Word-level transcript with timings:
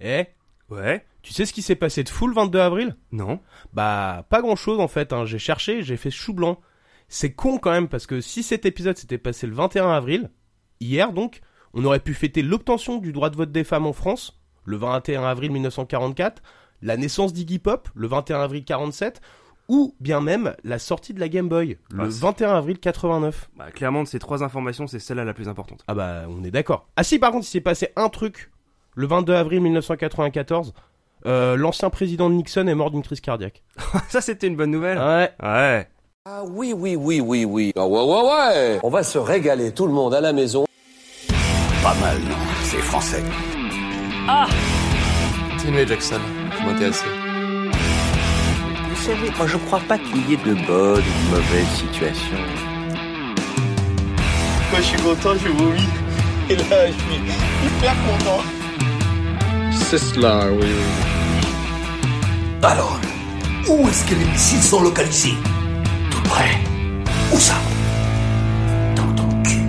Eh, 0.00 0.24
Ouais 0.70 1.04
tu 1.22 1.32
sais 1.32 1.46
ce 1.46 1.54
qui 1.54 1.62
s'est 1.62 1.74
passé 1.74 2.04
de 2.04 2.10
fou 2.10 2.26
le 2.26 2.34
22 2.34 2.58
avril? 2.60 2.96
Non 3.10 3.40
Bah, 3.72 4.26
pas 4.28 4.42
grand 4.42 4.56
chose 4.56 4.78
en 4.78 4.88
fait, 4.88 5.14
hein. 5.14 5.24
j'ai 5.24 5.38
cherché, 5.38 5.82
j'ai 5.82 5.96
fait 5.96 6.10
chou 6.10 6.34
blanc. 6.34 6.60
C'est 7.08 7.32
con 7.32 7.56
quand 7.56 7.70
même 7.70 7.88
parce 7.88 8.06
que 8.06 8.20
si 8.20 8.42
cet 8.42 8.66
épisode 8.66 8.98
s'était 8.98 9.16
passé 9.16 9.46
le 9.46 9.54
21 9.54 9.90
avril, 9.90 10.30
hier 10.80 11.12
donc, 11.14 11.40
on 11.72 11.82
aurait 11.86 12.00
pu 12.00 12.12
fêter 12.12 12.42
l'obtention 12.42 12.98
du 12.98 13.10
droit 13.12 13.30
de 13.30 13.36
vote 13.36 13.50
des 13.52 13.64
femmes 13.64 13.86
en 13.86 13.94
France, 13.94 14.38
le 14.66 14.76
21 14.76 15.24
avril 15.24 15.50
1944, 15.52 16.42
la 16.82 16.98
naissance 16.98 17.32
d'Iggy 17.32 17.58
Pop, 17.58 17.88
le 17.94 18.06
21 18.06 18.40
avril 18.42 18.62
47, 18.66 19.22
ou 19.68 19.96
bien 20.00 20.20
même 20.20 20.54
la 20.62 20.78
sortie 20.78 21.14
de 21.14 21.20
la 21.20 21.30
Game 21.30 21.48
Boy, 21.48 21.78
le 21.90 22.04
Ah, 22.04 22.10
c'est- 22.10 22.20
21 22.20 22.50
avril 22.54 22.78
89. 22.78 23.48
Bah 23.56 23.70
clairement 23.70 24.02
de 24.02 24.08
ces 24.08 24.18
trois 24.18 24.42
informations, 24.44 24.86
c'est 24.86 24.98
celle-là 24.98 25.24
la 25.24 25.32
plus 25.32 25.48
importante. 25.48 25.82
Ah 25.88 25.94
bah, 25.94 26.24
on 26.28 26.44
est 26.44 26.50
d'accord. 26.50 26.86
Ah 26.96 27.02
si, 27.02 27.18
par 27.18 27.32
contre, 27.32 27.46
il 27.46 27.50
s'est 27.50 27.62
passé 27.62 27.88
un 27.96 28.10
truc 28.10 28.50
le 28.94 29.06
22 29.06 29.34
avril 29.34 29.60
1994. 29.60 30.72
Euh, 31.26 31.56
L'ancien 31.56 31.88
président 31.90 32.28
Nixon 32.28 32.66
est 32.66 32.74
mort 32.74 32.90
d'une 32.90 33.02
crise 33.02 33.20
cardiaque. 33.20 33.62
Ça 34.08 34.20
c'était 34.20 34.46
une 34.46 34.56
bonne 34.56 34.70
nouvelle. 34.70 34.98
Ouais. 34.98 35.30
Ouais. 35.42 35.88
Ah 36.26 36.42
oui, 36.46 36.72
oui, 36.76 36.96
oui, 36.96 37.20
oui, 37.20 37.44
oui. 37.44 37.72
Ah 37.76 37.86
ouais, 37.86 38.02
ouais, 38.02 38.22
ouais. 38.22 38.80
On 38.82 38.88
va 38.90 39.02
se 39.02 39.18
régaler 39.18 39.72
tout 39.72 39.86
le 39.86 39.92
monde 39.92 40.14
à 40.14 40.20
la 40.20 40.32
maison. 40.32 40.64
Pas 41.82 41.94
mal, 42.00 42.18
non 42.18 42.36
C'est 42.62 42.78
français. 42.78 43.22
Samuel 45.58 45.88
Jackson, 45.88 46.20
vous 46.58 46.66
m'intéressez. 46.66 47.06
Vous 48.90 48.96
savez, 49.02 49.30
moi 49.36 49.46
je 49.46 49.56
crois 49.58 49.80
pas 49.80 49.98
qu'il 49.98 50.30
y 50.30 50.34
ait 50.34 50.36
de 50.38 50.54
bonnes 50.66 50.98
ou 50.98 51.30
de 51.30 51.30
mauvaises 51.30 51.68
situations. 51.76 52.36
Quand 54.70 54.76
je 54.78 54.82
suis 54.82 54.98
content, 55.02 55.34
je 55.34 55.48
vomis. 55.48 55.88
Et 56.50 56.56
là, 56.56 56.86
je 56.86 56.92
suis 56.92 57.20
hyper 57.66 57.94
content. 58.06 58.42
C'est 59.96 60.14
cela, 60.16 60.50
oui. 60.50 60.66
Alors, 62.64 62.98
où 63.68 63.88
est-ce 63.88 64.04
que 64.10 64.16
les 64.16 64.24
missiles 64.24 64.60
sont 64.60 64.82
localisés? 64.82 65.36
Tout 66.10 66.22
près. 66.22 66.50
Où 67.32 67.38
ça? 67.38 67.54
Dans 68.96 69.14
ton 69.14 69.42
cul. 69.44 69.60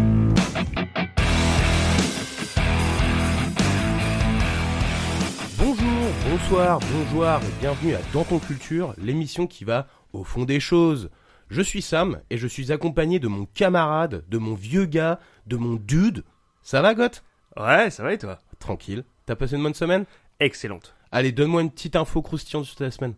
Bonjour, 5.59 5.85
bonsoir, 6.27 6.79
bonjour 6.79 7.25
et 7.25 7.59
bienvenue 7.61 7.93
à 7.93 7.99
Dans 8.11 8.23
ton 8.23 8.39
culture, 8.39 8.95
l'émission 8.97 9.45
qui 9.45 9.63
va 9.63 9.85
au 10.11 10.23
fond 10.23 10.45
des 10.45 10.59
choses. 10.59 11.11
Je 11.51 11.61
suis 11.61 11.83
Sam 11.83 12.19
et 12.31 12.39
je 12.39 12.47
suis 12.47 12.71
accompagné 12.71 13.19
de 13.19 13.27
mon 13.27 13.45
camarade, 13.45 14.23
de 14.27 14.39
mon 14.39 14.55
vieux 14.55 14.85
gars, 14.85 15.19
de 15.45 15.55
mon 15.55 15.75
dude. 15.75 16.23
Ça 16.63 16.81
va, 16.81 16.95
Goth? 16.95 17.23
Ouais, 17.57 17.91
ça 17.91 18.01
va 18.01 18.11
et 18.11 18.17
toi? 18.17 18.39
Tranquille. 18.57 19.05
T'as 19.25 19.35
passé 19.35 19.55
une 19.55 19.63
bonne 19.63 19.73
semaine 19.73 20.05
Excellente. 20.39 20.93
Allez, 21.11 21.31
donne-moi 21.31 21.61
une 21.61 21.71
petite 21.71 21.95
info 21.95 22.21
croustillante 22.21 22.65
sur 22.65 22.75
ta 22.75 22.91
semaine. 22.91 23.15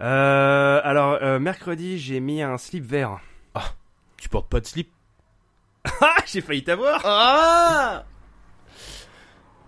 Euh, 0.00 0.80
alors, 0.82 1.18
euh, 1.22 1.38
mercredi, 1.38 1.98
j'ai 1.98 2.20
mis 2.20 2.42
un 2.42 2.58
slip 2.58 2.84
vert. 2.84 3.20
Tu 4.16 4.28
portes 4.30 4.48
pas 4.48 4.60
de 4.60 4.66
slip 4.66 4.90
Ah, 6.00 6.16
j'ai 6.26 6.40
failli 6.40 6.64
t'avoir 6.64 7.02
Ah 7.04 8.04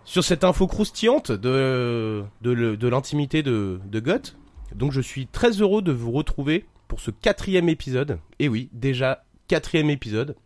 Sur 0.05 0.25
cette 0.25 0.45
info 0.45 0.67
croustillante 0.67 1.31
de, 1.31 2.25
de 2.41 2.89
l'intimité 2.89 3.43
de, 3.43 3.79
de 3.85 4.01
Goth, 4.01 4.35
donc 4.75 4.93
je 4.93 5.03
suis 5.03 5.27
très 5.27 5.51
heureux 5.51 5.83
de 5.83 5.93
vous 5.93 6.11
retrouver 6.11 6.65
pour 6.89 7.01
ce 7.01 7.11
quatrième 7.11 7.69
épisode. 7.69 8.19
Et 8.39 8.49
oui, 8.49 8.71
déjà 8.73 9.25
quatrième 9.47 9.91
épisode, 9.91 10.37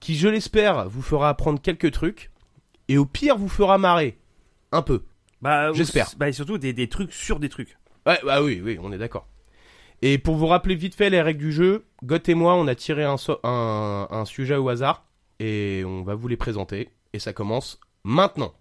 qui 0.00 0.16
je 0.16 0.26
l'espère 0.26 0.88
vous 0.88 1.02
fera 1.02 1.28
apprendre 1.28 1.60
quelques 1.60 1.92
trucs, 1.92 2.30
et 2.88 2.98
au 2.98 3.06
pire 3.06 3.36
vous 3.36 3.48
fera 3.48 3.78
marrer. 3.78 4.18
Un 4.74 4.82
peu. 4.82 5.04
Bah, 5.40 5.72
J'espère. 5.72 6.10
Bah, 6.16 6.28
et 6.28 6.32
surtout 6.32 6.58
des, 6.58 6.72
des 6.72 6.88
trucs 6.88 7.12
sur 7.12 7.38
des 7.38 7.48
trucs. 7.48 7.76
Ouais, 8.06 8.18
bah 8.24 8.42
oui, 8.42 8.60
oui, 8.62 8.76
on 8.82 8.92
est 8.92 8.98
d'accord. 8.98 9.28
Et 10.02 10.18
pour 10.18 10.34
vous 10.36 10.46
rappeler 10.48 10.74
vite 10.74 10.94
fait 10.96 11.10
les 11.10 11.22
règles 11.22 11.38
du 11.40 11.52
jeu, 11.52 11.84
Goth 12.02 12.28
et 12.28 12.34
moi, 12.34 12.54
on 12.56 12.66
a 12.66 12.74
tiré 12.74 13.04
un, 13.04 13.16
so- 13.16 13.38
un, 13.44 14.08
un 14.10 14.24
sujet 14.24 14.56
au 14.56 14.68
hasard, 14.68 15.04
et 15.38 15.84
on 15.86 16.02
va 16.02 16.14
vous 16.16 16.26
les 16.28 16.36
présenter. 16.36 16.90
Et 17.12 17.18
ça 17.20 17.32
commence 17.32 17.78
maintenant. 18.02 18.52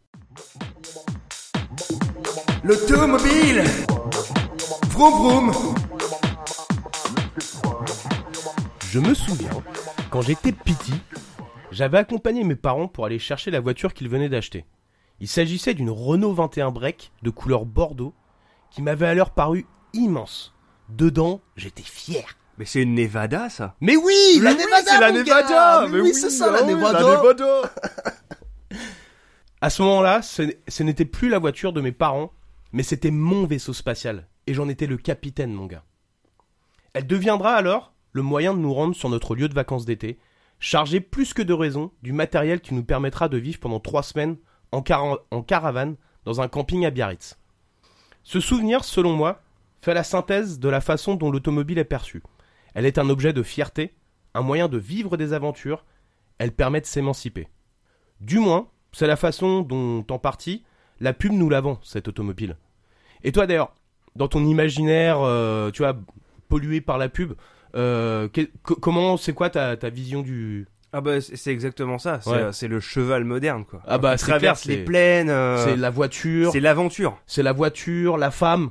L'automobile 2.64 3.64
Vroom 4.90 5.14
vroom 5.52 5.52
Je 8.92 9.00
me 9.00 9.14
souviens, 9.16 9.50
quand 10.12 10.22
j'étais 10.22 10.52
petit, 10.52 10.94
j'avais 11.72 11.98
accompagné 11.98 12.44
mes 12.44 12.56
parents 12.56 12.88
pour 12.88 13.06
aller 13.06 13.18
chercher 13.20 13.50
la 13.50 13.60
voiture 13.60 13.94
qu'ils 13.96 14.10
venaient 14.10 14.30
d'acheter. 14.30 14.66
Il 15.20 15.28
s'agissait 15.28 15.74
d'une 15.74 15.90
Renault 15.90 16.34
21 16.34 16.72
Break 16.72 17.12
de 17.22 17.30
couleur 17.30 17.66
bordeaux 17.66 18.14
qui 18.72 18.82
m'avait 18.82 19.08
alors 19.08 19.32
paru 19.32 19.66
immense. 19.94 20.54
Dedans, 20.90 21.42
j'étais 21.56 21.84
fier. 21.84 22.38
Mais 22.58 22.66
c'est 22.66 22.82
une 22.82 22.94
Nevada, 22.94 23.50
ça 23.50 23.76
Mais 23.82 23.96
oui, 23.96 24.40
la 24.42 24.54
Nevada, 24.54 24.84
c'est 24.86 25.00
la 25.00 25.12
Nevada 25.12 25.88
Mais 25.90 26.02
oui, 26.02 26.14
c'est 26.14 26.30
ça, 26.30 26.52
la 26.52 26.60
ah 26.60 26.64
oui, 26.66 26.74
Nevada. 26.74 27.72
À 29.62 29.70
ce 29.70 29.82
moment-là, 29.82 30.22
ce, 30.22 30.44
ce 30.68 30.84
n'était 30.84 31.06
plus 31.06 31.30
la 31.30 31.40
voiture 31.40 31.74
de 31.74 31.82
mes 31.82 31.92
parents, 31.94 32.34
mais 32.74 32.84
c'était 32.84 33.12
mon 33.12 33.46
vaisseau 33.46 33.74
spatial, 33.74 34.28
et 34.46 34.54
j'en 34.54 34.68
étais 34.68 34.88
le 34.88 34.98
capitaine, 34.98 35.54
mon 35.54 35.68
gars. 35.68 35.86
Elle 36.94 37.08
deviendra 37.08 37.56
alors 37.56 37.94
le 38.12 38.22
moyen 38.22 38.54
de 38.54 38.60
nous 38.60 38.74
rendre 38.74 38.96
sur 38.96 39.10
notre 39.10 39.36
lieu 39.36 39.48
de 39.48 39.54
vacances 39.54 39.86
d'été, 39.86 40.20
chargé 40.60 41.00
plus 41.00 41.34
que 41.34 41.42
de 41.42 41.54
raison 41.54 41.92
du 42.04 42.14
matériel 42.14 42.62
qui 42.62 42.74
nous 42.74 42.84
permettra 42.84 43.30
de 43.30 43.38
vivre 43.38 43.60
pendant 43.60 43.80
trois 43.80 44.04
semaines 44.04 44.38
en, 44.74 44.82
cara- 44.82 45.20
en 45.32 45.42
caravane 45.42 45.96
dans 46.26 46.42
un 46.42 46.48
camping 46.48 46.86
à 46.86 46.90
Biarritz. 46.90 47.38
Ce 48.24 48.40
souvenir, 48.40 48.84
selon 48.84 49.14
moi, 49.14 49.42
fait 49.82 49.94
la 49.94 50.04
synthèse 50.04 50.60
de 50.60 50.70
la 50.70 50.82
façon 50.82 51.16
dont 51.16 51.32
l'automobile 51.32 51.78
est 51.78 51.84
perçue. 51.84 52.24
Elle 52.74 52.86
est 52.86 52.98
un 52.98 53.10
objet 53.10 53.34
de 53.34 53.44
fierté, 53.44 53.94
un 54.34 54.42
moyen 54.42 54.68
de 54.68 54.78
vivre 54.78 55.18
des 55.18 55.34
aventures, 55.34 55.86
elle 56.38 56.52
permet 56.52 56.82
de 56.82 56.86
s'émanciper. 56.86 57.48
Du 58.20 58.40
moins, 58.40 58.68
c'est 58.92 59.08
la 59.08 59.16
façon 59.16 59.62
dont, 59.62 60.06
en 60.10 60.20
partie, 60.20 60.64
la 61.00 61.14
pub 61.14 61.34
nous 61.34 61.50
la 61.50 61.62
vend, 61.62 61.80
cette 61.84 62.08
automobile. 62.08 62.58
Et 63.24 63.32
toi 63.32 63.46
d'ailleurs, 63.46 63.76
dans 64.16 64.28
ton 64.28 64.46
imaginaire, 64.46 65.20
euh, 65.22 65.70
tu 65.72 65.82
vois, 65.82 65.96
pollué 66.48 66.82
par 66.82 66.98
la 66.98 67.10
pub, 67.10 67.34
euh, 67.76 68.30
comment, 68.64 69.18
c'est 69.18 69.34
quoi 69.34 69.50
ta 69.50 69.90
vision 69.90 70.22
du... 70.22 70.68
Ah 70.94 71.02
bah, 71.02 71.20
c'est 71.22 71.52
exactement 71.52 71.98
ça. 71.98 72.20
C'est 72.22 72.30
Ouais. 72.30 72.38
euh, 72.38 72.52
c'est 72.52 72.68
le 72.68 72.80
cheval 72.80 73.24
moderne, 73.24 73.66
quoi. 73.66 73.82
Ah 73.88 73.98
bah, 73.98 74.16
clair, 74.16 74.38
traverse 74.38 74.66
les 74.66 74.84
plaines. 74.84 75.30
euh, 75.32 75.58
C'est 75.58 75.76
la 75.76 75.90
voiture, 75.90 76.52
C'est 76.52 76.60
l'aventure. 76.60 77.18
c'est 77.26 77.42
la 77.44 77.52
voiture, 77.52 78.18
la 78.18 78.30
femme, 78.32 78.70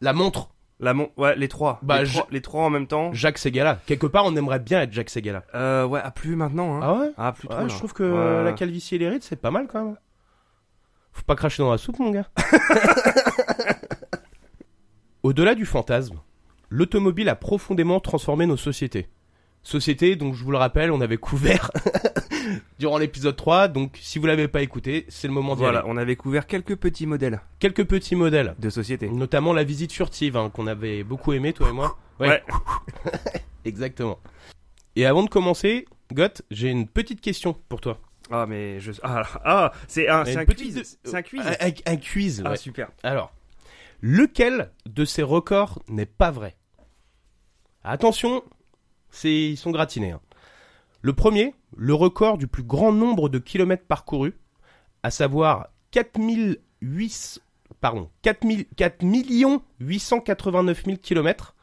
la 0.00 0.12
montre, 0.12 0.50
La 0.80 0.92
mon... 0.94 1.10
Ouais, 1.16 1.36
les 1.36 1.48
trois. 1.48 1.78
Bah, 1.82 2.00
les, 2.00 2.06
je- 2.06 2.12
trois 2.14 2.26
les 2.30 2.40
trois 2.42 2.64
en 2.64 2.70
même 2.70 2.86
temps. 2.86 3.12
Jacques 3.12 3.38
Segala. 3.38 3.78
Quelque 3.86 4.06
part, 4.06 4.24
on 4.24 4.34
aimerait 4.36 4.58
bien 4.58 4.82
être 4.82 4.92
Jacques 4.92 5.10
Segala. 5.10 5.44
Euh, 5.54 5.84
ouais, 5.86 6.00
ah, 6.02 6.10
plus 6.10 6.34
maintenant, 6.36 6.76
hein. 6.76 6.80
Ah 6.82 6.94
ouais? 6.94 7.10
Ah, 7.16 7.32
plus. 7.32 7.48
Ouais, 7.48 7.68
je 7.68 7.76
trouve 7.76 7.92
que 7.92 8.02
Ouais. 8.02 8.44
la 8.44 8.52
calvitie 8.52 8.96
et 8.96 8.98
les 8.98 9.08
rides, 9.08 9.22
c'est 9.22 9.40
pas 9.40 9.50
mal 9.52 9.66
quand 9.68 9.84
même. 9.84 9.96
Faut 11.12 11.22
pas 11.22 11.36
cracher 11.36 11.62
dans 11.62 11.70
la 11.70 11.78
soupe, 11.78 11.98
mon 12.00 12.10
gars. 12.10 12.26
Au-delà 15.22 15.54
du 15.54 15.64
fantasme, 15.64 16.18
l'automobile 16.68 17.28
a 17.28 17.34
profondément 17.34 18.00
transformé 18.00 18.46
nos 18.46 18.56
sociétés. 18.56 19.08
Sociétés 19.66 20.14
dont, 20.14 20.34
je 20.34 20.44
vous 20.44 20.50
le 20.50 20.58
rappelle, 20.58 20.92
on 20.92 21.00
avait 21.00 21.16
couvert 21.16 21.70
durant 22.78 22.98
l'épisode 22.98 23.34
3, 23.34 23.68
donc 23.68 23.98
si 24.00 24.18
vous 24.18 24.26
l'avez 24.26 24.46
pas 24.46 24.60
écouté, 24.60 25.06
c'est 25.08 25.26
le 25.26 25.32
moment 25.32 25.54
d'y 25.56 25.62
Voilà, 25.62 25.78
aller. 25.80 25.88
on 25.90 25.96
avait 25.96 26.16
couvert 26.16 26.46
quelques 26.46 26.76
petits 26.76 27.06
modèles 27.06 27.40
Quelques 27.60 27.84
petits 27.86 28.14
modèles, 28.14 28.54
de 28.58 28.68
société. 28.68 29.08
notamment 29.08 29.54
la 29.54 29.64
visite 29.64 29.90
furtive, 29.92 30.36
hein, 30.36 30.50
qu'on 30.50 30.66
avait 30.66 31.02
beaucoup 31.02 31.32
aimé, 31.32 31.54
toi 31.54 31.70
et 31.70 31.72
moi. 31.72 31.96
Ouais. 32.20 32.42
Exactement. 33.64 34.18
Et 34.96 35.06
avant 35.06 35.22
de 35.22 35.30
commencer, 35.30 35.86
Goth, 36.12 36.42
j'ai 36.50 36.68
une 36.68 36.86
petite 36.86 37.22
question 37.22 37.54
pour 37.68 37.80
toi. 37.80 37.98
Ah, 38.30 38.44
mais 38.46 38.80
je. 38.80 38.92
Ah, 39.02 39.22
ah 39.44 39.72
c'est 39.88 40.08
un, 40.08 40.20
un 40.20 40.44
petite- 40.44 40.74
quiz. 40.74 40.98
C'est 41.02 41.14
un 41.16 41.22
quiz. 41.22 41.40
Un, 41.46 41.66
un- 41.68 41.92
un 41.92 41.96
quiz, 41.96 42.42
Ah, 42.44 42.50
ouais. 42.50 42.56
super. 42.58 42.90
Alors, 43.02 43.32
lequel 44.02 44.70
de 44.86 45.04
ces 45.06 45.22
records 45.22 45.82
n'est 45.88 46.04
pas 46.06 46.30
vrai? 46.30 46.54
Attention, 47.82 48.42
c'est 49.14 49.32
ils 49.50 49.56
sont 49.56 49.70
gratinés. 49.70 50.12
hein. 50.12 50.20
Le 51.02 51.12
premier, 51.12 51.54
le 51.76 51.94
record 51.94 52.38
du 52.38 52.46
plus 52.46 52.62
grand 52.62 52.92
nombre 52.92 53.28
de 53.28 53.38
kilomètres 53.38 53.86
parcourus, 53.86 54.34
à 55.02 55.10
savoir 55.10 55.68
4008, 55.90 57.40
pardon, 57.80 58.10
4000 58.22 58.66
4 58.76 59.02
889 59.80 60.84
000 60.84 60.96
kilomètres, 60.96 61.54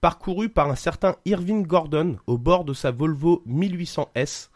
parcourus 0.00 0.48
par 0.48 0.70
un 0.70 0.74
certain 0.74 1.16
Irving 1.24 1.66
Gordon 1.66 2.18
au 2.26 2.36
bord 2.36 2.64
de 2.64 2.74
sa 2.74 2.90
Volvo 2.90 3.42
1800S. 3.48 4.50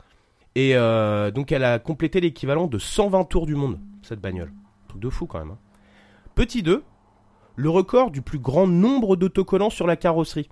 Et 0.54 0.74
euh, 0.74 1.30
donc 1.30 1.52
elle 1.52 1.64
a 1.64 1.78
complété 1.78 2.20
l'équivalent 2.20 2.66
de 2.66 2.78
120 2.78 3.24
tours 3.24 3.46
du 3.46 3.54
monde, 3.54 3.78
cette 4.02 4.20
bagnole. 4.20 4.52
Truc 4.88 5.00
de 5.00 5.08
fou 5.10 5.26
quand 5.26 5.38
même. 5.38 5.52
hein. 5.52 5.58
Petit 6.34 6.62
2, 6.62 6.82
le 7.54 7.70
record 7.70 8.10
du 8.10 8.20
plus 8.22 8.38
grand 8.38 8.66
nombre 8.66 9.14
d'autocollants 9.16 9.70
sur 9.70 9.86
la 9.86 9.96
carrosserie, 9.96 10.48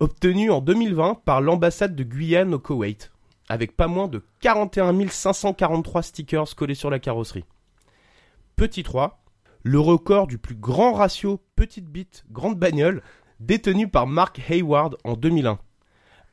obtenu 0.00 0.50
en 0.50 0.60
2020 0.60 1.16
par 1.24 1.40
l'ambassade 1.40 1.94
de 1.94 2.02
Guyane 2.04 2.54
au 2.54 2.58
Koweït, 2.58 3.10
avec 3.48 3.76
pas 3.76 3.86
moins 3.86 4.08
de 4.08 4.22
41 4.40 5.08
543 5.08 6.02
stickers 6.02 6.54
collés 6.56 6.74
sur 6.74 6.90
la 6.90 6.98
carrosserie. 6.98 7.44
Petit 8.56 8.82
3, 8.82 9.22
le 9.62 9.78
record 9.78 10.26
du 10.26 10.38
plus 10.38 10.54
grand 10.54 10.92
ratio 10.92 11.40
petite 11.56 11.86
bite 11.86 12.24
grande 12.30 12.58
bagnole 12.58 13.02
détenu 13.40 13.88
par 13.88 14.06
Mark 14.06 14.40
Hayward 14.50 14.96
en 15.04 15.14
2001. 15.14 15.58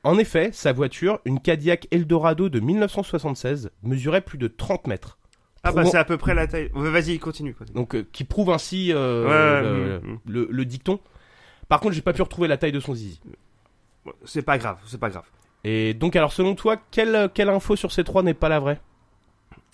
En 0.03 0.17
effet, 0.17 0.51
sa 0.53 0.71
voiture, 0.73 1.19
une 1.25 1.39
Cadillac 1.39 1.87
Eldorado 1.91 2.49
de 2.49 2.59
1976, 2.59 3.71
mesurait 3.83 4.21
plus 4.21 4.37
de 4.37 4.47
30 4.47 4.87
mètres. 4.87 5.17
Ah 5.63 5.71
bah 5.71 5.81
Prouvant- 5.81 5.91
c'est 5.91 5.97
à 5.97 6.05
peu 6.05 6.17
près 6.17 6.33
la 6.33 6.47
taille. 6.47 6.69
Vas-y, 6.73 7.17
continue. 7.19 7.53
continue. 7.53 7.75
Donc, 7.75 7.95
euh, 7.95 8.05
qui 8.13 8.23
prouve 8.23 8.51
ainsi 8.51 8.91
euh, 8.93 9.25
Ouais, 9.25 9.61
le, 9.63 9.99
mm, 9.99 10.11
mm. 10.13 10.19
le- 10.27 10.47
le 10.49 10.65
dicton. 10.65 10.99
Par 11.67 11.79
contre, 11.81 11.93
j'ai 11.95 12.01
pas 12.01 12.13
pu 12.13 12.21
retrouver 12.21 12.47
la 12.47 12.57
taille 12.57 12.71
de 12.71 12.79
son 12.79 12.93
zizi. 12.93 13.19
C'est 14.25 14.41
pas 14.41 14.57
grave, 14.57 14.77
c'est 14.85 14.99
pas 14.99 15.09
grave. 15.09 15.25
Et 15.63 15.93
donc, 15.93 16.15
alors, 16.15 16.31
selon 16.33 16.55
toi, 16.55 16.77
quelle, 16.91 17.29
quelle 17.33 17.49
info 17.49 17.75
sur 17.75 17.91
ces 17.91 18.03
trois 18.03 18.23
n'est 18.23 18.33
pas 18.33 18.49
la 18.49 18.59
vraie? 18.59 18.79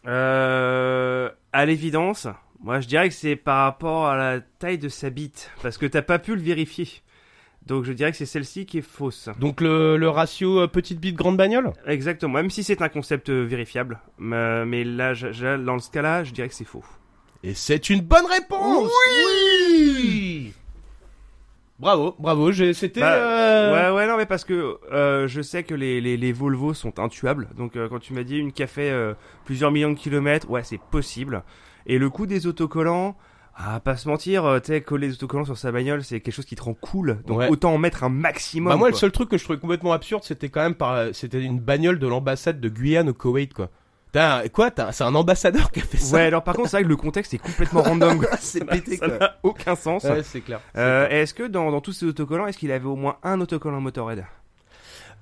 Euh, 0.07 1.29
à 1.53 1.65
l'évidence, 1.65 2.27
moi 2.61 2.79
je 2.81 2.87
dirais 2.87 3.07
que 3.09 3.15
c'est 3.15 3.35
par 3.35 3.63
rapport 3.65 4.07
à 4.07 4.17
la 4.17 4.39
taille 4.59 4.77
de 4.77 4.89
sa 4.89 5.09
bite, 5.09 5.49
parce 5.61 5.77
que 5.77 5.85
t'as 5.85 6.01
pas 6.01 6.19
pu 6.19 6.35
le 6.35 6.41
vérifier. 6.41 6.87
Donc 7.65 7.85
je 7.85 7.93
dirais 7.93 8.11
que 8.11 8.17
c'est 8.17 8.25
celle-ci 8.25 8.65
qui 8.65 8.79
est 8.79 8.81
fausse. 8.81 9.29
Donc, 9.39 9.61
le, 9.61 9.95
le 9.95 10.09
ratio 10.09 10.59
euh, 10.59 10.67
petite 10.67 10.99
bite 10.99 11.15
grande 11.15 11.37
bagnole? 11.37 11.71
Exactement, 11.87 12.33
même 12.33 12.49
si 12.49 12.63
c'est 12.63 12.81
un 12.81 12.89
concept 12.89 13.29
euh, 13.29 13.43
vérifiable. 13.43 14.01
Mais, 14.17 14.65
mais 14.65 14.83
là, 14.83 15.13
je- 15.13 15.31
je- 15.31 15.55
dans 15.63 15.79
ce 15.79 15.89
cas-là, 15.89 16.25
je 16.25 16.33
dirais 16.33 16.49
que 16.49 16.55
c'est 16.55 16.65
faux. 16.65 16.83
Et 17.43 17.53
c'est 17.53 17.89
une 17.89 18.01
bonne 18.01 18.25
réponse 18.25 18.89
Oui 19.19 20.53
Bravo, 21.83 22.15
bravo, 22.17 22.51
j'ai- 22.51 22.73
c'était... 22.73 23.01
Bah, 23.01 23.13
euh, 23.13 23.91
Ouais, 23.91 23.95
ouais, 23.97 24.07
non, 24.07 24.17
mais 24.17 24.25
parce 24.25 24.43
que 24.45 24.77
euh, 24.91 25.27
je 25.27 25.41
sais 25.41 25.63
que 25.63 25.75
les, 25.75 26.01
les, 26.01 26.17
les 26.17 26.31
Volvo 26.33 26.73
sont 26.73 26.97
intuables. 26.99 27.49
Donc 27.57 27.75
euh, 27.75 27.87
quand 27.89 27.99
tu 27.99 28.13
m'as 28.13 28.23
dit 28.23 28.37
une 28.37 28.51
qui 28.51 28.63
a 28.63 28.67
fait 28.67 28.89
euh, 28.89 29.13
plusieurs 29.45 29.71
millions 29.71 29.91
de 29.91 29.97
kilomètres, 29.97 30.49
ouais, 30.49 30.63
c'est 30.63 30.79
possible. 30.79 31.43
Et 31.85 31.97
le 31.97 32.09
coût 32.09 32.25
des 32.25 32.47
autocollants, 32.47 33.17
ah, 33.55 33.79
pas 33.81 33.97
se 33.97 34.07
mentir, 34.07 34.45
euh, 34.45 34.59
tu 34.59 34.67
sais, 34.67 34.81
coller 34.81 35.07
des 35.07 35.13
autocollants 35.13 35.45
sur 35.45 35.57
sa 35.57 35.71
bagnole, 35.71 36.03
c'est 36.03 36.21
quelque 36.21 36.33
chose 36.33 36.45
qui 36.45 36.55
te 36.55 36.63
rend 36.63 36.73
cool. 36.73 37.19
Donc 37.27 37.37
Ouais. 37.39 37.49
autant 37.49 37.73
en 37.73 37.77
mettre 37.77 38.03
un 38.03 38.09
maximum. 38.09 38.71
Bah 38.71 38.77
moi, 38.77 38.89
le 38.89 38.95
seul 38.95 39.11
truc 39.11 39.29
que 39.29 39.37
je 39.37 39.43
trouvais 39.43 39.59
complètement 39.59 39.93
absurde, 39.93 40.23
c'était 40.23 40.49
quand 40.49 40.61
même 40.63 40.75
par... 40.75 41.13
C'était 41.13 41.41
une 41.41 41.59
bagnole 41.59 41.99
de 41.99 42.07
l'ambassade 42.07 42.59
de 42.61 42.69
Guyane 42.69 43.09
au 43.09 43.13
Koweït, 43.13 43.53
quoi. 43.53 43.69
T'as- 44.13 44.47
quoi 44.49 44.71
t'as- 44.71 44.91
C'est 44.93 45.03
un 45.03 45.13
ambassadeur 45.15 45.71
qui 45.71 45.81
a 45.81 45.83
fait 45.83 45.97
ça 45.97 46.15
Ouais, 46.15 46.21
alors 46.23 46.43
par 46.43 46.55
contre, 46.55 46.69
c'est 46.69 46.77
vrai 46.77 46.83
que 46.83 46.89
le 46.89 46.95
contexte 46.95 47.33
est 47.33 47.39
complètement 47.39 47.81
random. 47.81 48.25
C'est 48.39 48.63
pété, 48.63 48.95
Ça 48.97 49.07
n'a 49.07 49.35
aucun 49.43 49.75
sens. 49.75 50.03
Ouais, 50.05 50.23
c'est 50.23 50.39
clair. 50.41 50.61
Euh, 50.77 51.07
et 51.09 51.15
est-ce 51.21 51.33
que 51.33 51.43
dans, 51.43 51.69
dans 51.71 51.81
tous 51.81 51.91
ces 51.93 52.05
autocollants, 52.05 52.47
est-ce 52.47 52.57
qu'il 52.57 52.71
avait 52.71 52.85
au 52.85 52.95
moins 52.95 53.17
un 53.23 53.41
autocollant 53.41 53.81
Motorhead? 53.81 54.23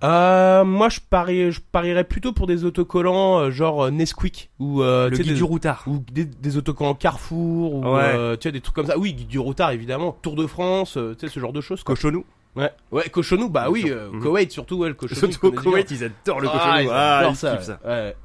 Euh, 0.04 0.64
moi, 0.66 0.90
je, 0.90 1.00
parie, 1.00 1.52
je 1.52 1.62
parierais 1.72 2.04
plutôt 2.04 2.34
pour 2.34 2.48
des 2.48 2.66
autocollants 2.66 3.38
euh, 3.40 3.52
genre 3.52 3.86
euh, 3.86 3.92
Nesquik 3.92 4.50
ou 4.60 4.82
euh, 4.82 5.10
Le 5.12 5.16
guide 5.18 5.28
des, 5.28 5.34
du 5.36 5.44
routard. 5.44 5.84
ou 5.86 6.00
des, 6.12 6.26
des 6.26 6.58
autocollants 6.58 6.96
Carrefour 6.96 7.76
ou 7.76 7.86
Ouais. 7.96 8.36
tu 8.38 8.48
sais 8.48 8.52
des 8.52 8.62
trucs 8.62 8.76
comme 8.76 8.88
ça. 8.88 8.98
Oui, 8.98 9.14
guide 9.14 9.28
du 9.28 9.38
routard 9.40 9.72
évidemment, 9.72 10.18
Tour 10.24 10.36
de 10.36 10.48
France, 10.48 10.94
tu 10.94 11.28
sais 11.28 11.32
ce 11.32 11.40
genre 11.40 11.54
de 11.54 11.62
choses. 11.62 11.84
Quoi. 11.84 11.94
Cochonou. 11.96 12.26
Ouais, 12.56 12.72
ouais, 12.92 13.08
cochonou, 13.10 13.48
bah 13.48 13.68
oui, 13.70 13.90
Mhm. 13.90 14.22
Koweït 14.22 14.52
surtout, 14.52 14.78
ouais, 14.80 14.90
le 14.90 14.96
cochonou. 14.96 15.32
Surtout 15.32 15.48
au. 15.48 15.52
Koweït, 15.52 15.90
ils 15.92 16.04
adorent 16.04 16.42
le 16.42 16.50
Ah, 16.50 16.52
cochonou. 16.52 16.80
ils 16.84 16.90
Ah, 16.92 17.18
adorent 17.20 17.36
ça, 17.38 17.62
ça. 17.62 17.80
ouais. 17.86 18.16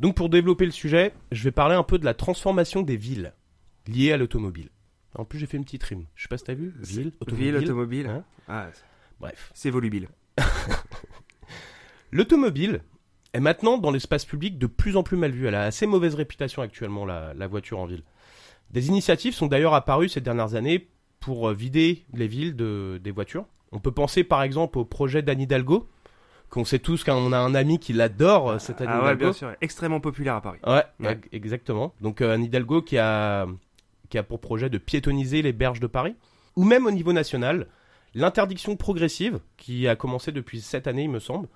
Donc 0.00 0.14
pour 0.14 0.28
développer 0.28 0.64
le 0.66 0.72
sujet, 0.72 1.12
je 1.32 1.42
vais 1.44 1.52
parler 1.52 1.74
un 1.74 1.82
peu 1.82 1.98
de 1.98 2.04
la 2.04 2.14
transformation 2.14 2.82
des 2.82 2.96
villes 2.96 3.32
liées 3.86 4.12
à 4.12 4.16
l'automobile. 4.16 4.68
En 5.14 5.24
plus, 5.24 5.38
j'ai 5.38 5.46
fait 5.46 5.56
une 5.56 5.64
petite 5.64 5.82
rime. 5.84 6.04
Je 6.14 6.22
sais 6.24 6.28
pas 6.28 6.36
si 6.36 6.44
t'as 6.44 6.54
vu. 6.54 6.74
Ville, 6.80 7.12
automobile. 7.20 7.46
Ville, 7.46 7.56
automobile. 7.64 8.06
Hein 8.06 8.24
Ah, 8.48 8.68
Bref. 9.20 9.50
c'est 9.54 9.70
volubile. 9.70 10.08
L'automobile 12.12 12.82
est 13.32 13.40
maintenant 13.40 13.78
dans 13.78 13.90
l'espace 13.90 14.24
public 14.24 14.58
de 14.58 14.66
plus 14.66 14.96
en 14.96 15.02
plus 15.02 15.16
mal 15.16 15.30
vue. 15.32 15.46
Elle 15.46 15.54
a 15.54 15.62
assez 15.62 15.86
mauvaise 15.86 16.14
réputation 16.14 16.62
actuellement, 16.62 17.04
la, 17.04 17.34
la 17.34 17.46
voiture 17.46 17.78
en 17.78 17.86
ville. 17.86 18.02
Des 18.70 18.88
initiatives 18.88 19.34
sont 19.34 19.46
d'ailleurs 19.46 19.74
apparues 19.74 20.08
ces 20.08 20.20
dernières 20.20 20.54
années 20.54 20.88
pour 21.20 21.50
vider 21.50 22.04
les 22.12 22.26
villes 22.28 22.54
de, 22.56 23.00
des 23.02 23.10
voitures. 23.10 23.46
On 23.72 23.80
peut 23.80 23.92
penser 23.92 24.24
par 24.24 24.42
exemple 24.42 24.78
au 24.78 24.84
projet 24.84 25.22
d'Anne 25.22 25.40
Hidalgo, 25.40 25.88
qu'on 26.50 26.64
sait 26.64 26.78
tous 26.78 27.04
qu'on 27.04 27.32
a 27.32 27.38
un 27.38 27.54
ami 27.54 27.78
qui 27.78 27.92
l'adore, 27.92 28.50
euh, 28.50 28.58
cette 28.58 28.80
Anne 28.80 28.88
Ah 28.90 29.04
ouais, 29.04 29.16
bien 29.16 29.32
sûr. 29.32 29.52
Extrêmement 29.60 30.00
populaire 30.00 30.34
à 30.36 30.40
Paris. 30.40 30.58
Ouais, 30.66 30.84
Ouais. 31.00 31.12
ex- 31.12 31.28
exactement. 31.32 31.92
Donc 32.00 32.20
euh, 32.20 32.34
Anne 32.34 32.44
Hidalgo 32.44 32.82
qui 32.82 32.98
a, 32.98 33.46
qui 34.08 34.18
a 34.18 34.22
pour 34.22 34.40
projet 34.40 34.70
de 34.70 34.78
piétoniser 34.78 35.42
les 35.42 35.52
berges 35.52 35.80
de 35.80 35.86
Paris. 35.86 36.14
Ou 36.56 36.64
même 36.64 36.86
au 36.86 36.90
niveau 36.90 37.12
national, 37.12 37.66
l'interdiction 38.14 38.76
progressive, 38.76 39.40
qui 39.58 39.86
a 39.88 39.96
commencé 39.96 40.32
depuis 40.32 40.60
cette 40.60 40.86
année, 40.86 41.02
il 41.02 41.10
me 41.10 41.18
semble, 41.18 41.48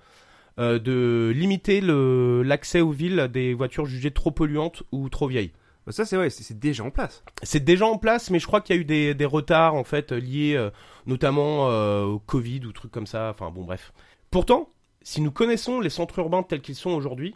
euh, 0.59 0.77
de 0.77 1.31
limiter 1.35 1.81
l'accès 1.81 2.81
aux 2.81 2.91
villes 2.91 3.29
des 3.33 3.53
voitures 3.53 3.85
jugées 3.85 4.11
trop 4.11 4.29
polluantes 4.31 4.83
ou 4.91 5.09
trop 5.09 5.27
vieilles. 5.27 5.51
Bah, 5.87 5.91
Ça, 5.91 6.05
c'est 6.05 6.17
ouais, 6.17 6.29
c'est 6.29 6.43
c'est 6.43 6.59
déjà 6.59 6.83
en 6.83 6.91
place. 6.91 7.23
C'est 7.41 7.63
déjà 7.63 7.87
en 7.87 7.97
place, 7.97 8.29
mais 8.29 8.37
je 8.37 8.45
crois 8.45 8.61
qu'il 8.61 8.75
y 8.75 8.79
a 8.79 8.81
eu 8.81 8.85
des, 8.85 9.15
des 9.15 9.25
retards 9.25 9.73
en 9.73 9.83
fait 9.83 10.11
liés 10.11 10.53
euh, 10.55 10.69
notamment 11.07 11.69
euh, 11.71 12.03
au 12.03 12.19
Covid 12.19 12.61
ou 12.67 12.71
trucs 12.73 12.91
comme 12.91 13.07
ça. 13.07 13.29
Enfin 13.31 13.49
bon, 13.49 13.63
bref. 13.63 13.91
Pourtant, 14.29 14.69
si 15.01 15.21
nous 15.21 15.31
connaissons 15.31 15.79
les 15.79 15.89
centres 15.89 16.19
urbains 16.19 16.43
tels 16.43 16.61
qu'ils 16.61 16.75
sont 16.75 16.91
aujourd'hui, 16.91 17.35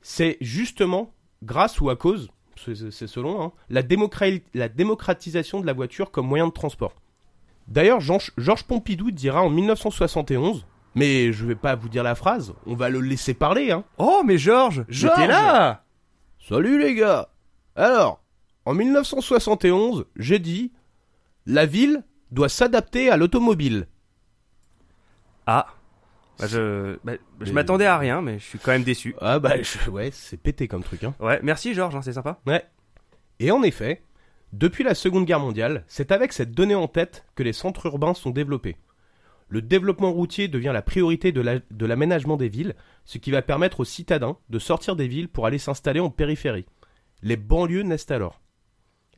c'est 0.00 0.36
justement 0.40 1.12
grâce 1.42 1.80
ou 1.80 1.90
à 1.90 1.96
cause, 1.96 2.30
c'est 2.56 3.06
selon, 3.06 3.42
hein, 3.42 3.52
la, 3.68 3.82
démocra- 3.82 4.42
la 4.54 4.68
démocratisation 4.68 5.60
de 5.60 5.66
la 5.66 5.72
voiture 5.72 6.10
comme 6.10 6.26
moyen 6.26 6.46
de 6.46 6.52
transport. 6.52 6.94
D'ailleurs, 7.68 8.00
Georges 8.00 8.64
Pompidou 8.64 9.10
dira 9.10 9.42
en 9.42 9.50
1971, 9.50 10.66
mais 10.94 11.32
je 11.32 11.44
vais 11.46 11.54
pas 11.54 11.74
vous 11.76 11.88
dire 11.88 12.02
la 12.02 12.14
phrase, 12.14 12.54
on 12.66 12.74
va 12.74 12.88
le 12.88 13.00
laisser 13.00 13.34
parler, 13.34 13.70
hein. 13.70 13.84
Oh, 13.98 14.22
mais 14.24 14.38
Georges, 14.38 14.84
Georges 14.88 15.16
j'étais 15.18 15.28
là 15.28 15.84
Salut 16.48 16.80
les 16.80 16.94
gars 16.94 17.28
Alors, 17.76 18.22
en 18.64 18.74
1971, 18.74 20.06
j'ai 20.16 20.38
dit 20.38 20.72
La 21.46 21.66
ville 21.66 22.02
doit 22.30 22.48
s'adapter 22.48 23.10
à 23.10 23.16
l'automobile. 23.16 23.86
Ah. 25.46 25.66
Bah, 26.38 26.46
je 26.46 26.96
bah, 27.04 27.12
je 27.40 27.52
m'attendais 27.52 27.86
à 27.86 27.98
rien, 27.98 28.20
mais 28.22 28.38
je 28.38 28.44
suis 28.44 28.58
quand 28.58 28.70
même 28.72 28.84
déçu. 28.84 29.14
Ah 29.20 29.38
bah 29.38 29.60
je- 29.60 29.90
ouais, 29.90 30.10
c'est 30.12 30.36
pété 30.36 30.68
comme 30.68 30.82
truc 30.84 31.02
hein. 31.04 31.14
Ouais, 31.20 31.40
merci 31.42 31.74
Georges, 31.74 31.96
hein, 31.96 32.02
c'est 32.02 32.12
sympa. 32.12 32.38
Et 33.40 33.50
en 33.50 33.62
effet, 33.62 34.02
depuis 34.52 34.84
la 34.84 34.94
Seconde 34.94 35.24
Guerre 35.26 35.40
mondiale, 35.40 35.84
c'est 35.88 36.12
avec 36.12 36.32
cette 36.32 36.52
donnée 36.52 36.74
en 36.74 36.88
tête 36.88 37.24
que 37.34 37.42
les 37.42 37.52
centres 37.52 37.86
urbains 37.86 38.14
sont 38.14 38.30
développés. 38.30 38.76
Le 39.50 39.62
développement 39.62 40.12
routier 40.12 40.46
devient 40.48 40.72
la 40.74 40.82
priorité 40.82 41.32
de 41.32 41.40
la- 41.40 41.58
de 41.70 41.86
l'aménagement 41.86 42.36
des 42.36 42.48
villes, 42.48 42.74
ce 43.04 43.18
qui 43.18 43.30
va 43.30 43.40
permettre 43.42 43.80
aux 43.80 43.84
citadins 43.84 44.36
de 44.50 44.58
sortir 44.58 44.94
des 44.94 45.08
villes 45.08 45.28
pour 45.28 45.46
aller 45.46 45.58
s'installer 45.58 46.00
en 46.00 46.10
périphérie. 46.10 46.66
Les 47.22 47.36
banlieues 47.36 47.82
naissent 47.82 48.10
alors. 48.10 48.40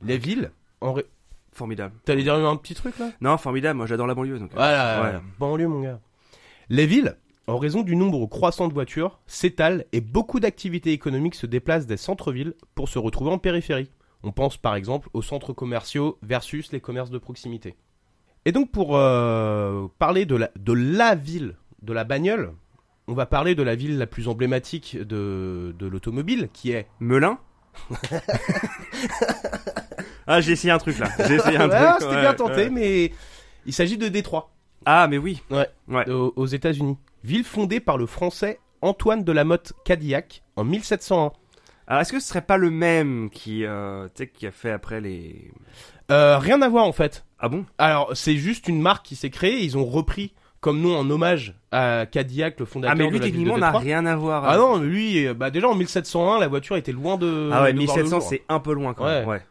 Les 0.03 0.19
villes, 0.19 0.53
en 0.81 0.93
ré- 0.95 1.07
Formidable. 1.53 1.95
T'allais 2.05 2.23
dire 2.23 2.35
un 2.35 2.57
petit 2.57 2.75
truc 2.75 2.97
là? 3.01 3.11
Non, 3.21 3.37
formidable, 3.37 3.77
moi 3.77 3.87
j'adore 3.87 4.07
la 4.07 4.15
banlieue. 4.15 4.39
Donc, 4.39 4.53
euh, 4.53 4.57
Voilà, 4.57 5.03
ouais. 5.03 5.21
banlieue 5.41 5.67
mon 5.67 5.81
gars. 5.83 6.01
Les 6.73 6.87
villes, 6.87 7.17
en 7.49 7.59
raison 7.59 7.83
du 7.83 7.97
nombre 7.97 8.25
croissant 8.27 8.69
de 8.69 8.73
voitures, 8.73 9.19
s'étalent 9.27 9.85
et 9.93 10.01
beaucoup 10.01 10.39
d'activités 10.39 10.93
économiques 10.93 11.35
se 11.35 11.47
déplacent 11.47 11.87
des 11.89 11.97
centres-villes 11.97 12.55
pour 12.77 12.89
se 12.89 13.01
retrouver 13.01 13.33
en 13.33 13.39
périphérie. 13.39 13.91
On 14.23 14.31
pense 14.31 14.57
par 14.57 14.77
exemple 14.77 15.09
aux 15.13 15.23
centres 15.23 15.53
commerciaux 15.53 16.17
versus 16.23 16.71
les 16.71 16.79
commerces 16.81 17.11
de 17.11 17.19
proximité. 17.19 17.75
Et 18.45 18.53
donc 18.53 18.71
pour 18.71 18.97
euh, 18.97 19.89
parler 19.99 20.27
de 20.27 20.37
la, 20.37 20.51
de 20.57 20.73
la 20.73 21.17
ville, 21.17 21.57
de 21.83 21.93
la 21.93 22.05
bagnole, 22.05 22.53
on 23.09 23.15
va 23.15 23.27
parler 23.27 23.57
de 23.57 23.65
la 23.65 23.75
ville 23.75 23.99
la 23.99 24.07
plus 24.07 24.29
emblématique 24.29 24.97
de, 24.97 25.75
de 25.77 25.87
l'automobile, 25.89 26.51
qui 26.53 26.71
est... 26.71 26.87
Melun 27.01 27.39
Ah, 30.27 30.41
j'ai 30.41 30.53
essayé 30.53 30.71
un 30.73 30.79
truc 30.79 30.99
là. 31.01 31.09
J'ai 31.27 31.35
essayé 31.35 31.57
un 31.57 31.69
Ah, 31.69 31.97
truc. 31.97 32.03
C'était 32.03 32.15
ouais, 32.15 32.21
bien 32.21 32.35
tenté, 32.35 32.55
ouais. 32.55 32.71
mais 32.71 33.13
il 33.67 33.73
s'agit 33.73 33.99
de 33.99 34.07
Détroit. 34.07 34.53
Ah, 34.87 35.07
mais 35.09 35.19
oui. 35.19 35.43
Ouais. 35.51 35.69
Ouais. 35.89 36.09
aux, 36.11 36.33
aux 36.37 36.47
États-Unis. 36.47 36.97
Ville 37.25 37.45
fondée 37.45 37.81
par 37.81 37.99
le 37.99 38.07
français 38.07 38.59
Antoine 38.83 39.25
de 39.25 39.33
la 39.33 39.45
Motte 39.45 39.73
Cadillac 39.85 40.43
en 40.57 40.65
1701. 40.65 41.33
Alors, 41.87 42.01
est-ce 42.03 42.13
que 42.13 42.21
ce 42.21 42.29
serait 42.29 42.43
pas 42.43 42.57
le 42.57 42.71
même 42.71 43.31
qui, 43.31 43.65
euh, 43.65 44.07
tu 44.15 44.23
sais, 44.25 44.29
qui 44.29 44.47
a 44.47 44.51
fait 44.53 44.71
après 44.71 45.01
les. 45.01 45.51
Euh, 46.11 46.39
rien 46.39 46.63
à 46.63 46.69
voir 46.69 46.85
en 46.87 46.93
fait. 46.93 47.25
Ah 47.39 47.49
bon? 47.49 47.65
Alors 47.79 48.11
c'est 48.15 48.37
juste 48.37 48.69
une 48.69 48.81
marque 48.81 49.05
qui 49.07 49.17
s'est 49.17 49.31
créée. 49.31 49.63
Ils 49.65 49.77
ont 49.77 49.85
repris 49.85 50.33
comme 50.61 50.81
nom 50.81 50.97
en 50.97 51.09
hommage 51.11 51.55
à 51.73 52.07
Cadillac, 52.11 52.59
le 52.61 52.67
fondateur 52.67 52.93
Ah, 52.93 52.99
mais 52.99 53.07
de 53.07 53.11
lui, 53.11 53.19
la 53.19 53.25
ville 53.27 53.33
de 53.33 53.39
techniquement, 53.39 53.59
n'a 53.59 53.79
rien 53.79 54.07
à 54.07 54.15
voir. 54.17 54.45
Ah 54.45 54.57
non, 54.57 54.79
lui, 54.79 55.27
euh, 55.27 55.35
bah 55.35 55.51
déjà 55.51 55.69
en 55.69 55.75
1701, 55.75 56.39
la 56.39 56.49
voiture 56.49 56.77
était 56.77 56.93
loin 56.93 57.17
de. 57.17 57.51
Ah 57.53 57.63
ouais, 57.63 57.73
de 57.73 57.79
voir 57.85 57.97
le 57.97 58.03
1700, 58.05 58.21
jour. 58.21 58.29
c'est 58.29 58.43
un 58.49 58.61
peu 58.61 58.73
loin 58.73 58.93
quand 58.95 59.05
même. 59.05 59.27
Ouais. 59.27 59.35
Ouais. 59.35 59.43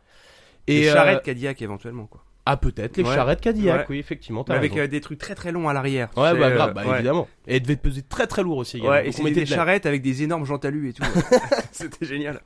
Et 0.67 0.81
Et 0.81 0.89
euh, 0.89 0.93
charrette 0.93 1.23
Cadillac 1.23 1.61
éventuellement, 1.61 2.05
quoi. 2.05 2.23
Ah 2.51 2.57
peut-être 2.57 2.97
les 2.97 3.03
Ouais. 3.03 3.13
charrettes 3.13 3.41
Cadillac, 3.41 3.81
Ouais. 3.81 3.85
oui 3.91 3.99
effectivement. 3.99 4.43
Avec 4.49 4.75
euh, 4.75 4.87
des 4.87 5.01
trucs 5.01 5.19
très 5.19 5.35
très 5.35 5.51
longs 5.51 5.69
à 5.69 5.73
l'arrière. 5.73 6.09
Ouais, 6.17 6.31
sais, 6.31 6.39
bah 6.39 6.47
euh, 6.47 6.55
grave, 6.55 6.73
bah, 6.73 6.83
ouais. 6.83 6.95
évidemment. 6.95 7.27
Et 7.45 7.57
elle 7.57 7.61
devait 7.61 7.75
peser 7.75 8.01
très 8.01 8.25
très 8.25 8.41
lourd 8.41 8.57
aussi. 8.57 8.81
Ouais, 8.81 9.07
et 9.07 9.11
c'était 9.11 9.29
des 9.29 9.45
charrettes 9.45 9.85
avec 9.85 10.01
des 10.01 10.23
énormes 10.23 10.45
lui 10.71 10.89
et 10.89 10.93
tout. 10.93 11.03
C'était 11.71 12.07
génial. 12.07 12.41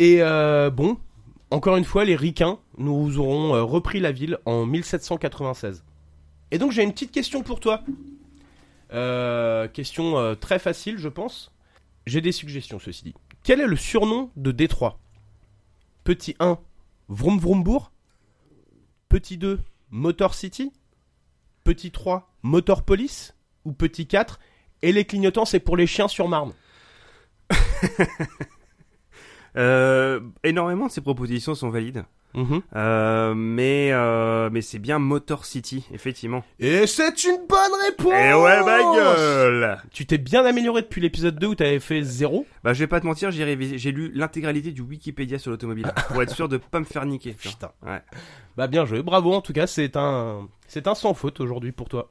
Et 0.00 0.22
euh, 0.22 0.70
bon, 0.70 0.98
encore 1.52 1.76
une 1.76 1.84
fois, 1.84 2.04
les 2.04 2.16
ricains 2.16 2.58
nous 2.78 3.20
auront 3.20 3.54
euh, 3.54 3.62
repris 3.62 4.00
la 4.00 4.10
ville 4.10 4.38
en 4.44 4.66
1796. 4.66 5.84
Et 6.50 6.58
donc 6.58 6.72
j'ai 6.72 6.82
une 6.82 6.92
petite 6.92 7.12
question 7.12 7.44
pour 7.44 7.60
toi. 7.60 7.84
Question 9.72 10.34
très 10.40 10.58
facile, 10.58 10.98
je 10.98 11.08
pense. 11.08 11.52
J'ai 12.06 12.20
des 12.20 12.32
suggestions, 12.32 12.80
ceci 12.80 13.04
dit. 13.04 13.14
Quel 13.44 13.60
est 13.60 13.66
le 13.68 13.76
surnom 13.76 14.30
de 14.34 14.50
Détroit? 14.50 14.98
Petit 16.02 16.34
1, 16.40 16.58
Vroom 17.08 17.38
Vroombourg? 17.38 17.92
Petit 19.08 19.38
2, 19.38 19.60
Motor 19.90 20.34
City. 20.34 20.72
Petit 21.64 21.90
3, 21.90 22.34
Motor 22.42 22.82
Police. 22.82 23.34
Ou 23.64 23.72
petit 23.72 24.06
4, 24.06 24.38
et 24.82 24.92
les 24.92 25.04
clignotants, 25.04 25.44
c'est 25.44 25.60
pour 25.60 25.76
les 25.76 25.86
chiens 25.86 26.08
sur 26.08 26.28
Marne. 26.28 26.52
Euh, 29.58 30.20
énormément 30.44 30.88
de 30.88 30.90
ces 30.90 31.00
propositions 31.00 31.54
sont 31.54 31.70
valides. 31.70 32.04
Mhm. 32.36 32.60
Euh, 32.76 33.34
mais 33.34 33.88
euh, 33.92 34.50
mais 34.52 34.60
c'est 34.60 34.78
bien 34.78 34.98
Motor 34.98 35.44
City, 35.46 35.86
effectivement. 35.92 36.44
Et 36.60 36.86
c'est 36.86 37.24
une 37.24 37.46
bonne 37.48 37.72
réponse 37.86 38.12
Et 38.12 38.34
ouais, 38.34 38.62
ma 38.62 38.82
gueule 38.94 39.78
Tu 39.90 40.04
t'es 40.06 40.18
bien 40.18 40.44
amélioré 40.44 40.82
depuis 40.82 41.00
l'épisode 41.00 41.38
2 41.38 41.46
où 41.46 41.54
t'avais 41.54 41.80
fait 41.80 42.02
0. 42.02 42.46
Bah, 42.62 42.72
je 42.74 42.78
vais 42.80 42.86
pas 42.86 43.00
te 43.00 43.06
mentir, 43.06 43.30
j'ai 43.30 43.44
révisé- 43.44 43.78
j'ai 43.78 43.90
lu 43.90 44.12
l'intégralité 44.14 44.72
du 44.72 44.82
Wikipédia 44.82 45.38
sur 45.38 45.50
l'automobile 45.50 45.90
pour 46.08 46.22
être 46.22 46.34
sûr 46.34 46.48
de 46.48 46.58
pas 46.58 46.78
me 46.80 46.84
faire 46.84 47.06
niquer. 47.06 47.32
Putain. 47.32 47.72
Ouais. 47.84 48.02
Bah 48.56 48.66
bien 48.66 48.84
joué, 48.84 49.02
bravo 49.02 49.32
en 49.32 49.40
tout 49.40 49.52
cas, 49.52 49.66
c'est 49.66 49.96
un 49.96 50.46
c'est 50.68 50.86
un 50.88 50.94
sans 50.94 51.14
faute 51.14 51.40
aujourd'hui 51.40 51.72
pour 51.72 51.88
toi. 51.88 52.10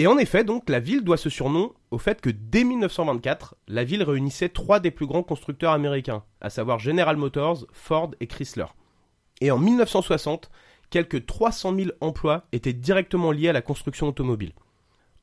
Et 0.00 0.06
en 0.06 0.16
effet, 0.16 0.44
donc 0.44 0.68
la 0.70 0.78
ville 0.78 1.02
doit 1.02 1.16
ce 1.16 1.28
surnom 1.28 1.72
au 1.90 1.98
fait 1.98 2.20
que 2.20 2.30
dès 2.30 2.62
1924, 2.64 3.56
la 3.66 3.82
ville 3.82 4.04
réunissait 4.04 4.48
trois 4.48 4.78
des 4.78 4.90
plus 4.92 5.06
grands 5.06 5.24
constructeurs 5.24 5.72
américains, 5.72 6.22
à 6.40 6.50
savoir 6.50 6.78
General 6.78 7.16
Motors, 7.16 7.66
Ford 7.72 8.12
et 8.20 8.26
Chrysler. 8.28 8.66
Et 9.40 9.50
en 9.50 9.58
1960, 9.58 10.50
quelques 10.90 11.26
300 11.26 11.74
000 11.76 11.90
emplois 12.00 12.44
étaient 12.52 12.72
directement 12.72 13.30
liés 13.32 13.48
à 13.48 13.52
la 13.52 13.62
construction 13.62 14.08
automobile. 14.08 14.52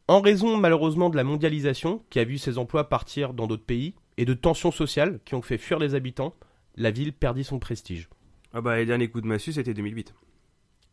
En 0.07 0.21
raison 0.21 0.55
malheureusement 0.57 1.09
de 1.09 1.17
la 1.17 1.23
mondialisation, 1.23 2.01
qui 2.09 2.19
a 2.19 2.23
vu 2.23 2.37
ces 2.37 2.57
emplois 2.57 2.87
partir 2.89 3.33
dans 3.33 3.47
d'autres 3.47 3.65
pays, 3.65 3.95
et 4.17 4.25
de 4.25 4.33
tensions 4.33 4.71
sociales 4.71 5.19
qui 5.25 5.35
ont 5.35 5.41
fait 5.41 5.57
fuir 5.57 5.79
les 5.79 5.95
habitants, 5.95 6.33
la 6.77 6.91
ville 6.91 7.11
perdit 7.13 7.43
son 7.43 7.59
prestige. 7.59 8.07
Ah 8.53 8.61
bah, 8.61 8.77
les 8.77 8.85
derniers 8.85 9.09
coups 9.09 9.23
de 9.23 9.27
massue, 9.27 9.51
c'était 9.53 9.73
2008. 9.73 10.13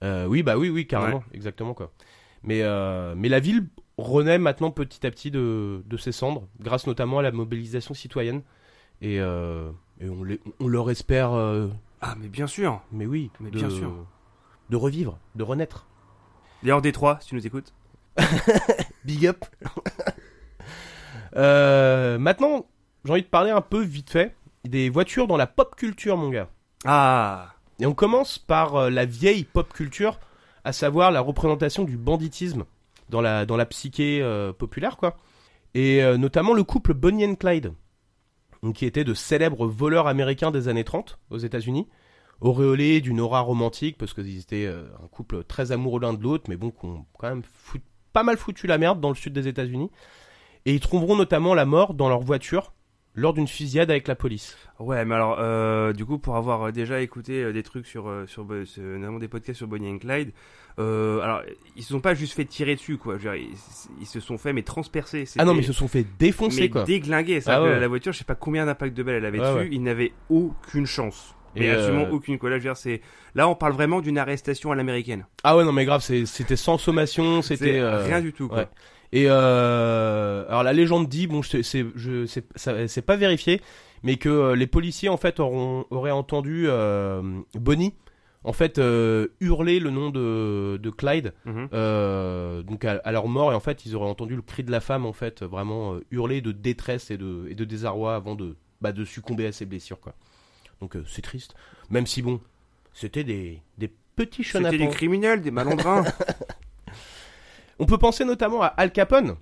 Euh, 0.02 0.26
oui, 0.26 0.43
bah 0.43 0.57
oui, 0.59 0.69
oui, 0.69 0.87
carrément, 0.87 1.23
exactement 1.33 1.75
quoi. 1.75 1.93
Mais, 2.43 2.62
euh, 2.62 3.14
mais 3.17 3.29
la 3.29 3.38
ville 3.38 3.69
renaît 3.99 4.38
maintenant 4.38 4.73
petit 4.73 5.07
à 5.07 5.11
petit 5.12 5.31
de, 5.31 5.83
de 5.87 5.97
ses 5.97 6.11
cendres, 6.11 6.49
grâce 6.59 6.88
notamment 6.88 7.21
à 7.21 7.23
la 7.23 7.31
mobilisation 7.31 7.95
citoyenne. 7.95 8.43
Et, 9.00 9.21
euh, 9.21 9.71
et 10.00 10.09
on, 10.09 10.25
les- 10.25 10.41
on 10.59 10.67
leur 10.67 10.91
espère, 10.91 11.33
Ah, 12.02 12.14
mais 12.18 12.28
bien 12.28 12.47
sûr. 12.47 12.82
mais 12.90 13.06
oui, 13.06 13.30
Mais 13.40 13.50
de, 13.50 13.56
bien 13.59 13.71
sûr. 13.71 13.90
de 14.68 14.76
revivre, 14.76 15.18
de 15.37 15.42
renaître. 15.44 15.87
D'ailleurs, 16.62 16.82
Détroit, 16.82 17.18
si 17.21 17.28
tu 17.28 17.35
nous 17.37 17.47
écoutes. 17.47 17.73
Big 19.04 19.26
up. 19.26 19.44
Euh, 21.35 22.18
maintenant, 22.18 22.66
j'ai 23.06 23.11
envie 23.12 23.23
de 23.23 23.26
parler 23.26 23.50
un 23.50 23.62
peu 23.62 23.80
vite 23.82 24.11
fait 24.11 24.37
des 24.64 24.90
voitures 24.90 25.26
dans 25.26 25.38
la 25.38 25.47
pop 25.47 25.75
culture, 25.76 26.18
mon 26.18 26.28
gars. 26.28 26.49
Ah 26.85 27.54
Et 27.80 27.87
on 27.87 27.94
commence 27.94 28.38
par 28.38 28.76
euh, 28.76 28.90
la 28.90 29.06
vieille 29.06 29.44
pop 29.44 29.73
culture, 29.73 30.21
à 30.64 30.73
savoir 30.73 31.11
la 31.11 31.23
représentation 31.23 31.85
du 31.85 31.97
banditisme 31.97 32.64
dans 33.09 33.23
la, 33.23 33.47
dans 33.47 33.56
la 33.56 33.64
psyché 33.64 34.21
euh, 34.23 34.52
populaire, 34.52 34.99
quoi. 34.99 35.16
Et 35.75 36.02
euh, 36.02 36.18
notamment 36.18 36.52
le 36.52 36.64
couple 36.64 36.92
Bonnie 36.92 37.25
and 37.25 37.37
Clyde, 37.37 37.73
qui 38.71 38.87
était 38.87 39.02
de 39.02 39.14
célèbres 39.14 39.66
voleurs 39.66 40.07
américains 40.07 40.52
des 40.52 40.69
années 40.69 40.85
30 40.85 41.19
aux 41.31 41.38
États-Unis, 41.38 41.88
auréolés 42.40 43.00
d'une 43.00 43.21
aura 43.21 43.40
romantique, 43.40 43.99
parce 43.99 44.14
qu'ils 44.14 44.38
étaient 44.38 44.66
euh, 44.66 44.85
un 45.02 45.09
couple 45.09 45.42
très 45.42 45.73
amoureux 45.73 46.00
l'un 46.00 46.12
de 46.12 46.23
l'autre, 46.23 46.45
mais 46.49 46.57
bon, 46.57 46.71
qui 46.71 46.87
ont 46.87 47.04
quand 47.19 47.28
même 47.28 47.42
pas 48.12 48.23
mal 48.23 48.37
foutu 48.37 48.69
la 48.69 48.78
merde 48.78 49.00
dans 49.00 49.09
le 49.09 49.16
sud 49.16 49.33
des 49.33 49.49
États-Unis. 49.49 49.90
Et 50.64 50.75
ils 50.75 50.81
trouveront 50.81 51.16
notamment 51.16 51.54
la 51.54 51.64
mort 51.64 51.95
dans 51.95 52.09
leur 52.09 52.21
voiture 52.21 52.73
lors 53.14 53.35
d'une 53.35 53.47
fusillade 53.49 53.90
avec 53.90 54.09
la 54.09 54.14
police. 54.14 54.57
Ouais, 54.78 55.04
mais 55.04 55.14
alors, 55.14 55.37
euh, 55.38 55.92
du 55.92 56.04
coup, 56.04 56.19
pour 56.19 56.37
avoir 56.37 56.62
euh, 56.69 56.73
déjà 56.73 57.00
écouté 57.00 57.42
euh, 57.42 57.52
des 57.52 57.62
trucs 57.62 57.87
sur, 57.87 58.09
euh, 58.09 58.26
sur 58.26 58.45
notamment 58.47 59.19
des 59.19 59.28
podcasts 59.28 59.59
sur 59.59 59.66
Bonnie 59.69 59.90
and 59.90 59.99
Clyde, 59.99 60.33
euh, 60.78 61.21
alors, 61.21 61.42
ils 61.76 61.83
se 61.83 61.90
sont 61.90 62.00
pas 62.00 62.14
juste 62.14 62.33
fait 62.35 62.47
tirer 62.47 62.75
dessus, 62.75 62.97
quoi. 62.97 63.19
Je 63.19 63.28
veux 63.28 63.37
dire, 63.37 63.47
ils, 63.50 63.57
ils 64.00 64.07
se 64.07 64.21
sont 64.21 64.38
fait, 64.38 64.54
mais 64.54 64.62
transpercer. 64.62 65.25
Ah 65.38 65.45
non, 65.45 65.52
mais 65.52 65.61
ils 65.61 65.66
se 65.66 65.75
sont 65.75 65.88
fait 65.88 66.07
défoncer, 66.19 66.62
mais 66.62 66.69
quoi. 66.71 66.85
déglinguer. 66.85 67.42
Ça, 67.42 67.57
Ah 67.57 67.62
ouais. 67.62 67.78
La 67.78 67.88
voiture, 67.88 68.12
je 68.12 68.19
sais 68.19 68.25
pas 68.25 68.35
combien 68.35 68.64
d'impact 68.64 68.97
de 68.97 69.02
balles 69.02 69.16
elle 69.16 69.26
avait 69.26 69.38
Ouais, 69.40 69.45
dessus, 69.47 69.59
ouais. 69.59 69.69
ils 69.71 69.83
n'avaient 69.83 70.12
aucune 70.31 70.87
chance. 70.87 71.35
Mais 71.54 71.66
Et, 71.66 71.71
absolument 71.71 72.09
aucune. 72.11 72.38
Quoi. 72.38 72.49
Là, 72.49 72.57
je 72.57 72.62
veux 72.62 72.71
dire, 72.71 72.78
c'est... 72.78 73.02
Là, 73.35 73.47
on 73.47 73.54
parle 73.54 73.75
vraiment 73.75 74.00
d'une 74.00 74.16
arrestation 74.16 74.73
à 74.73 74.75
l'américaine. 74.75 75.26
Ah 75.45 75.54
ouais, 75.54 75.64
non, 75.64 75.73
mais 75.73 75.85
grave, 75.85 76.00
c'était 76.00 76.57
sans 76.57 76.78
sommation, 76.78 77.42
c'était... 77.42 77.78
euh, 77.78 78.02
rien 78.07 78.23
du 78.23 78.33
tout. 78.33 78.49
Quoi. 78.49 78.57
ouais. 78.61 78.69
Et 79.12 79.26
euh, 79.28 80.45
alors 80.49 80.62
la 80.62 80.73
légende 80.73 81.09
dit, 81.09 81.26
bon, 81.26 81.42
c'est 81.42 81.62
c'est 81.62 83.02
pas 83.02 83.16
vérifié, 83.16 83.61
mais 84.02 84.16
que 84.16 84.28
euh, 84.28 84.57
les 84.57 84.66
policiers 84.66 85.09
en 85.09 85.16
fait 85.16 85.38
auront, 85.40 85.85
auraient 85.90 86.11
entendu 86.11 86.64
euh, 86.69 87.23
Bonnie 87.54 87.95
en 88.45 88.52
fait 88.52 88.78
euh, 88.78 89.28
hurler 89.40 89.78
le 89.78 89.90
nom 89.90 90.11
de, 90.11 90.76
de 90.83 90.90
Clyde 90.90 91.33
Mhm. 91.45 91.69
donc 92.64 92.85
à, 92.85 93.00
à 93.04 93.12
leur 93.12 93.28
mort 93.28 93.52
et 93.52 93.54
en 93.54 93.61
fait 93.61 93.87
ils 93.87 93.95
auraient 93.95 94.09
entendu 94.09 94.35
le 94.35 94.42
cri 94.42 94.64
de 94.64 94.71
la 94.73 94.81
femme 94.81 95.07
en 95.07 95.12
fait 95.12 95.42
vraiment 95.45 95.97
hurler 96.11 96.40
de 96.40 96.50
détresse 96.50 97.11
et 97.12 97.16
de 97.16 97.47
et 97.49 97.54
de 97.54 97.64
désarroi 97.64 98.16
avant 98.16 98.35
de 98.35 98.57
bah, 98.81 98.90
de 98.92 99.04
succomber 99.04 99.47
à 99.47 99.52
ses 99.52 99.64
blessures 99.66 100.00
quoi. 100.00 100.14
Donc 100.81 100.97
c'est 101.07 101.23
triste, 101.23 101.54
même 101.90 102.07
si 102.09 102.21
bon 102.23 102.40
c'était 102.95 103.23
des 103.25 103.61
des 103.78 103.92
petits 104.16 104.42
C'était 104.42 104.59
des 104.71 104.71
chenapans. 104.78 104.90
criminels, 104.95 105.40
des 105.42 105.52
malandrins. 105.52 106.02
On 107.79 107.87
peut 107.87 107.99
penser 107.99 108.25
notamment 108.25 108.62
à 108.62 108.67
Al 108.67 108.93
Capone, 108.93 109.37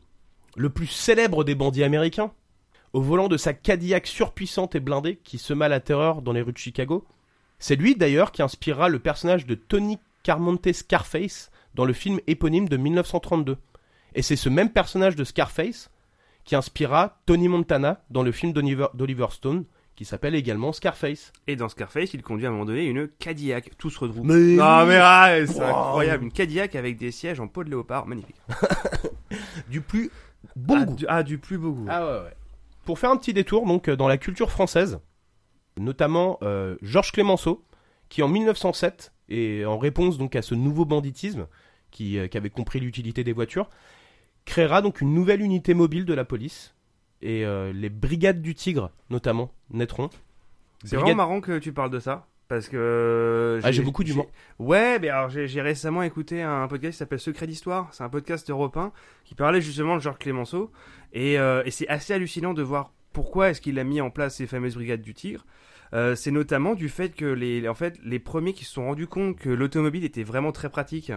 le 0.57 0.71
plus 0.71 0.87
célèbre 0.87 1.45
des 1.45 1.55
bandits 1.55 1.85
américains, 1.85 2.33
au 2.93 3.01
volant 3.01 3.29
de 3.29 3.37
sa 3.37 3.53
Cadillac 3.53 4.07
surpuissante 4.07 4.75
et 4.75 4.81
blindée 4.81 5.17
qui 5.17 5.39
sema 5.39 5.69
la 5.69 5.81
terreur 5.81 6.23
dans 6.23 6.33
les 6.33 6.43
rues 6.43 6.53
de 6.53 6.59
Chicago. 6.59 7.07
C'est 7.59 7.77
lui 7.77 7.95
d'ailleurs 7.95 8.33
qui 8.33 8.43
inspirera 8.43 8.89
le 8.89 8.99
personnage 8.99 9.47
de 9.47 9.55
Tony 9.55 9.99
Carmonte 10.23 10.73
Scarface 10.73 11.51
dans 11.75 11.85
le 11.85 11.93
film 11.93 12.21
éponyme 12.27 12.69
de 12.69 12.77
1932. 12.77 13.57
Et 14.15 14.23
c'est 14.23 14.37
ce 14.37 14.49
même 14.49 14.71
personnage 14.71 15.17
de 15.17 15.25
Scarface 15.25 15.91
qui 16.45 16.57
inspirera 16.57 17.21
Tony 17.27 17.49
Montana 17.49 18.03
dans 18.11 18.23
le 18.23 18.33
film 18.33 18.53
d'Oliver 18.53 19.27
Stone 19.31 19.65
qui 20.01 20.07
s'appelle 20.07 20.35
également 20.35 20.73
Scarface. 20.73 21.31
Et 21.47 21.57
dans 21.57 21.69
Scarface, 21.69 22.15
il 22.15 22.23
conduit 22.23 22.47
à 22.47 22.49
un 22.49 22.53
moment 22.53 22.65
donné 22.65 22.87
une 22.87 23.07
Cadillac. 23.07 23.73
Tout 23.77 23.91
se 23.91 23.99
regroupe. 23.99 24.25
Mais 24.25 24.57
Non, 24.57 24.87
mais 24.87 24.97
ah, 24.97 25.37
c'est 25.47 25.59
Wow. 25.61 25.67
incroyable. 25.67 26.25
Une 26.25 26.33
Cadillac 26.33 26.75
avec 26.75 26.97
des 26.97 27.11
sièges 27.11 27.39
en 27.39 27.49
peau 27.49 27.65
de 27.65 27.69
léopard. 27.69 28.07
Magnifique. 28.07 28.37
Du 29.69 29.83
plus 29.83 30.11
bon 30.57 30.77
ah, 30.79 30.85
goût. 30.87 30.95
Du, 30.95 31.05
ah, 31.07 31.23
du 31.23 31.37
plus 31.37 31.59
beau 31.59 31.73
goût. 31.73 31.87
Ah 31.91 32.07
ouais, 32.07 32.13
ouais. 32.25 32.35
Pour 32.87 32.99
faire 32.99 33.11
un 33.11 33.19
petit 33.19 33.35
détour 33.35 33.67
donc 33.67 33.91
euh, 33.91 33.97
dans 33.97 34.09
la 34.09 34.17
culture 34.17 34.51
française, 34.51 35.01
notamment 35.79 36.39
euh, 36.41 36.77
Georges 36.81 37.13
Clémenceau, 37.13 37.63
qui 38.09 38.23
en 38.23 38.29
1907 38.29 39.13
et 39.29 39.67
en 39.67 39.77
réponse 39.77 40.17
donc 40.17 40.35
à 40.35 40.41
ce 40.41 40.55
nouveau 40.55 40.87
banditisme, 40.87 41.47
qui, 41.91 42.19
euh, 42.19 42.27
qui 42.27 42.39
avait 42.39 42.49
compris 42.49 42.81
l'utilité 42.81 43.23
des 43.23 43.35
voitures, 43.35 43.69
créera 44.47 44.81
donc 44.81 45.03
une 45.03 45.13
nouvelle 45.13 45.43
unité 45.43 45.75
mobile 45.75 46.07
de 46.07 46.15
la 46.15 46.25
police 46.25 46.75
et 47.23 47.45
euh, 47.45 47.73
les 47.73 47.89
brigades 47.89 48.43
du 48.43 48.55
Tigre 48.55 48.91
notamment 49.11 49.53
naîtront. 49.71 50.11
C'est 50.83 50.97
Brigade- 50.97 51.01
vraiment 51.03 51.17
marrant 51.17 51.41
que 51.41 51.59
tu 51.59 51.73
parles 51.73 51.91
de 51.91 51.99
ça. 52.01 52.27
Parce 52.49 52.69
que. 52.69 53.61
Ah, 53.63 53.71
j'ai 53.71 53.83
beaucoup 53.83 54.03
d'humour. 54.03 54.29
Ouais, 54.59 54.99
mais 54.99 55.09
alors 55.09 55.31
j'ai 55.31 55.61
récemment 55.63 56.03
écouté 56.03 56.43
un 56.43 56.67
podcast 56.67 56.93
qui 56.95 56.99
s'appelle 56.99 57.21
Secret 57.21 57.47
d'Histoire. 57.47 57.89
C'est 57.93 58.03
un 58.03 58.09
podcast 58.09 58.51
européen 58.51 58.93
qui 59.25 59.37
parlait 59.37 59.61
justement 59.61 59.95
de 59.95 60.01
Georges 60.01 60.19
Clémenceau. 60.19 60.73
Et, 61.13 61.39
euh, 61.39 61.63
et 61.65 61.71
c'est 61.71 61.87
assez 61.87 62.13
hallucinant 62.13 62.53
de 62.53 62.63
voir 62.63 62.93
pourquoi 63.13 63.51
est-ce 63.51 63.61
qu'il 63.61 63.79
a 63.79 63.85
mis 63.85 64.01
en 64.01 64.11
place 64.11 64.37
ces 64.37 64.49
fameuses 64.49 64.75
brigades 64.75 65.03
du 65.03 65.15
Tigre. 65.15 65.47
Euh, 65.93 66.17
c'est 66.17 66.33
notamment 66.33 66.75
du 66.75 66.89
fait 66.89 67.15
que 67.15 67.25
les, 67.25 67.69
en 67.69 67.75
fait, 67.75 67.99
les 68.05 68.19
premiers 68.19 68.53
qui 68.53 68.65
se 68.65 68.73
sont 68.73 68.85
rendus 68.87 69.07
compte 69.07 69.37
que 69.37 69.49
l'automobile 69.51 70.05
était 70.05 70.23
vraiment 70.25 70.51
très 70.51 70.71
pratique, 70.71 71.13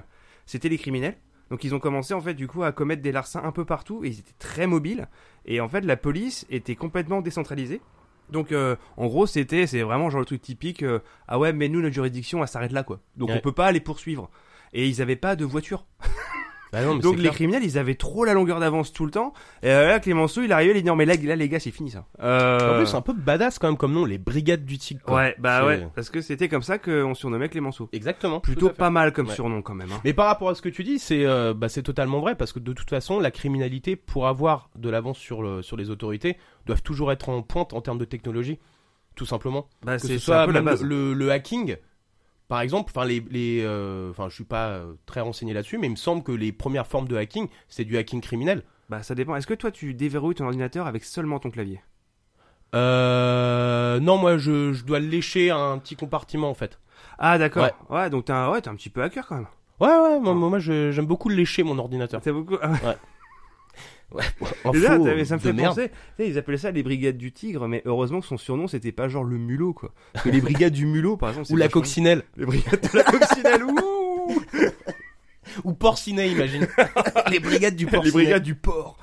c'était 0.45 0.69
les 0.69 0.77
criminels. 0.77 1.15
Donc 1.49 1.63
ils 1.63 1.75
ont 1.75 1.79
commencé 1.79 2.13
en 2.13 2.21
fait 2.21 2.33
du 2.33 2.47
coup 2.47 2.63
à 2.63 2.71
commettre 2.71 3.01
des 3.01 3.11
larcins 3.11 3.41
un 3.43 3.51
peu 3.51 3.65
partout 3.65 4.03
et 4.03 4.07
ils 4.09 4.19
étaient 4.19 4.33
très 4.39 4.65
mobiles. 4.67 5.07
Et 5.45 5.59
en 5.61 5.67
fait 5.69 5.81
la 5.81 5.97
police 5.97 6.45
était 6.49 6.75
complètement 6.75 7.21
décentralisée. 7.21 7.81
Donc 8.29 8.51
euh, 8.51 8.75
en 8.97 9.07
gros 9.07 9.25
c'était 9.27 9.67
c'est 9.67 9.81
vraiment 9.81 10.09
genre 10.09 10.21
le 10.21 10.25
truc 10.25 10.41
typique 10.41 10.81
euh, 10.83 10.99
ah 11.27 11.37
ouais 11.37 11.53
mais 11.53 11.67
nous 11.69 11.81
notre 11.81 11.93
juridiction 11.93 12.41
elle 12.41 12.47
s'arrête 12.47 12.71
là 12.71 12.83
quoi. 12.83 12.99
Donc 13.17 13.29
Ouais. 13.29 13.35
on 13.37 13.41
peut 13.41 13.51
pas 13.51 13.71
les 13.71 13.81
poursuivre. 13.81 14.29
Et 14.73 14.87
ils 14.87 15.01
avaient 15.01 15.15
pas 15.17 15.35
de 15.35 15.45
voiture. 15.45 15.85
Bah 16.73 16.83
non, 16.83 16.95
mais 16.95 17.01
Donc 17.01 17.15
les 17.15 17.21
clair. 17.21 17.33
criminels 17.33 17.63
ils 17.63 17.77
avaient 17.77 17.95
trop 17.95 18.25
la 18.25 18.33
longueur 18.33 18.59
d'avance 18.59 18.91
tout 18.91 19.05
le 19.05 19.11
temps. 19.11 19.31
Et 19.61 19.69
euh, 19.69 19.87
là 19.87 19.99
Clémenceau 19.99 20.41
il 20.41 20.51
arrivait 20.51 20.73
il 20.75 20.81
dit 20.81 20.87
non 20.87 20.95
mais 20.95 21.05
là, 21.05 21.13
là 21.23 21.35
les 21.35 21.47
gars 21.47 21.59
c'est 21.59 21.71
fini 21.71 21.91
ça. 21.91 22.05
Euh, 22.21 22.73
En 22.73 22.77
plus 22.79 22.87
c'est 22.87 22.97
un 22.97 23.01
peu 23.01 23.13
badass 23.13 23.59
quand 23.59 23.67
même 23.67 23.77
comme 23.77 23.93
nom, 23.93 24.03
les 24.05 24.17
brigades 24.17 24.65
du 24.65 24.77
Tigre. 24.79 25.01
quoi. 25.03 25.15
Ouais 25.17 25.35
bah 25.37 25.65
ouais 25.65 25.87
parce 25.95 26.09
que 26.09 26.19
c'était 26.21 26.49
comme 26.49 26.63
ça 26.63 26.79
qu'on 26.79 27.13
surnommait 27.13 27.47
Clémenceau. 27.47 27.87
Exactement. 27.93 28.39
Plutôt 28.39 28.69
pas 28.69 28.89
mal 28.89 29.13
comme 29.13 29.27
Ouais. 29.27 29.35
surnom 29.35 29.61
quand 29.61 29.75
même. 29.75 29.91
hein. 29.91 30.01
Mais 30.03 30.13
par 30.13 30.25
rapport 30.25 30.49
à 30.49 30.55
ce 30.55 30.61
que 30.61 30.69
tu 30.69 30.83
dis, 30.83 30.99
c'est 30.99 31.25
euh, 31.25 31.53
bah, 31.53 31.69
c'est 31.69 31.83
totalement 31.83 32.19
vrai 32.19 32.35
parce 32.35 32.51
que 32.51 32.59
de 32.59 32.73
toute 32.73 32.89
façon, 32.89 33.19
la 33.19 33.29
criminalité, 33.31 33.95
pour 33.95 34.27
avoir 34.27 34.69
de 34.75 34.89
l'avance 34.89 35.19
sur, 35.19 35.43
le, 35.43 35.61
sur 35.61 35.77
les 35.77 35.91
autorités, 35.91 36.37
doivent 36.65 36.81
toujours 36.81 37.11
être 37.11 37.29
en 37.29 37.41
pointe 37.43 37.73
en 37.73 37.81
termes 37.81 37.99
de 37.99 38.05
technologie, 38.05 38.57
tout 39.15 39.25
simplement. 39.25 39.67
Bah, 39.85 39.97
Que 39.97 40.01
c'est 40.01 40.07
ce 40.07 40.25
c'est 40.25 40.31
un 40.31 40.35
soit 40.37 40.45
peu 40.47 40.51
la 40.53 40.61
base. 40.61 40.81
le, 40.83 41.13
le 41.13 41.31
hacking, 41.31 41.77
par 42.53 42.61
exemple. 42.61 42.91
Enfin, 42.95 43.07
les, 43.07 43.19
les, 43.31 43.63
euh, 43.63 44.13
je 44.13 44.29
suis 44.35 44.43
pas 44.43 44.67
euh, 44.67 44.93
très 45.07 45.21
renseigné 45.21 45.53
là-dessus, 45.55 45.79
mais 45.79 45.87
il 45.87 45.89
me 45.89 45.95
semble 45.95 46.21
que 46.21 46.31
les 46.31 46.51
premières 46.51 46.85
formes 46.85 47.07
de 47.07 47.15
hacking, 47.15 47.47
c'est 47.67 47.83
du 47.83 47.97
hacking 47.97 48.21
criminel. 48.21 48.61
Bah 48.89 49.01
ça 49.01 49.15
dépend. 49.15 49.35
Est-ce 49.35 49.47
que 49.47 49.55
toi 49.55 49.71
tu 49.71 49.95
déverrouilles 49.95 50.35
ton 50.35 50.45
ordinateur 50.45 50.85
avec 50.85 51.03
seulement 51.03 51.39
ton 51.39 51.49
clavier? 51.49 51.81
Euh, 52.75 53.99
non, 53.99 54.17
moi, 54.17 54.37
je, 54.37 54.71
je 54.71 54.83
dois 54.83 54.99
le 54.99 55.07
lécher 55.07 55.49
à 55.49 55.57
un 55.57 55.79
petit 55.79 55.95
compartiment, 55.95 56.47
en 56.51 56.53
fait. 56.53 56.79
Ah 57.17 57.39
d'accord. 57.39 57.63
Ouais. 57.89 57.97
Ouais, 57.97 58.09
donc 58.11 58.25
t'es 58.25 58.33
un, 58.33 58.51
ouais, 58.51 58.61
t'es 58.61 58.69
un 58.69 58.75
petit 58.75 58.91
peu 58.91 59.01
hacker 59.01 59.25
quand 59.25 59.35
même. 59.35 59.47
Ouais, 59.79 59.87
ouais, 59.87 60.19
moi, 60.19 60.35
moi 60.35 60.59
je- 60.59 60.91
j'aime 60.91 61.07
beaucoup 61.07 61.29
le 61.29 61.35
lécher, 61.35 61.63
mon 61.63 61.79
ordinateur. 61.79 62.21
T'as 62.21 62.31
beaucoup. 62.31 62.57
Ah, 64.65 64.69
Info 64.69 65.05
là, 65.05 65.25
ça 65.25 65.35
me 65.35 65.39
fait 65.41 65.53
penser. 65.53 65.91
Ils 66.19 66.37
appelaient 66.37 66.57
ça 66.57 66.71
les 66.71 66.83
brigades 66.83 67.17
du 67.17 67.31
tigre, 67.31 67.67
mais 67.67 67.81
heureusement 67.85 68.21
que 68.21 68.27
son 68.27 68.37
surnom 68.37 68.67
c'était 68.67 68.91
pas 68.91 69.07
genre 69.07 69.23
le 69.23 69.37
mulot 69.37 69.73
quoi. 69.73 69.91
Parce 70.13 70.25
que 70.25 70.29
les 70.29 70.41
brigades 70.41 70.73
du 70.73 70.85
mulot, 70.85 71.17
par 71.17 71.29
exemple. 71.29 71.51
Ou 71.51 71.55
la 71.57 71.67
coccinelle. 71.67 72.23
Les 72.37 72.45
brigades 72.45 72.81
de 72.81 72.97
la 72.97 73.03
coccinelle. 73.03 73.63
Ouh 73.63 74.41
Ou 75.63 75.73
porcinet, 75.73 76.29
imagine. 76.31 76.67
les 77.29 77.39
brigades 77.39 77.75
du 77.75 77.85
porcinet. 77.85 78.05
les 78.05 78.11
brigades 78.11 78.43
du 78.43 78.55
porc. 78.55 78.97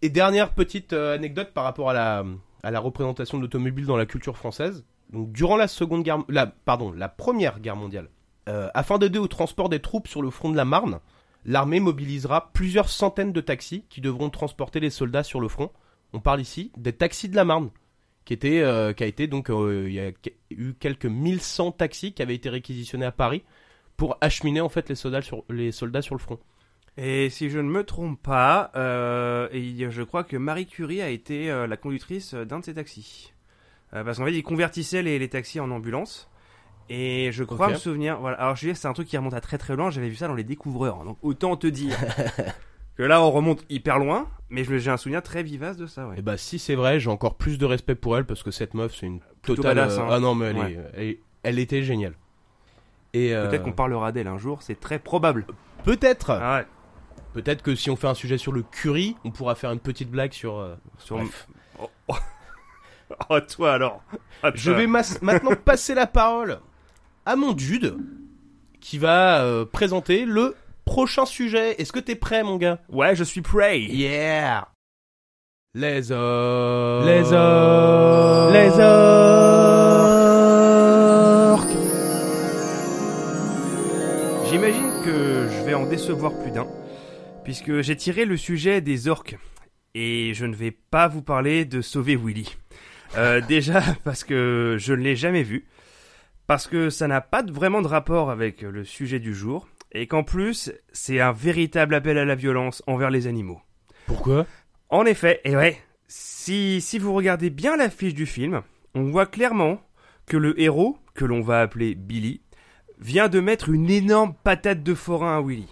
Et 0.00 0.08
dernière 0.08 0.54
petite 0.54 0.92
euh, 0.92 1.14
anecdote 1.14 1.52
par 1.52 1.64
rapport 1.64 1.90
à 1.90 1.92
la, 1.92 2.24
à 2.62 2.70
la 2.70 2.80
représentation 2.80 3.38
de 3.38 3.42
l'automobile 3.42 3.86
dans 3.86 3.96
la 3.96 4.06
culture 4.06 4.36
française. 4.36 4.84
Donc, 5.12 5.32
durant 5.32 5.56
la 5.56 5.68
seconde 5.68 6.04
guerre, 6.04 6.18
la, 6.28 6.46
pardon, 6.46 6.92
la 6.92 7.08
première 7.08 7.60
guerre 7.60 7.76
mondiale, 7.76 8.08
euh, 8.48 8.68
afin 8.74 8.98
d'aider 8.98 9.18
au 9.18 9.26
transport 9.26 9.68
des 9.68 9.80
troupes 9.80 10.08
sur 10.08 10.22
le 10.22 10.30
front 10.30 10.50
de 10.50 10.56
la 10.56 10.64
Marne, 10.64 11.00
l'armée 11.48 11.80
mobilisera 11.80 12.52
plusieurs 12.52 12.90
centaines 12.90 13.32
de 13.32 13.40
taxis 13.40 13.84
qui 13.88 14.02
devront 14.02 14.28
transporter 14.28 14.80
les 14.80 14.90
soldats 14.90 15.22
sur 15.22 15.40
le 15.40 15.48
front. 15.48 15.72
On 16.12 16.20
parle 16.20 16.42
ici 16.42 16.70
des 16.76 16.92
taxis 16.92 17.30
de 17.30 17.36
la 17.36 17.46
Marne, 17.46 17.70
qui 18.26 18.34
était, 18.34 18.60
euh, 18.60 18.92
a 18.96 19.04
été 19.06 19.26
donc, 19.26 19.48
euh, 19.48 19.86
il 19.88 19.94
y 19.94 20.00
a 20.00 20.12
eu 20.50 20.74
quelques 20.74 21.06
1100 21.06 21.72
taxis 21.72 22.12
qui 22.12 22.20
avaient 22.20 22.34
été 22.34 22.50
réquisitionnés 22.50 23.06
à 23.06 23.12
Paris 23.12 23.42
pour 23.96 24.18
acheminer 24.20 24.60
en 24.60 24.68
fait 24.68 24.90
les 24.90 24.94
soldats 24.94 25.22
sur, 25.22 25.42
le 25.48 26.18
front. 26.18 26.38
Et 26.98 27.30
si 27.30 27.48
je 27.48 27.58
ne 27.58 27.68
me 27.68 27.82
trompe 27.82 28.22
pas, 28.22 28.70
euh, 28.76 29.48
je 29.52 30.02
crois 30.02 30.24
que 30.24 30.36
Marie 30.36 30.66
Curie 30.66 31.00
a 31.00 31.08
été 31.08 31.48
la 31.48 31.76
conductrice 31.78 32.34
d'un 32.34 32.60
de 32.60 32.64
ces 32.64 32.74
taxis. 32.74 33.32
Parce 33.90 34.18
qu'en 34.18 34.26
fait, 34.26 34.34
ils 34.34 34.42
convertissaient 34.42 35.02
les, 35.02 35.28
taxis 35.28 35.60
en 35.60 35.70
ambulance. 35.70 36.28
Et 36.90 37.30
je 37.32 37.44
crois 37.44 37.66
Ok. 37.66 37.72
me 37.72 37.78
souvenir. 37.78 38.18
Voilà. 38.18 38.38
Alors, 38.38 38.56
je 38.56 38.72
c'est 38.72 38.88
un 38.88 38.92
truc 38.92 39.08
qui 39.08 39.16
remonte 39.16 39.34
à 39.34 39.40
très 39.40 39.58
très 39.58 39.76
loin. 39.76 39.90
J'avais 39.90 40.08
vu 40.08 40.16
ça 40.16 40.26
dans 40.28 40.34
les 40.34 40.44
découvreurs. 40.44 41.04
Donc, 41.04 41.18
autant 41.22 41.56
te 41.56 41.66
dire 41.66 41.96
que 42.96 43.02
là, 43.02 43.22
on 43.22 43.30
remonte 43.30 43.64
hyper 43.68 43.98
loin. 43.98 44.26
Mais 44.50 44.64
j'ai 44.64 44.90
un 44.90 44.96
souvenir 44.96 45.22
très 45.22 45.42
vivace 45.42 45.76
de 45.76 45.86
ça. 45.86 46.06
Ouais. 46.08 46.18
Et 46.18 46.22
bah 46.22 46.38
si 46.38 46.58
c'est 46.58 46.74
vrai, 46.74 46.98
j'ai 47.00 47.10
encore 47.10 47.34
plus 47.34 47.58
de 47.58 47.66
respect 47.66 47.94
pour 47.94 48.16
elle 48.16 48.24
parce 48.24 48.42
que 48.42 48.50
cette 48.50 48.72
meuf 48.72 48.94
c'est 48.98 49.04
une 49.06 49.20
totale. 49.42 49.76
badass, 49.76 49.98
euh, 49.98 50.00
hein. 50.02 50.08
Ah 50.10 50.20
non 50.20 50.34
mais 50.34 50.46
elle, 50.46 50.56
Ouais. 50.58 50.72
est- 50.72 50.78
elle, 50.94 51.04
est- 51.08 51.20
elle 51.42 51.58
était 51.58 51.82
géniale. 51.82 52.14
Et 53.12 53.34
euh, 53.34 53.46
Peut-être 53.48 53.64
qu'on 53.64 53.72
parlera 53.72 54.10
d'elle 54.12 54.26
un 54.28 54.38
jour. 54.38 54.62
C'est 54.62 54.80
très 54.80 54.98
probable. 54.98 55.44
peut-être, 55.84 56.30
Ah 56.30 56.60
ouais. 56.60 56.66
peut-être 57.34 57.60
que 57.62 57.74
si 57.74 57.90
on 57.90 57.96
fait 57.96 58.06
un 58.06 58.14
sujet 58.14 58.38
sur 58.38 58.52
le 58.52 58.62
curry, 58.62 59.16
on 59.24 59.30
pourra 59.30 59.54
faire 59.54 59.70
une 59.72 59.80
petite 59.80 60.10
blague 60.10 60.32
sur. 60.32 60.56
euh, 60.56 60.74
Sur... 60.96 61.16
bref. 61.18 61.46
Oh, 63.30 63.40
toi 63.40 63.72
alors. 63.72 64.02
Je 64.54 64.70
vais 64.70 64.86
maintenant 64.86 65.54
passer 65.64 65.94
la 65.94 66.06
parole 66.06 66.60
à 67.28 67.36
mon 67.36 67.56
Jude 67.56 67.94
qui 68.80 68.96
va 68.96 69.42
euh, 69.42 69.66
présenter 69.66 70.24
le 70.24 70.56
prochain 70.86 71.26
sujet. 71.26 71.78
Est-ce 71.78 71.92
que 71.92 71.98
t'es 71.98 72.14
prêt 72.14 72.42
mon 72.42 72.56
gars? 72.56 72.80
Ouais, 72.88 73.14
je 73.14 73.22
suis 73.22 73.42
prey. 73.42 73.82
Yeah. 73.82 74.68
Les 75.74 76.10
orques. 76.10 77.04
Les 77.04 77.30
orques. 77.34 78.54
Les 78.54 78.70
orques. 78.80 79.18
J'imagine 84.48 84.90
que 85.04 85.48
je 85.50 85.64
vais 85.66 85.74
en 85.74 85.84
décevoir 85.84 86.32
plus 86.40 86.50
d'un, 86.50 86.66
puisque 87.44 87.82
j'ai 87.82 87.96
tiré 87.96 88.24
le 88.24 88.38
sujet 88.38 88.80
des 88.80 89.06
orques. 89.06 89.36
Et 89.94 90.32
je 90.32 90.46
ne 90.46 90.54
vais 90.54 90.70
pas 90.70 91.08
vous 91.08 91.20
parler 91.20 91.66
de 91.66 91.82
sauver 91.82 92.16
Willy. 92.16 92.56
Euh, 93.18 93.42
déjà 93.48 93.82
parce 94.02 94.24
que 94.24 94.76
je 94.78 94.94
ne 94.94 95.02
l'ai 95.02 95.14
jamais 95.14 95.42
vu, 95.42 95.66
parce 96.48 96.66
que 96.66 96.90
ça 96.90 97.06
n'a 97.06 97.20
pas 97.20 97.42
vraiment 97.44 97.82
de 97.82 97.86
rapport 97.86 98.30
avec 98.30 98.62
le 98.62 98.82
sujet 98.82 99.20
du 99.20 99.34
jour, 99.34 99.68
et 99.92 100.06
qu'en 100.08 100.24
plus, 100.24 100.72
c'est 100.92 101.20
un 101.20 101.30
véritable 101.32 101.94
appel 101.94 102.18
à 102.18 102.24
la 102.24 102.34
violence 102.34 102.82
envers 102.88 103.10
les 103.10 103.28
animaux. 103.28 103.60
Pourquoi? 104.06 104.46
En 104.90 105.04
effet, 105.04 105.40
et 105.44 105.54
ouais, 105.54 105.78
si, 106.08 106.80
si 106.80 106.98
vous 106.98 107.12
regardez 107.14 107.50
bien 107.50 107.76
l'affiche 107.76 108.14
du 108.14 108.26
film, 108.26 108.62
on 108.94 109.04
voit 109.04 109.26
clairement 109.26 109.80
que 110.26 110.36
le 110.36 110.60
héros, 110.60 110.98
que 111.14 111.24
l'on 111.24 111.42
va 111.42 111.60
appeler 111.60 111.94
Billy, 111.94 112.40
vient 112.98 113.28
de 113.28 113.40
mettre 113.40 113.68
une 113.68 113.90
énorme 113.90 114.34
patate 114.42 114.82
de 114.82 114.94
forain 114.94 115.38
à 115.38 115.40
Willy. 115.42 115.68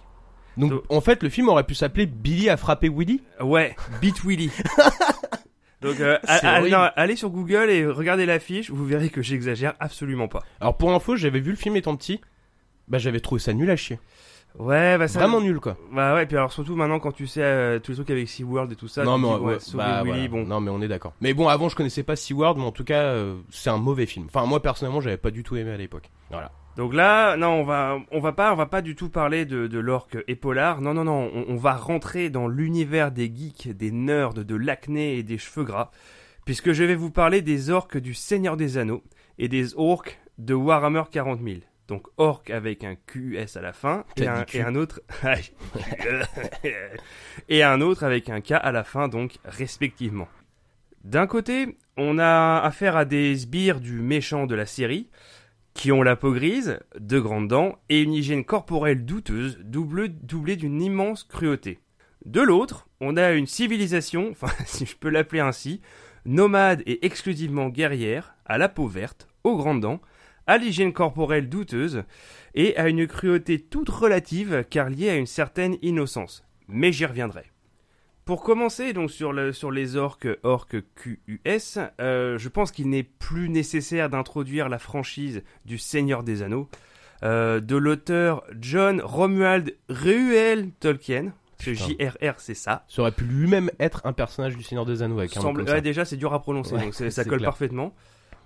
Donc 0.57 0.69
Donc- 0.71 0.83
en 0.89 1.01
fait 1.01 1.21
le 1.23 1.29
film 1.29 1.49
aurait 1.49 1.65
pu 1.65 1.75
s'appeler 1.75 2.05
Billy 2.05 2.49
a 2.49 2.57
frappé 2.57 2.89
Willy? 2.89 3.21
Ouais, 3.41 3.75
beat 4.01 4.23
Willy. 4.23 4.51
Donc 5.81 5.99
euh, 5.99 6.17
C'est 6.23 6.45
a- 6.45 6.55
a- 6.55 6.59
horrible. 6.59 6.75
non, 6.75 6.89
allez 6.95 7.15
sur 7.15 7.29
Google 7.29 7.69
et 7.69 7.85
regardez 7.85 8.25
l'affiche, 8.25 8.69
vous 8.71 8.85
verrez 8.85 9.09
que 9.09 9.21
j'exagère 9.21 9.73
absolument 9.79 10.27
pas. 10.27 10.41
Alors 10.59 10.77
pour 10.77 10.91
info, 10.93 11.15
j'avais 11.15 11.39
vu 11.39 11.51
le 11.51 11.57
film 11.57 11.75
étant 11.75 11.95
petit. 11.95 12.19
Bah 12.87 12.97
j'avais 12.97 13.19
trouvé 13.19 13.39
ça 13.39 13.53
nul 13.53 13.69
à 13.69 13.75
chier. 13.75 13.99
Ouais, 14.57 14.97
bah 14.97 15.07
ça... 15.07 15.19
Vraiment 15.19 15.39
nul 15.41 15.59
quoi. 15.59 15.77
Bah 15.91 16.15
ouais, 16.15 16.25
puis 16.25 16.35
alors 16.35 16.51
surtout 16.51 16.75
maintenant 16.75 16.99
quand 16.99 17.11
tu 17.11 17.27
sais 17.27 17.43
euh, 17.43 17.79
tous 17.79 17.91
les 17.91 17.95
trucs 17.97 18.09
avec 18.09 18.27
SeaWorld 18.27 18.71
et 18.71 18.75
tout 18.75 18.87
ça, 18.87 19.03
non 19.03 19.17
mais 19.19 19.27
te 19.27 19.33
dis, 19.33 19.39
ouais, 19.39 19.53
ouais, 19.53 19.59
sauver 19.59 19.83
bah, 19.83 20.03
Willy, 20.03 20.27
voilà. 20.27 20.43
bon. 20.43 20.49
Non 20.49 20.61
mais 20.61 20.71
on 20.71 20.81
est 20.81 20.87
d'accord. 20.87 21.13
Mais 21.21 21.33
bon 21.35 21.47
avant 21.47 21.69
je 21.69 21.75
connaissais 21.75 22.01
pas 22.01 22.15
SeaWorld 22.15 22.57
mais 22.57 22.65
en 22.65 22.71
tout 22.71 22.85
cas 22.85 23.03
euh, 23.03 23.35
c'est 23.51 23.69
un 23.69 23.77
mauvais 23.77 24.05
film. 24.07 24.25
Enfin 24.33 24.45
moi 24.47 24.61
personnellement 24.61 25.01
j'avais 25.01 25.17
pas 25.17 25.29
du 25.31 25.43
tout 25.43 25.57
aimé 25.57 25.71
à 25.71 25.77
l'époque. 25.77 26.09
Voilà. 26.31 26.51
Donc 26.77 26.93
là, 26.93 27.37
non, 27.37 27.53
on 27.53 27.63
va, 27.63 27.97
on 28.11 28.19
va 28.19 28.33
pas, 28.33 28.53
on 28.53 28.55
va 28.55 28.67
pas 28.67 28.83
du 28.83 28.95
tout 28.95 29.09
parler 29.09 29.45
de, 29.45 29.65
de 29.65 29.79
l'orque 29.79 30.19
épaulard. 30.27 30.79
Non, 30.79 30.93
non, 30.93 31.05
non, 31.05 31.31
on, 31.33 31.45
on 31.49 31.55
va 31.55 31.73
rentrer 31.73 32.29
dans 32.29 32.47
l'univers 32.47 33.11
des 33.11 33.33
geeks, 33.33 33.75
des 33.75 33.89
nerds, 33.89 34.35
de 34.35 34.55
l'acné 34.55 35.17
et 35.17 35.23
des 35.23 35.39
cheveux 35.39 35.65
gras, 35.65 35.89
puisque 36.45 36.73
je 36.73 36.83
vais 36.83 36.93
vous 36.93 37.09
parler 37.09 37.41
des 37.41 37.71
orques 37.71 37.97
du 37.97 38.13
Seigneur 38.13 38.57
des 38.57 38.77
Anneaux 38.77 39.03
et 39.39 39.47
des 39.47 39.73
orques 39.75 40.19
de 40.37 40.53
Warhammer 40.53 41.03
40 41.11 41.41
000. 41.43 41.57
Donc 41.87 42.07
orc 42.17 42.43
avec 42.51 42.83
un 42.83 42.95
QS 42.95 43.55
à 43.55 43.61
la 43.61 43.73
fin 43.73 44.03
un, 44.19 44.43
et 44.53 44.61
un 44.61 44.75
autre 44.75 45.01
et 47.49 47.63
un 47.63 47.79
autre 47.79 48.03
avec 48.03 48.29
un 48.29 48.41
K 48.41 48.51
à 48.51 48.71
la 48.73 48.83
fin 48.83 49.07
donc 49.07 49.37
respectivement. 49.45 50.27
D'un 51.05 51.27
côté, 51.27 51.77
on 51.95 52.19
a 52.19 52.59
affaire 52.59 52.97
à 52.97 53.05
des 53.05 53.33
sbires 53.37 53.79
du 53.79 54.01
méchant 54.01 54.45
de 54.47 54.55
la 54.55 54.65
série 54.65 55.07
qui 55.77 55.91
ont 55.91 56.01
la 56.01 56.15
peau 56.15 56.33
grise, 56.33 56.79
de 56.99 57.19
grandes 57.19 57.47
dents 57.47 57.77
et 57.87 58.01
une 58.01 58.13
hygiène 58.13 58.43
corporelle 58.43 59.05
douteuse, 59.05 59.59
double- 59.63 60.09
doublée 60.09 60.55
d'une 60.55 60.81
immense 60.81 61.23
cruauté. 61.23 61.77
De 62.25 62.41
l'autre, 62.41 62.87
on 62.99 63.15
a 63.15 63.31
une 63.33 63.45
civilisation, 63.45 64.27
enfin 64.31 64.49
si 64.65 64.87
je 64.87 64.95
peux 64.97 65.09
l'appeler 65.09 65.39
ainsi, 65.39 65.81
nomade 66.25 66.81
et 66.87 67.05
exclusivement 67.05 67.69
guerrière, 67.69 68.35
à 68.47 68.57
la 68.57 68.69
peau 68.69 68.87
verte, 68.87 69.27
aux 69.43 69.55
grandes 69.55 69.81
dents, 69.81 70.01
à 70.47 70.57
l'hygiène 70.57 70.93
corporelle 70.93 71.47
douteuse 71.47 72.03
et 72.55 72.75
à 72.75 72.89
une 72.89 73.05
cruauté 73.05 73.59
toute 73.59 73.89
relative 73.89 74.65
car 74.69 74.89
liée 74.89 75.09
à 75.09 75.15
une 75.15 75.25
certaine 75.27 75.77
innocence. 75.83 76.43
Mais 76.67 76.91
j'y 76.91 77.05
reviendrai. 77.05 77.45
Pour 78.27 78.43
commencer 78.43 78.93
donc 78.93 79.09
sur, 79.09 79.31
le- 79.33 79.53
sur 79.53 79.71
les 79.71 79.95
orques 79.95 80.27
orques 80.43 80.77
QUS, 80.95 81.79
euh, 81.99 82.37
je 82.37 82.49
pense 82.49 82.71
qu'il 82.71 82.89
n'est 82.89 83.03
plus 83.03 83.49
nécessaire 83.49 84.09
d'introduire 84.09 84.69
la 84.69 84.77
franchise 84.79 85.41
du 85.65 85.77
Seigneur 85.79 86.23
des 86.23 86.43
Anneaux 86.43 86.69
euh, 87.23 87.59
de 87.61 87.75
l'auteur 87.77 88.43
John 88.59 89.01
Romuald 89.01 89.75
Reuel 89.89 90.69
Tolkien. 90.79 91.31
Ce. 91.59 91.73
JRR, 91.73 92.33
c'est 92.37 92.53
ça. 92.53 92.85
Ça 92.87 93.01
aurait 93.01 93.11
pu 93.11 93.23
lui-même 93.23 93.71
être 93.79 94.01
un 94.05 94.13
personnage 94.13 94.55
du 94.55 94.61
Seigneur 94.61 94.85
des 94.85 95.01
Anneaux 95.01 95.17
avec 95.17 95.35
un 95.35 95.41
Semble- 95.41 95.65
ça. 95.67 95.73
ouais, 95.73 95.81
déjà, 95.81 96.05
c'est 96.05 96.17
dur 96.17 96.31
à 96.33 96.39
prononcer, 96.41 96.75
Ouais, 96.75 96.81
donc 96.83 96.93
ça 97.09 97.23
colle 97.23 97.37
clair. 97.39 97.49
parfaitement. 97.49 97.95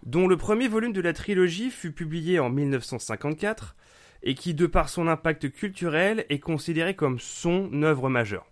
Dont 0.06 0.28
le 0.28 0.38
premier 0.38 0.68
volume 0.70 0.94
de 0.94 1.02
la 1.02 1.12
trilogie 1.12 1.72
fut 1.72 1.92
publié 1.92 2.40
en 2.40 2.50
1954 2.50 3.76
et 4.24 4.36
qui, 4.36 4.54
de 4.54 4.66
par 4.68 4.88
son 4.90 5.08
impact 5.08 5.52
culturel, 5.52 6.26
est 6.30 6.40
considéré 6.40 6.96
comme 6.96 7.20
son 7.20 7.84
œuvre 7.84 8.08
majeure. 8.10 8.46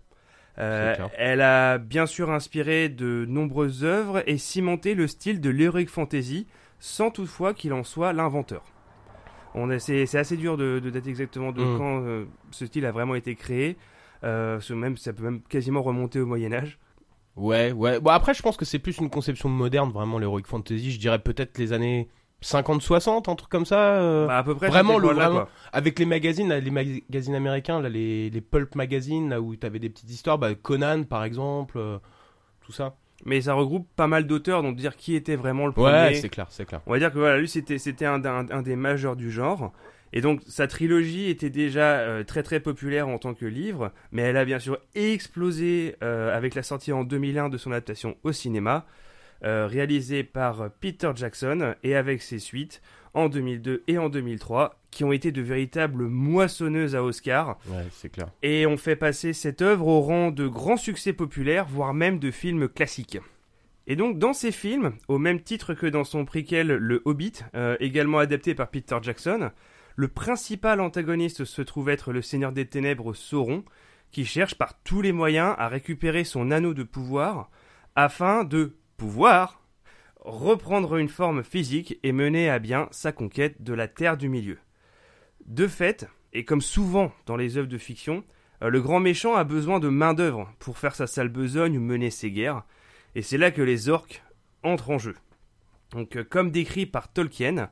Euh, 0.58 0.94
elle 1.16 1.40
a 1.40 1.78
bien 1.78 2.06
sûr 2.06 2.30
inspiré 2.30 2.88
de 2.88 3.24
nombreuses 3.28 3.84
œuvres 3.84 4.22
et 4.26 4.36
cimenté 4.36 4.94
le 4.94 5.06
style 5.06 5.40
de 5.40 5.48
l'heroic 5.48 5.86
fantasy, 5.86 6.46
sans 6.78 7.10
toutefois 7.10 7.54
qu'il 7.54 7.72
en 7.72 7.84
soit 7.84 8.12
l'inventeur. 8.12 8.62
C'est 9.78 10.14
assez 10.16 10.36
dur 10.36 10.56
de, 10.56 10.78
de 10.78 10.90
dater 10.90 11.10
exactement 11.10 11.52
de 11.52 11.62
Mm. 11.62 11.78
quand 11.78 12.02
euh, 12.02 12.24
ce 12.50 12.66
style 12.66 12.86
a 12.86 12.92
vraiment 12.92 13.14
été 13.14 13.34
créé. 13.34 13.76
Euh, 14.22 14.60
même, 14.70 14.96
ça 14.96 15.12
peut 15.12 15.24
même 15.24 15.40
quasiment 15.42 15.82
remonter 15.82 16.20
au 16.20 16.26
Moyen 16.26 16.52
Âge. 16.52 16.78
Ouais, 17.36 17.72
ouais. 17.72 18.00
Bon, 18.00 18.10
après, 18.10 18.34
je 18.34 18.42
pense 18.42 18.56
que 18.56 18.64
c'est 18.64 18.78
plus 18.78 18.98
une 18.98 19.08
conception 19.08 19.48
moderne, 19.48 19.90
vraiment, 19.90 20.18
l'Heroic 20.18 20.42
Fantasy. 20.46 20.92
Je 20.92 20.98
dirais 21.00 21.18
peut-être 21.18 21.58
les 21.58 21.72
années 21.72 22.08
50-60, 22.42 23.28
un 23.30 23.34
truc 23.34 23.50
comme 23.50 23.66
ça. 23.66 23.94
euh, 24.00 24.26
Bah, 24.26 24.38
à 24.38 24.42
peu 24.44 24.54
près. 24.54 24.68
vraiment, 24.68 24.98
le- 24.98 25.08
vraiment. 25.08 25.46
Avec 25.72 25.98
les 25.98 26.06
magazines, 26.06 26.52
les 26.52 26.70
magazines 26.70 27.34
américains, 27.34 27.80
là, 27.80 27.88
les, 27.88 28.30
les 28.30 28.40
pulp 28.40 28.74
magazines, 28.74 29.28
là 29.30 29.40
où 29.40 29.54
t'avais 29.56 29.78
des 29.78 29.90
petites 29.90 30.10
histoires, 30.10 30.38
bah, 30.38 30.54
Conan, 30.54 31.04
par 31.04 31.24
exemple, 31.24 31.78
euh, 31.78 31.98
tout 32.64 32.72
ça. 32.72 32.96
Mais 33.26 33.42
ça 33.42 33.52
regroupe 33.52 33.86
pas 33.96 34.06
mal 34.06 34.26
d'auteurs, 34.26 34.62
donc 34.62 34.76
dire 34.76 34.96
qui 34.96 35.14
était 35.14 35.36
vraiment 35.36 35.66
le 35.66 35.72
premier. 35.72 35.90
Ouais, 35.92 36.14
c'est 36.14 36.30
clair, 36.30 36.46
c'est 36.48 36.64
clair. 36.64 36.80
On 36.86 36.92
va 36.92 36.98
dire 36.98 37.12
que 37.12 37.18
voilà, 37.18 37.36
lui 37.38 37.48
c'était 37.50 37.76
c'était 37.76 38.06
un, 38.06 38.24
un- 38.24 38.48
un 38.50 38.62
des 38.62 38.76
majeurs 38.76 39.14
du 39.14 39.30
genre. 39.30 39.72
Et 40.14 40.22
donc 40.22 40.40
sa 40.48 40.66
trilogie 40.66 41.28
était 41.28 41.50
déjà 41.50 41.98
euh, 41.98 42.24
très 42.24 42.42
très 42.42 42.60
populaire 42.60 43.08
en 43.08 43.18
tant 43.18 43.34
que 43.34 43.44
livre, 43.44 43.92
mais 44.10 44.22
elle 44.22 44.38
a 44.38 44.46
bien 44.46 44.58
sûr 44.58 44.78
explosé 44.94 45.96
avec 46.00 46.54
la 46.54 46.62
sortie 46.62 46.92
en 46.92 47.04
2001 47.04 47.50
de 47.50 47.58
son 47.58 47.72
adaptation 47.72 48.16
au 48.24 48.32
cinéma. 48.32 48.86
Euh, 49.44 49.66
réalisé 49.66 50.22
par 50.24 50.70
Peter 50.80 51.10
Jackson 51.14 51.74
et 51.82 51.94
avec 51.96 52.22
ses 52.22 52.38
suites 52.38 52.82
en 53.14 53.28
2002 53.28 53.82
et 53.88 53.98
en 53.98 54.08
2003, 54.08 54.78
qui 54.90 55.02
ont 55.04 55.12
été 55.12 55.32
de 55.32 55.42
véritables 55.42 56.04
moissonneuses 56.06 56.94
à 56.94 57.02
Oscar 57.02 57.58
Ouais, 57.68 57.84
c'est 57.92 58.08
clair. 58.10 58.28
et 58.42 58.66
ont 58.66 58.76
fait 58.76 58.96
passer 58.96 59.32
cette 59.32 59.62
œuvre 59.62 59.86
au 59.88 60.00
rang 60.00 60.30
de 60.30 60.46
grands 60.46 60.76
succès 60.76 61.12
populaires, 61.12 61.66
voire 61.66 61.92
même 61.94 62.18
de 62.18 62.30
films 62.30 62.68
classiques. 62.68 63.18
Et 63.86 63.96
donc 63.96 64.18
dans 64.18 64.32
ces 64.32 64.52
films, 64.52 64.92
au 65.08 65.18
même 65.18 65.40
titre 65.40 65.74
que 65.74 65.86
dans 65.86 66.04
son 66.04 66.24
préquel 66.24 66.68
Le 66.68 67.02
Hobbit, 67.04 67.32
euh, 67.56 67.76
également 67.80 68.18
adapté 68.18 68.54
par 68.54 68.68
Peter 68.68 68.96
Jackson, 69.02 69.50
le 69.96 70.08
principal 70.08 70.80
antagoniste 70.80 71.44
se 71.44 71.62
trouve 71.62 71.88
être 71.88 72.12
le 72.12 72.22
Seigneur 72.22 72.52
des 72.52 72.66
Ténèbres 72.66 73.12
Sauron, 73.14 73.64
qui 74.12 74.24
cherche 74.24 74.54
par 74.54 74.78
tous 74.82 75.02
les 75.02 75.12
moyens 75.12 75.54
à 75.58 75.68
récupérer 75.68 76.22
son 76.24 76.50
anneau 76.52 76.74
de 76.74 76.84
pouvoir 76.84 77.50
afin 77.96 78.44
de 78.44 78.74
pouvoir 79.00 79.62
reprendre 80.16 80.96
une 80.96 81.08
forme 81.08 81.42
physique 81.42 81.98
et 82.02 82.12
mener 82.12 82.50
à 82.50 82.58
bien 82.58 82.86
sa 82.90 83.12
conquête 83.12 83.62
de 83.62 83.72
la 83.72 83.88
Terre 83.88 84.18
du 84.18 84.28
Milieu. 84.28 84.58
De 85.46 85.66
fait, 85.66 86.06
et 86.34 86.44
comme 86.44 86.60
souvent 86.60 87.10
dans 87.24 87.38
les 87.38 87.56
œuvres 87.56 87.66
de 87.66 87.78
fiction, 87.78 88.24
euh, 88.62 88.68
le 88.68 88.82
grand 88.82 89.00
méchant 89.00 89.36
a 89.36 89.44
besoin 89.44 89.80
de 89.80 89.88
main-d'œuvre 89.88 90.52
pour 90.58 90.76
faire 90.76 90.94
sa 90.94 91.06
sale 91.06 91.30
besogne 91.30 91.78
ou 91.78 91.80
mener 91.80 92.10
ses 92.10 92.30
guerres, 92.30 92.66
et 93.14 93.22
c'est 93.22 93.38
là 93.38 93.50
que 93.50 93.62
les 93.62 93.88
orques 93.88 94.22
entrent 94.62 94.90
en 94.90 94.98
jeu. 94.98 95.16
Donc, 95.92 96.16
euh, 96.16 96.22
comme 96.22 96.50
décrit 96.50 96.84
par 96.84 97.10
Tolkien, 97.10 97.70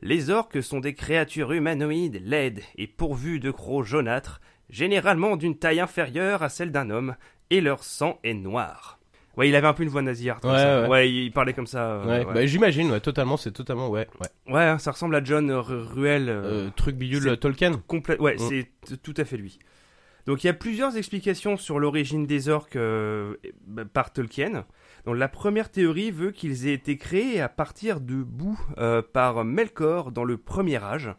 les 0.00 0.30
orques 0.30 0.62
sont 0.62 0.80
des 0.80 0.94
créatures 0.94 1.52
humanoïdes 1.52 2.22
laides 2.24 2.62
et 2.76 2.86
pourvues 2.86 3.38
de 3.38 3.50
crocs 3.50 3.84
jaunâtres, 3.84 4.40
généralement 4.70 5.36
d'une 5.36 5.58
taille 5.58 5.80
inférieure 5.80 6.42
à 6.42 6.48
celle 6.48 6.72
d'un 6.72 6.88
homme, 6.88 7.16
et 7.50 7.60
leur 7.60 7.84
sang 7.84 8.18
est 8.24 8.32
noir. 8.32 8.99
Ouais, 9.36 9.48
il 9.48 9.54
avait 9.54 9.66
un 9.66 9.72
peu 9.72 9.82
une 9.84 9.88
voix 9.88 10.02
nasillarde. 10.02 10.44
Ouais, 10.44 11.10
il 11.10 11.30
parlait 11.32 11.52
comme 11.54 11.66
ça. 11.66 11.92
euh, 11.92 12.04
Ouais, 12.04 12.26
ouais. 12.26 12.34
bah 12.34 12.46
j'imagine, 12.46 12.90
ouais, 12.90 13.00
totalement, 13.00 13.36
c'est 13.36 13.52
totalement, 13.52 13.88
ouais, 13.88 14.06
ouais. 14.20 14.52
Ouais, 14.52 14.62
hein, 14.64 14.78
ça 14.78 14.90
ressemble 14.90 15.14
à 15.14 15.22
John 15.24 15.50
Ru- 15.52 15.82
Ruel. 15.94 16.28
euh, 16.28 16.66
Euh, 16.66 16.70
truc 16.74 16.96
bidule 16.96 17.36
Tolkien. 17.38 17.80
Ouais, 18.18 18.34
Mm. 18.36 18.38
c'est 18.88 19.02
tout 19.02 19.14
à 19.16 19.24
fait 19.24 19.36
lui. 19.36 19.58
Donc 20.26 20.44
il 20.44 20.48
y 20.48 20.50
a 20.50 20.54
plusieurs 20.54 20.96
explications 20.96 21.56
sur 21.56 21.78
l'origine 21.78 22.26
des 22.26 22.48
orques 22.50 22.76
euh, 22.76 23.36
bah, 23.66 23.84
par 23.90 24.12
Tolkien. 24.12 24.66
Donc 25.06 25.16
la 25.16 25.28
première 25.28 25.70
théorie 25.70 26.10
veut 26.10 26.30
qu'ils 26.30 26.68
aient 26.68 26.74
été 26.74 26.98
créés 26.98 27.40
à 27.40 27.48
partir 27.48 28.00
de 28.00 28.16
boue 28.22 28.60
euh, 28.78 29.00
par 29.00 29.44
Melkor 29.44 30.12
dans 30.12 30.24
le 30.24 30.36
Premier 30.36 30.82
Âge. 30.82 31.10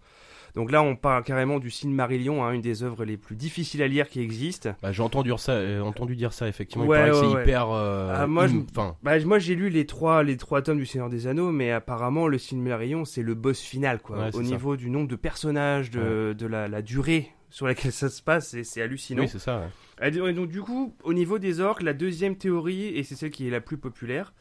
Donc 0.55 0.71
là 0.71 0.81
on 0.83 0.95
parle 0.95 1.23
carrément 1.23 1.59
du 1.59 1.69
Silmarillion, 1.69 2.43
hein, 2.43 2.51
une 2.53 2.61
des 2.61 2.83
œuvres 2.83 3.05
les 3.05 3.17
plus 3.17 3.35
difficiles 3.35 3.81
à 3.81 3.87
lire 3.87 4.09
qui 4.09 4.19
existent. 4.21 4.75
Bah, 4.81 4.91
j'ai 4.91 5.01
entendu 5.03 5.31
ça, 5.37 5.53
euh, 5.53 5.81
entendu 5.81 6.15
dire 6.15 6.33
ça 6.33 6.47
effectivement. 6.47 6.85
Ouais, 6.85 6.97
il 6.97 6.99
paraît 6.99 7.09
que 7.11 7.15
ouais, 7.15 7.21
c'est 7.31 7.35
ouais. 7.37 7.43
hyper. 7.43 7.69
euh, 7.71 8.15
Ah, 8.17 8.27
moi, 8.27 8.45
hum, 8.45 8.65
Bah, 9.03 9.19
moi 9.25 9.39
j'ai 9.39 9.55
lu 9.55 9.69
les 9.69 9.85
trois, 9.85 10.23
les 10.23 10.37
trois 10.37 10.61
tomes 10.61 10.77
du 10.79 10.85
Seigneur 10.85 11.09
des 11.09 11.27
Anneaux, 11.27 11.51
mais 11.51 11.71
apparemment 11.71 12.27
le 12.27 12.37
Silmarillion 12.37 13.05
c'est 13.05 13.21
le 13.23 13.33
boss 13.35 13.59
final 13.61 13.99
quoi. 14.01 14.27
Au 14.27 14.31
ça. 14.31 14.41
niveau 14.41 14.75
du 14.75 14.89
nombre 14.89 15.07
de 15.07 15.15
personnages, 15.15 15.89
de, 15.91 16.35
de 16.37 16.45
la, 16.47 16.67
la 16.67 16.81
durée 16.81 17.29
sur 17.49 17.67
laquelle 17.67 17.91
ça 17.91 18.09
se 18.09 18.21
passe, 18.21 18.49
c'est- 18.49 18.63
c'est 18.63 18.81
hallucinant. 18.81 19.23
oui, 19.23 19.27
c'est 19.29 19.39
ça. 19.39 19.59
ouais. 20.01 20.07
Et 20.07 20.11
donc 20.33 20.47
du 20.49 20.61
coup, 20.61 20.95
au 21.03 21.13
niveau 21.13 21.37
des 21.37 21.59
orques, 21.59 21.83
la 21.83 21.93
deuxième 21.93 22.35
théorie, 22.35 22.85
et 22.87 23.03
c'est 23.03 23.15
celle 23.15 23.29
qui 23.29 23.47
est 23.47 23.51
la 23.51 23.61
plus 23.61 23.77
populaire, 23.77 24.33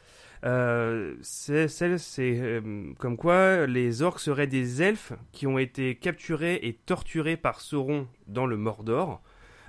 euh, 0.44 1.14
c'est 1.22 1.66
euh, 2.20 2.92
comme 2.98 3.16
quoi 3.16 3.66
les 3.66 4.02
orques 4.02 4.20
seraient 4.20 4.46
des 4.46 4.82
elfes 4.82 5.12
qui 5.32 5.46
ont 5.46 5.58
été 5.58 5.94
capturés 5.96 6.58
et 6.62 6.74
torturés 6.74 7.36
par 7.36 7.60
Sauron 7.60 8.06
dans 8.26 8.46
le 8.46 8.56
Mordor. 8.56 9.22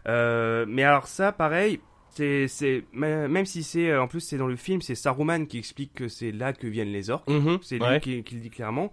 Euh, 0.08 0.66
mais 0.68 0.84
alors 0.84 1.08
ça, 1.08 1.32
pareil, 1.32 1.80
c'est, 2.10 2.48
même 2.94 3.46
si 3.46 3.64
c'est, 3.64 3.96
en 3.96 4.08
plus 4.08 4.20
c'est 4.22 4.38
dans 4.38 4.48
le 4.48 4.56
film, 4.56 4.82
c'est 4.82 4.96
Saruman 4.96 5.46
qui 5.46 5.58
explique 5.58 5.94
que 5.94 6.08
c'est 6.08 6.32
là 6.32 6.54
que 6.54 6.68
viennent 6.68 6.92
les 6.92 7.10
orques. 7.10 7.30
Mhm, 7.30 7.60
C'est 7.62 7.78
lui 7.78 7.84
ouais. 7.86 8.00
qui, 8.00 8.24
qui 8.24 8.36
le 8.36 8.42
dit 8.42 8.50
clairement. 8.50 8.92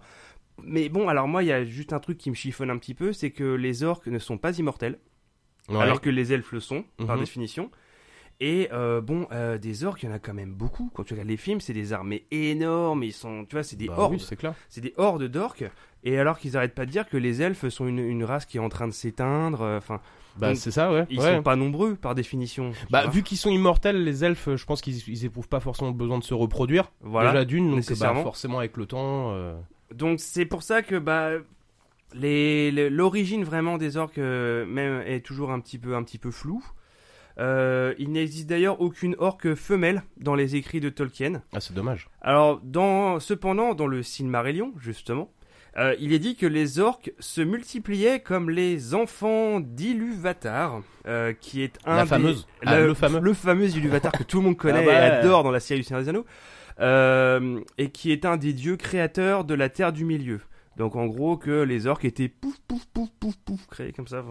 Mais 0.61 0.89
bon, 0.89 1.07
alors 1.07 1.27
moi, 1.29 1.41
il 1.43 1.47
y 1.47 1.53
a 1.53 1.63
juste 1.63 1.93
un 1.93 1.99
truc 1.99 2.17
qui 2.17 2.29
me 2.29 2.35
chiffonne 2.35 2.69
un 2.69 2.77
petit 2.77 2.93
peu, 2.93 3.13
c'est 3.13 3.31
que 3.31 3.43
les 3.55 3.83
orques 3.83 4.07
ne 4.07 4.19
sont 4.19 4.37
pas 4.37 4.57
immortels 4.57 4.99
Ouais. 5.69 5.77
alors 5.77 6.01
que 6.01 6.09
les 6.09 6.33
elfes 6.33 6.51
le 6.51 6.59
sont, 6.59 6.83
par 7.05 7.15
Mhm. 7.15 7.21
définition. 7.21 7.71
Et 8.41 8.69
euh, 8.71 9.01
bon, 9.01 9.27
euh, 9.33 9.57
des 9.57 9.83
orques, 9.83 10.03
il 10.03 10.05
y 10.05 10.09
en 10.09 10.15
a 10.15 10.19
quand 10.19 10.33
même 10.33 10.53
beaucoup. 10.53 10.89
Quand 10.93 11.03
tu 11.03 11.13
regardes 11.13 11.27
les 11.29 11.35
films, 11.37 11.59
c'est 11.59 11.73
des 11.73 11.91
armées 11.91 12.25
énormes. 12.31 13.03
Ils 13.03 13.11
sont, 13.11 13.43
tu 13.45 13.55
vois, 13.57 13.63
c'est 13.63 13.75
des 13.75 13.87
Bah 13.87 13.95
hordes. 13.97 14.13
oui, 14.13 14.19
c'est 14.25 14.37
clair. 14.37 14.53
c'est 14.69 14.79
des 14.81 14.93
hordes 14.97 15.25
d'orques. 15.25 15.65
Et 16.05 16.17
alors 16.17 16.39
qu'ils 16.39 16.55
arrêtent 16.55 16.73
pas 16.75 16.85
de 16.85 16.91
dire 16.91 17.09
que 17.09 17.17
les 17.17 17.41
elfes 17.41 17.67
sont 17.67 17.85
une, 17.85 17.99
une 17.99 18.23
race 18.23 18.45
qui 18.45 18.55
est 18.55 18.61
en 18.61 18.69
train 18.69 18.87
de 18.87 18.93
s'éteindre. 18.93 19.61
euh, 19.61 19.77
Enfin, 19.77 19.99
Bah 20.37 20.55
c'est 20.55 20.71
ça, 20.71 20.89
ouais. 20.93 21.05
ils 21.09 21.19
ouais. 21.19 21.35
sont 21.35 21.43
pas 21.43 21.57
nombreux 21.57 21.95
par 21.95 22.15
définition. 22.15 22.71
Bah 22.89 23.01
vois. 23.01 23.11
vu 23.11 23.23
qu'ils 23.23 23.37
sont 23.37 23.49
immortels, 23.49 24.05
les 24.05 24.23
elfes, 24.23 24.55
je 24.55 24.65
pense 24.65 24.81
qu'ils 24.81 24.95
ils 25.09 25.25
éprouvent 25.25 25.49
pas 25.49 25.59
forcément 25.59 25.91
besoin 25.91 26.17
de 26.17 26.23
se 26.23 26.33
reproduire. 26.33 26.89
voilà. 27.01 27.31
Déjà 27.33 27.43
d'une, 27.43 27.69
donc 27.71 27.85
bah, 27.99 28.15
forcément 28.23 28.59
avec 28.59 28.77
le 28.77 28.85
temps. 28.85 29.33
euh, 29.33 29.59
Donc 29.93 30.21
c'est 30.21 30.45
pour 30.45 30.63
ça 30.63 30.81
que 30.81 30.95
bah 30.97 31.31
les 32.13 32.71
les- 32.71 32.89
l'origine 32.89 33.43
vraiment 33.43 33.77
des 33.77 33.97
orques 33.97 34.17
euh, 34.17 34.65
même 34.65 35.03
est 35.05 35.19
toujours 35.25 35.51
un 35.51 35.59
petit 35.59 35.77
peu 35.77 35.95
un 35.95 36.03
petit 36.03 36.17
peu 36.17 36.31
floue. 36.31 36.63
Euh, 37.39 37.93
il 37.97 38.11
n'existe 38.11 38.47
d'ailleurs 38.49 38.81
aucune 38.81 39.15
orque 39.17 39.55
femelle 39.55 40.03
dans 40.17 40.35
les 40.35 40.55
écrits 40.57 40.81
de 40.81 40.89
Tolkien. 40.89 41.41
Ah 41.53 41.59
c'est 41.61 41.73
dommage. 41.73 42.09
Alors, 42.21 42.59
dans, 42.63 43.19
cependant, 43.21 43.73
dans 43.73 43.87
le 43.87 44.03
Silmarillion, 44.03 44.73
justement, 44.79 45.31
euh, 45.77 45.95
il 45.99 46.11
est 46.11 46.19
dit 46.19 46.35
que 46.35 46.45
les 46.45 46.79
orques 46.79 47.13
se 47.19 47.39
multipliaient 47.41 48.19
comme 48.19 48.49
les 48.49 48.93
enfants 48.93 49.61
d'Iluvatar, 49.61 50.81
euh, 51.07 51.31
qui 51.39 51.61
est 51.61 51.77
un 51.85 51.95
La 51.97 52.03
des- 52.03 52.09
fameuse. 52.09 52.47
Ah, 52.65 52.79
le 52.81 52.93
fameux. 52.93 53.19
le 53.21 53.33
fameux 53.33 53.67
Iluvatar 53.69 54.11
que 54.11 54.23
tout 54.23 54.37
le 54.39 54.43
monde 54.43 54.57
connaît 54.57 54.79
Ah 54.83 54.85
bah 54.85 54.93
et 54.93 55.19
adore 55.19 55.43
dans 55.43 55.51
la 55.51 55.59
série 55.61 55.79
du 55.79 55.85
Seigneur 55.85 56.03
des 56.03 56.09
Anneaux, 56.09 56.25
euh, 56.79 57.59
et 57.77 57.89
qui 57.91 58.11
est 58.11 58.25
un 58.25 58.35
des 58.37 58.53
dieux 58.53 58.75
créateurs 58.77 59.45
de 59.45 59.53
la 59.53 59.69
Terre 59.69 59.93
du 59.93 60.05
Milieu. 60.05 60.41
Donc, 60.77 60.95
en 60.95 61.07
gros, 61.07 61.35
que 61.37 61.61
les 61.63 61.87
orques 61.87 62.05
étaient 62.05 62.29
pouf, 62.29 62.57
pouf, 62.67 62.85
pouf, 62.93 63.09
pouf, 63.19 63.35
pouf, 63.45 63.67
créés 63.67 63.91
comme 63.91 64.07
ça. 64.07 64.23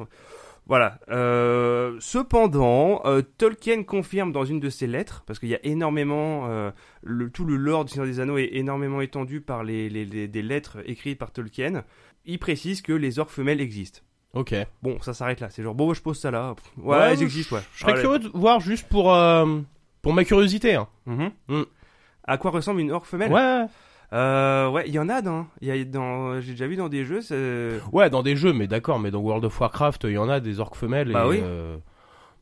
Voilà. 0.69 0.99
Euh, 1.09 1.97
cependant, 1.99 3.01
euh, 3.07 3.23
Tolkien 3.39 3.83
confirme 3.85 4.33
dans 4.33 4.45
une 4.45 4.61
de 4.61 4.69
ses 4.71 4.87
lettres, 4.87 5.23
parce 5.27 5.39
qu'il 5.39 5.49
y 5.49 5.55
a 5.55 5.65
énormément, 5.65 6.47
euh, 6.49 6.71
le, 7.03 7.31
tout 7.31 7.45
le 7.47 7.57
lore 7.57 7.85
du 7.87 7.93
Seigneur 7.93 8.07
des 8.07 8.21
Anneaux 8.21 8.37
est 8.39 8.51
énormément 8.53 9.01
étendu 9.01 9.41
par 9.41 9.65
les, 9.65 9.89
les- 9.89 10.05
les- 10.05 10.29
des 10.29 10.43
lettres 10.43 10.79
écrites 10.85 11.19
par 11.19 11.33
Tolkien. 11.33 11.85
Il 12.27 12.39
précise 12.39 12.83
que 12.83 12.93
les 12.93 13.19
orques 13.19 13.31
femelles 13.31 13.61
existent. 13.63 14.01
Ok. 14.35 14.55
Bon, 14.83 15.01
ça 15.01 15.15
s'arrête 15.15 15.41
là. 15.41 15.49
C'est 15.49 15.63
genre, 15.63 15.75
bon, 15.75 15.95
je 15.95 16.03
pose 16.03 16.21
ça 16.21 16.31
là. 16.31 16.55
Ouais, 16.77 16.97
Ouais, 16.99 17.13
elles 17.13 17.23
existent, 17.23 17.57
ouais. 17.57 17.63
Je 17.73 17.81
serais 17.81 17.93
Allez. 17.93 18.03
curieux 18.03 18.19
de 18.19 18.29
voir 18.35 18.61
juste 18.61 18.87
pour 18.89 19.15
euh, 19.15 19.61
pour 20.03 20.13
ma 20.13 20.23
curiosité. 20.25 20.75
Hein. 20.75 20.87
Mhm. 21.07 21.31
Mm. 21.49 21.63
À 22.25 22.37
quoi 22.37 22.51
ressemble 22.51 22.81
une 22.83 22.91
orque 22.93 23.07
femelle? 23.07 23.33
Ouais. 23.33 23.65
Euh, 24.13 24.69
ouais, 24.71 24.85
il 24.87 24.95
y 24.95 24.99
en 24.99 25.09
a 25.09 25.21
dans. 25.23 25.47
Il 25.61 25.69
y 25.69 25.71
a 25.71 25.85
dans. 25.85 26.41
J'ai 26.41 26.53
déjà 26.53 26.67
vu 26.67 26.77
dans 26.77 26.89
des 26.89 27.05
jeux. 27.05 27.21
Ouais, 27.93 28.09
dans 28.11 28.23
des 28.23 28.37
jeux, 28.37 28.53
mais 28.53 28.67
d'accord, 28.67 28.99
mais 28.99 29.11
dans 29.11 29.21
World 29.21 29.45
of 29.45 29.61
Warcraft, 29.61 30.05
il 30.05 30.13
y 30.13 30.19
en 30.19 30.29
a 30.29 30.41
des 30.41 30.61
orques 30.61 30.77
femelles. 30.77 31.13
Bah 31.13 31.25
et, 31.27 31.29
oui. 31.29 31.39
euh, 31.43 31.77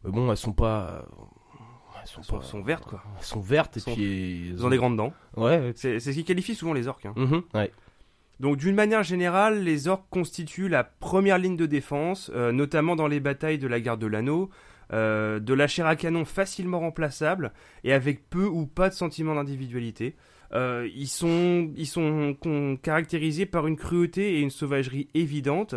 mais 0.05 0.13
bon, 0.13 0.31
elles 0.31 0.37
sont 0.37 0.53
pas. 0.53 1.05
Elles 2.01 2.07
sont, 2.09 2.21
Elles 2.21 2.25
sont, 2.25 2.37
pas- 2.39 2.45
sont 2.45 2.63
vertes 2.63 2.85
quoi. 2.85 3.03
Elles 3.19 3.25
sont 3.25 3.41
vertes 3.41 3.77
et 3.77 3.81
Sont- 3.81 3.95
puis. 3.95 4.51
Ils 4.51 4.65
ont 4.65 4.71
des 4.71 4.77
grandes 4.77 4.97
dents. 4.97 5.13
Ouais. 5.37 5.73
C'est 5.75 5.99
ce 5.99 6.11
qui 6.11 6.25
qualifie 6.25 6.55
souvent 6.55 6.73
les 6.73 6.87
orques. 6.87 7.07
hein. 7.07 7.15
Mhm, 7.17 7.43
ouais. 7.55 7.73
Donc 8.39 8.59
d'une 8.59 8.75
manière 8.77 9.03
générale, 9.03 9.63
les 9.65 9.89
orques 9.89 10.07
constituent 10.11 10.69
la 10.69 10.85
première 10.85 11.39
ligne 11.39 11.57
de 11.57 11.67
défense, 11.67 12.31
euh, 12.35 12.53
notamment 12.53 12.95
dans 12.95 13.09
les 13.09 13.19
batailles 13.19 13.59
de 13.59 13.67
la 13.67 13.81
guerre 13.81 13.97
de 13.97 14.07
l'anneau, 14.07 14.51
euh, 14.93 15.41
de 15.41 15.55
la 15.55 15.67
chair 15.67 15.87
à 15.87 15.97
canon 15.97 16.25
facilement 16.27 16.79
remplaçable 16.81 17.53
et 17.83 17.93
avec 17.95 18.29
peu 18.31 18.45
ou 18.45 18.67
pas 18.67 18.89
de 18.91 18.95
sentiment 18.95 19.35
d'individualité. 19.35 20.15
Euh, 20.53 20.89
ils 20.95 21.09
sont, 21.09 22.37
caractérisés 22.83 23.47
par 23.47 23.67
une 23.67 23.77
cruauté 23.77 24.35
et 24.35 24.41
une 24.41 24.51
sauvagerie 24.51 25.09
évidentes, 25.15 25.75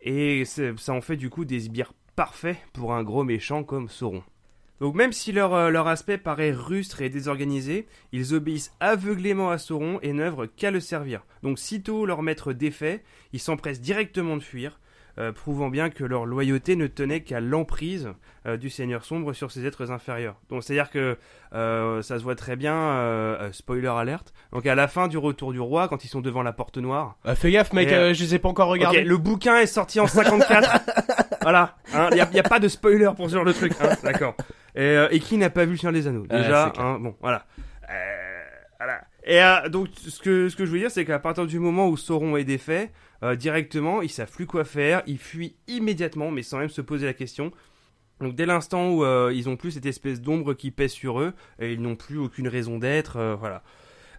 et 0.00 0.44
ça 0.44 0.92
en 0.92 1.00
fait 1.00 1.16
du 1.16 1.30
coup 1.30 1.44
des 1.44 1.60
sbires 1.60 1.92
parfaits 2.16 2.58
pour 2.72 2.94
un 2.94 3.02
gros 3.02 3.24
méchant 3.24 3.64
comme 3.64 3.88
Sauron. 3.88 4.22
Donc 4.80 4.94
même 4.94 5.12
si 5.12 5.30
leur, 5.30 5.52
euh, 5.52 5.70
leur 5.70 5.88
aspect 5.88 6.16
paraît 6.16 6.52
rustre 6.52 7.02
et 7.02 7.10
désorganisé, 7.10 7.86
ils 8.12 8.32
obéissent 8.34 8.72
aveuglément 8.80 9.50
à 9.50 9.58
Sauron 9.58 9.98
et 10.00 10.14
n'œuvrent 10.14 10.46
qu'à 10.46 10.70
le 10.70 10.80
servir. 10.80 11.26
Donc 11.42 11.58
sitôt 11.58 12.06
leur 12.06 12.22
maître 12.22 12.54
défait, 12.54 13.02
ils 13.34 13.40
s'empressent 13.40 13.82
directement 13.82 14.38
de 14.38 14.42
fuir, 14.42 14.80
euh, 15.20 15.32
prouvant 15.32 15.68
bien 15.68 15.90
que 15.90 16.02
leur 16.02 16.24
loyauté 16.24 16.76
ne 16.76 16.86
tenait 16.86 17.20
qu'à 17.20 17.40
l'emprise 17.40 18.08
euh, 18.46 18.56
du 18.56 18.70
Seigneur 18.70 19.04
Sombre 19.04 19.34
sur 19.34 19.52
ses 19.52 19.66
êtres 19.66 19.90
inférieurs. 19.90 20.36
Donc 20.48 20.64
c'est-à-dire 20.64 20.88
que 20.88 21.18
euh, 21.52 22.00
ça 22.00 22.18
se 22.18 22.22
voit 22.22 22.36
très 22.36 22.56
bien, 22.56 23.38
spoiler 23.52 23.88
alerte, 23.88 24.32
donc 24.52 24.64
à 24.66 24.74
la 24.74 24.88
fin 24.88 25.08
du 25.08 25.18
Retour 25.18 25.52
du 25.52 25.60
Roi, 25.60 25.88
quand 25.88 26.04
ils 26.04 26.08
sont 26.08 26.22
devant 26.22 26.42
la 26.42 26.54
porte 26.54 26.78
noire, 26.78 27.18
Ah, 27.26 27.34
fais 27.34 27.50
gaffe, 27.50 27.74
mec, 27.74 27.92
Et, 27.92 28.14
je 28.14 28.24
les 28.24 28.36
ai 28.36 28.38
pas 28.38 28.48
encore 28.48 28.68
regardés. 28.68 29.04
Le 29.04 29.18
bouquin 29.18 29.58
est 29.58 29.66
sorti 29.66 30.00
en 30.00 30.06
54. 30.06 30.80
voilà. 31.42 31.76
Il 32.12 32.26
n'y 32.32 32.40
a, 32.40 32.42
pas 32.42 32.58
de 32.58 32.68
spoiler 32.68 33.10
pour 33.14 33.28
ce 33.28 33.34
genre 33.34 33.44
de 33.44 33.52
truc. 33.52 33.74
hein, 33.82 33.90
D'accord. 34.02 34.34
Et, 34.74 34.96
et 35.10 35.20
qui 35.20 35.36
n'a 35.36 35.50
pas 35.50 35.66
vu 35.66 35.72
le 35.72 35.76
Seigneur 35.76 35.92
des 35.92 36.06
Anneaux? 36.06 36.26
Ah, 36.30 36.38
Déjà, 36.38 36.72
hein, 36.78 36.98
bon, 36.98 37.14
voilà. 37.20 37.44
Voilà. 38.78 39.02
Et 39.26 39.68
donc, 39.68 39.88
ce 39.94 40.18
que, 40.18 40.48
ce 40.48 40.56
que 40.56 40.64
je 40.64 40.70
veux 40.70 40.78
dire, 40.78 40.90
c'est 40.90 41.04
qu'à 41.04 41.18
partir 41.18 41.46
du 41.46 41.58
moment 41.58 41.88
où 41.88 41.98
Sauron 41.98 42.38
est 42.38 42.44
défait, 42.44 42.90
euh, 43.22 43.36
directement, 43.36 44.02
ils 44.02 44.08
savent 44.10 44.30
plus 44.30 44.46
quoi 44.46 44.64
faire, 44.64 45.02
ils 45.06 45.18
fuient 45.18 45.54
immédiatement, 45.68 46.30
mais 46.30 46.42
sans 46.42 46.58
même 46.58 46.68
se 46.70 46.80
poser 46.80 47.06
la 47.06 47.14
question. 47.14 47.52
Donc 48.20 48.34
dès 48.34 48.46
l'instant 48.46 48.90
où 48.90 49.04
euh, 49.04 49.32
ils 49.34 49.48
ont 49.48 49.56
plus 49.56 49.72
cette 49.72 49.86
espèce 49.86 50.20
d'ombre 50.20 50.52
qui 50.54 50.70
pèse 50.70 50.92
sur 50.92 51.20
eux, 51.20 51.32
et 51.58 51.72
ils 51.72 51.80
n'ont 51.80 51.96
plus 51.96 52.18
aucune 52.18 52.48
raison 52.48 52.78
d'être, 52.78 53.16
euh, 53.16 53.34
voilà. 53.34 53.62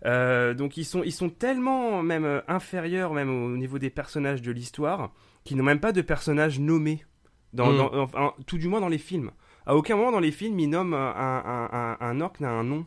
Euh, 0.05 0.55
donc 0.55 0.77
ils 0.77 0.85
sont, 0.85 1.03
ils 1.03 1.11
sont 1.11 1.29
tellement 1.29 2.01
même 2.01 2.41
inférieurs 2.47 3.13
même 3.13 3.29
au 3.29 3.55
niveau 3.55 3.77
des 3.77 3.91
personnages 3.91 4.41
de 4.41 4.51
l'histoire 4.51 5.11
qu'ils 5.43 5.57
n'ont 5.57 5.63
même 5.63 5.79
pas 5.79 5.91
de 5.91 6.01
personnages 6.01 6.59
nommés, 6.59 7.05
dans, 7.53 7.71
Mm. 7.71 7.77
dans- 7.77 7.93
enfin, 8.01 8.33
tout 8.47 8.57
du 8.57 8.67
moins 8.67 8.81
dans 8.81 8.87
les 8.89 8.97
films. 8.97 9.29
À 9.67 9.75
aucun 9.75 9.95
moment 9.95 10.11
dans 10.11 10.19
les 10.19 10.31
films 10.31 10.59
ils 10.59 10.67
nomment 10.69 10.95
un, 10.95 11.13
un, 11.45 11.69
un, 11.71 11.97
un 11.99 12.21
orc 12.21 12.33
n'a 12.39 12.49
un 12.49 12.63
nom. 12.63 12.85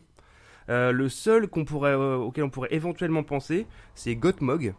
Le 0.68 1.08
seul 1.08 1.46
qu'on 1.46 1.64
pourrait, 1.64 1.94
auquel 1.94 2.42
on 2.44 2.50
pourrait 2.50 2.72
éventuellement 2.72 3.22
penser, 3.22 3.66
c'est 3.94 4.16
Gothmog. 4.16 4.74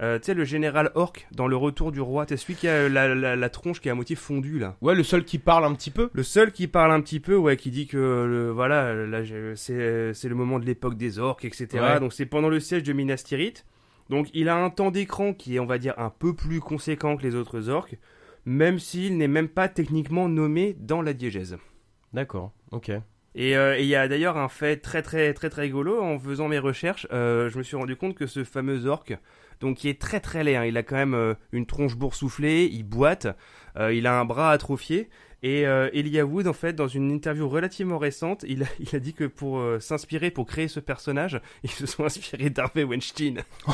Euh, 0.00 0.18
tu 0.18 0.24
sais, 0.26 0.34
le 0.34 0.44
général 0.44 0.90
orc 0.96 1.12
dans 1.32 1.46
Le 1.46 1.56
Retour 1.56 1.92
du 1.92 2.00
Roi. 2.00 2.26
C'est 2.28 2.36
celui 2.36 2.54
qui 2.56 2.66
a 2.66 2.72
euh, 2.72 2.88
la, 2.88 3.14
la- 3.14 3.36
la 3.36 3.48
tronche 3.48 3.80
qui 3.80 3.88
est 3.88 3.92
à 3.92 3.94
moitié 3.94 4.16
fondue, 4.16 4.58
là. 4.58 4.76
Ouais, 4.80 4.94
le 4.94 5.02
seul 5.04 5.24
qui 5.24 5.38
parle 5.38 5.64
un 5.64 5.72
petit 5.74 5.90
peu. 5.90 6.10
Le 6.12 6.22
seul 6.24 6.50
qui 6.52 6.66
parle 6.66 6.90
un 6.92 7.00
petit 7.00 7.20
peu, 7.20 7.36
ouais, 7.36 7.56
qui 7.56 7.70
dit 7.70 7.86
que 7.86 7.96
le, 7.96 8.50
voilà, 8.50 8.92
là, 8.94 9.22
j'ai- 9.22 9.54
c'est 9.56 10.12
c'est 10.14 10.28
le 10.28 10.34
moment 10.34 10.58
de 10.58 10.66
l'époque 10.66 10.96
des 10.96 11.18
orques, 11.20 11.44
etc. 11.44 11.68
Ouais. 11.74 12.00
Donc 12.00 12.12
c'est 12.12 12.26
pendant 12.26 12.48
le 12.48 12.58
siège 12.60 12.82
de 12.82 12.92
Minas 12.92 13.22
Tirith. 13.24 13.64
Donc 14.10 14.28
il 14.34 14.48
a 14.48 14.56
un 14.56 14.68
temps 14.70 14.90
d'écran 14.90 15.32
qui 15.32 15.56
est, 15.56 15.58
on 15.60 15.66
va 15.66 15.78
dire, 15.78 15.94
un 15.96 16.10
peu 16.10 16.34
plus 16.34 16.60
conséquent 16.60 17.16
que 17.16 17.22
les 17.22 17.34
autres 17.36 17.68
orques, 17.68 17.96
même 18.44 18.78
s'il 18.78 19.16
n'est 19.16 19.28
même 19.28 19.48
pas 19.48 19.68
techniquement 19.68 20.28
nommé 20.28 20.76
dans 20.78 21.00
la 21.02 21.12
diégèse. 21.14 21.56
D'accord, 22.12 22.52
ok. 22.72 22.90
Et 23.36 23.56
euh, 23.56 23.78
il 23.78 23.86
y 23.86 23.96
a 23.96 24.06
d'ailleurs 24.06 24.36
un 24.36 24.48
fait 24.48 24.76
très 24.76 25.02
très 25.02 25.32
très 25.34 25.50
très 25.50 25.62
rigolo 25.62 26.00
en 26.02 26.18
faisant 26.18 26.48
mes 26.48 26.58
recherches, 26.58 27.06
euh, 27.12 27.48
je 27.48 27.58
me 27.58 27.62
suis 27.62 27.76
rendu 27.76 27.96
compte 27.96 28.14
que 28.14 28.26
ce 28.26 28.44
fameux 28.44 28.86
orc, 28.86 29.06
donc 29.60 29.76
qui 29.78 29.88
est 29.88 30.00
très 30.00 30.20
très 30.20 30.44
laid, 30.44 30.56
hein, 30.56 30.64
il 30.64 30.76
a 30.76 30.82
quand 30.82 30.96
même 30.96 31.14
euh, 31.14 31.34
une 31.52 31.66
tronche 31.66 31.96
boursouflée, 31.96 32.68
il 32.72 32.82
boite, 32.84 33.26
euh, 33.78 33.92
il 33.94 34.06
a 34.06 34.18
un 34.18 34.24
bras 34.24 34.50
atrophié. 34.50 35.08
Et 35.42 35.66
euh, 35.66 35.90
Elijah 35.92 36.24
Wood, 36.24 36.46
en 36.46 36.54
fait, 36.54 36.72
dans 36.72 36.88
une 36.88 37.10
interview 37.10 37.46
relativement 37.46 37.98
récente, 37.98 38.46
il 38.48 38.62
a, 38.62 38.66
il 38.80 38.96
a 38.96 38.98
dit 38.98 39.12
que 39.12 39.24
pour 39.24 39.58
euh, 39.58 39.78
s'inspirer, 39.78 40.30
pour 40.30 40.46
créer 40.46 40.68
ce 40.68 40.80
personnage, 40.80 41.38
ils 41.64 41.70
se 41.70 41.84
sont 41.86 42.04
inspirés 42.04 42.48
d'Harvey 42.48 42.82
Weinstein. 42.84 43.42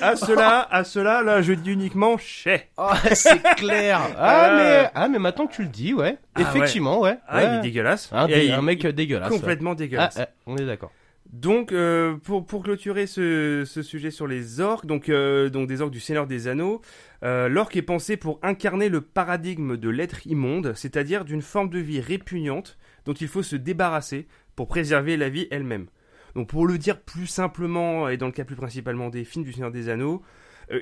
à 0.00 0.16
cela, 0.16 0.66
à 0.70 0.84
cela, 0.84 1.22
là, 1.22 1.40
je 1.40 1.52
dis 1.54 1.70
uniquement 1.72 2.18
chez. 2.18 2.62
Ah, 2.76 2.96
c'est 3.14 3.42
clair. 3.56 4.00
Ah, 4.18 4.48
Euh. 4.50 4.56
mais, 4.56 4.90
ah, 4.94 5.08
mais 5.08 5.18
maintenant 5.18 5.46
que 5.46 5.54
tu 5.54 5.62
le 5.62 5.68
dis, 5.68 5.94
ouais. 5.94 6.18
Ah, 6.34 6.40
Effectivement, 6.42 7.00
ouais. 7.00 7.16
Ah, 7.26 7.42
il 7.42 7.48
Ouais. 7.50 7.56
est 7.56 7.60
dégueulasse. 7.62 8.08
Un, 8.12 8.26
dé- 8.26 8.46
il- 8.46 8.52
un 8.52 8.60
mec 8.62 8.84
dégueulasse. 8.86 9.30
ouais. 9.30 9.36
complètement 9.38 9.74
dégueulasse. 9.74 10.18
ah, 10.18 10.28
on 10.46 10.56
est 10.56 10.66
d'accord. 10.66 10.90
Donc, 11.32 11.72
euh, 11.72 12.16
pour, 12.16 12.62
clôturer 12.62 13.06
ce, 13.06 13.64
sujet 13.82 14.10
sur 14.10 14.26
les 14.26 14.60
orques, 14.60 14.86
donc, 14.86 15.10
euh, 15.10 15.50
donc 15.50 15.68
des 15.68 15.82
orques 15.82 15.92
du 15.92 16.00
Seigneur 16.00 16.26
des 16.26 16.48
Anneaux, 16.48 16.80
euh, 17.22 17.48
l'orque 17.48 17.76
est 17.76 17.82
pensé 17.82 18.16
pour 18.16 18.38
incarner 18.42 18.88
le 18.88 19.02
paradigme 19.02 19.76
de 19.76 19.90
l'être 19.90 20.26
immonde, 20.26 20.72
c'est-à-dire 20.74 21.26
d'une 21.26 21.42
forme 21.42 21.68
de 21.68 21.78
vie 21.78 22.00
répugnante 22.00 22.78
dont 23.04 23.12
il 23.12 23.28
faut 23.28 23.42
se 23.42 23.56
débarrasser 23.56 24.26
pour 24.56 24.68
préserver 24.68 25.18
la 25.18 25.28
vie 25.28 25.48
elle-même. 25.50 25.88
Donc, 26.34 26.48
pour 26.48 26.66
le 26.66 26.78
dire 26.78 27.00
plus 27.00 27.26
simplement, 27.26 28.08
et 28.08 28.16
dans 28.16 28.26
le 28.26 28.32
cas 28.32 28.44
plus 28.44 28.56
principalement 28.56 29.10
des 29.10 29.24
films 29.24 29.44
du 29.44 29.52
Seigneur 29.52 29.70
des 29.70 29.90
Anneaux, 29.90 30.22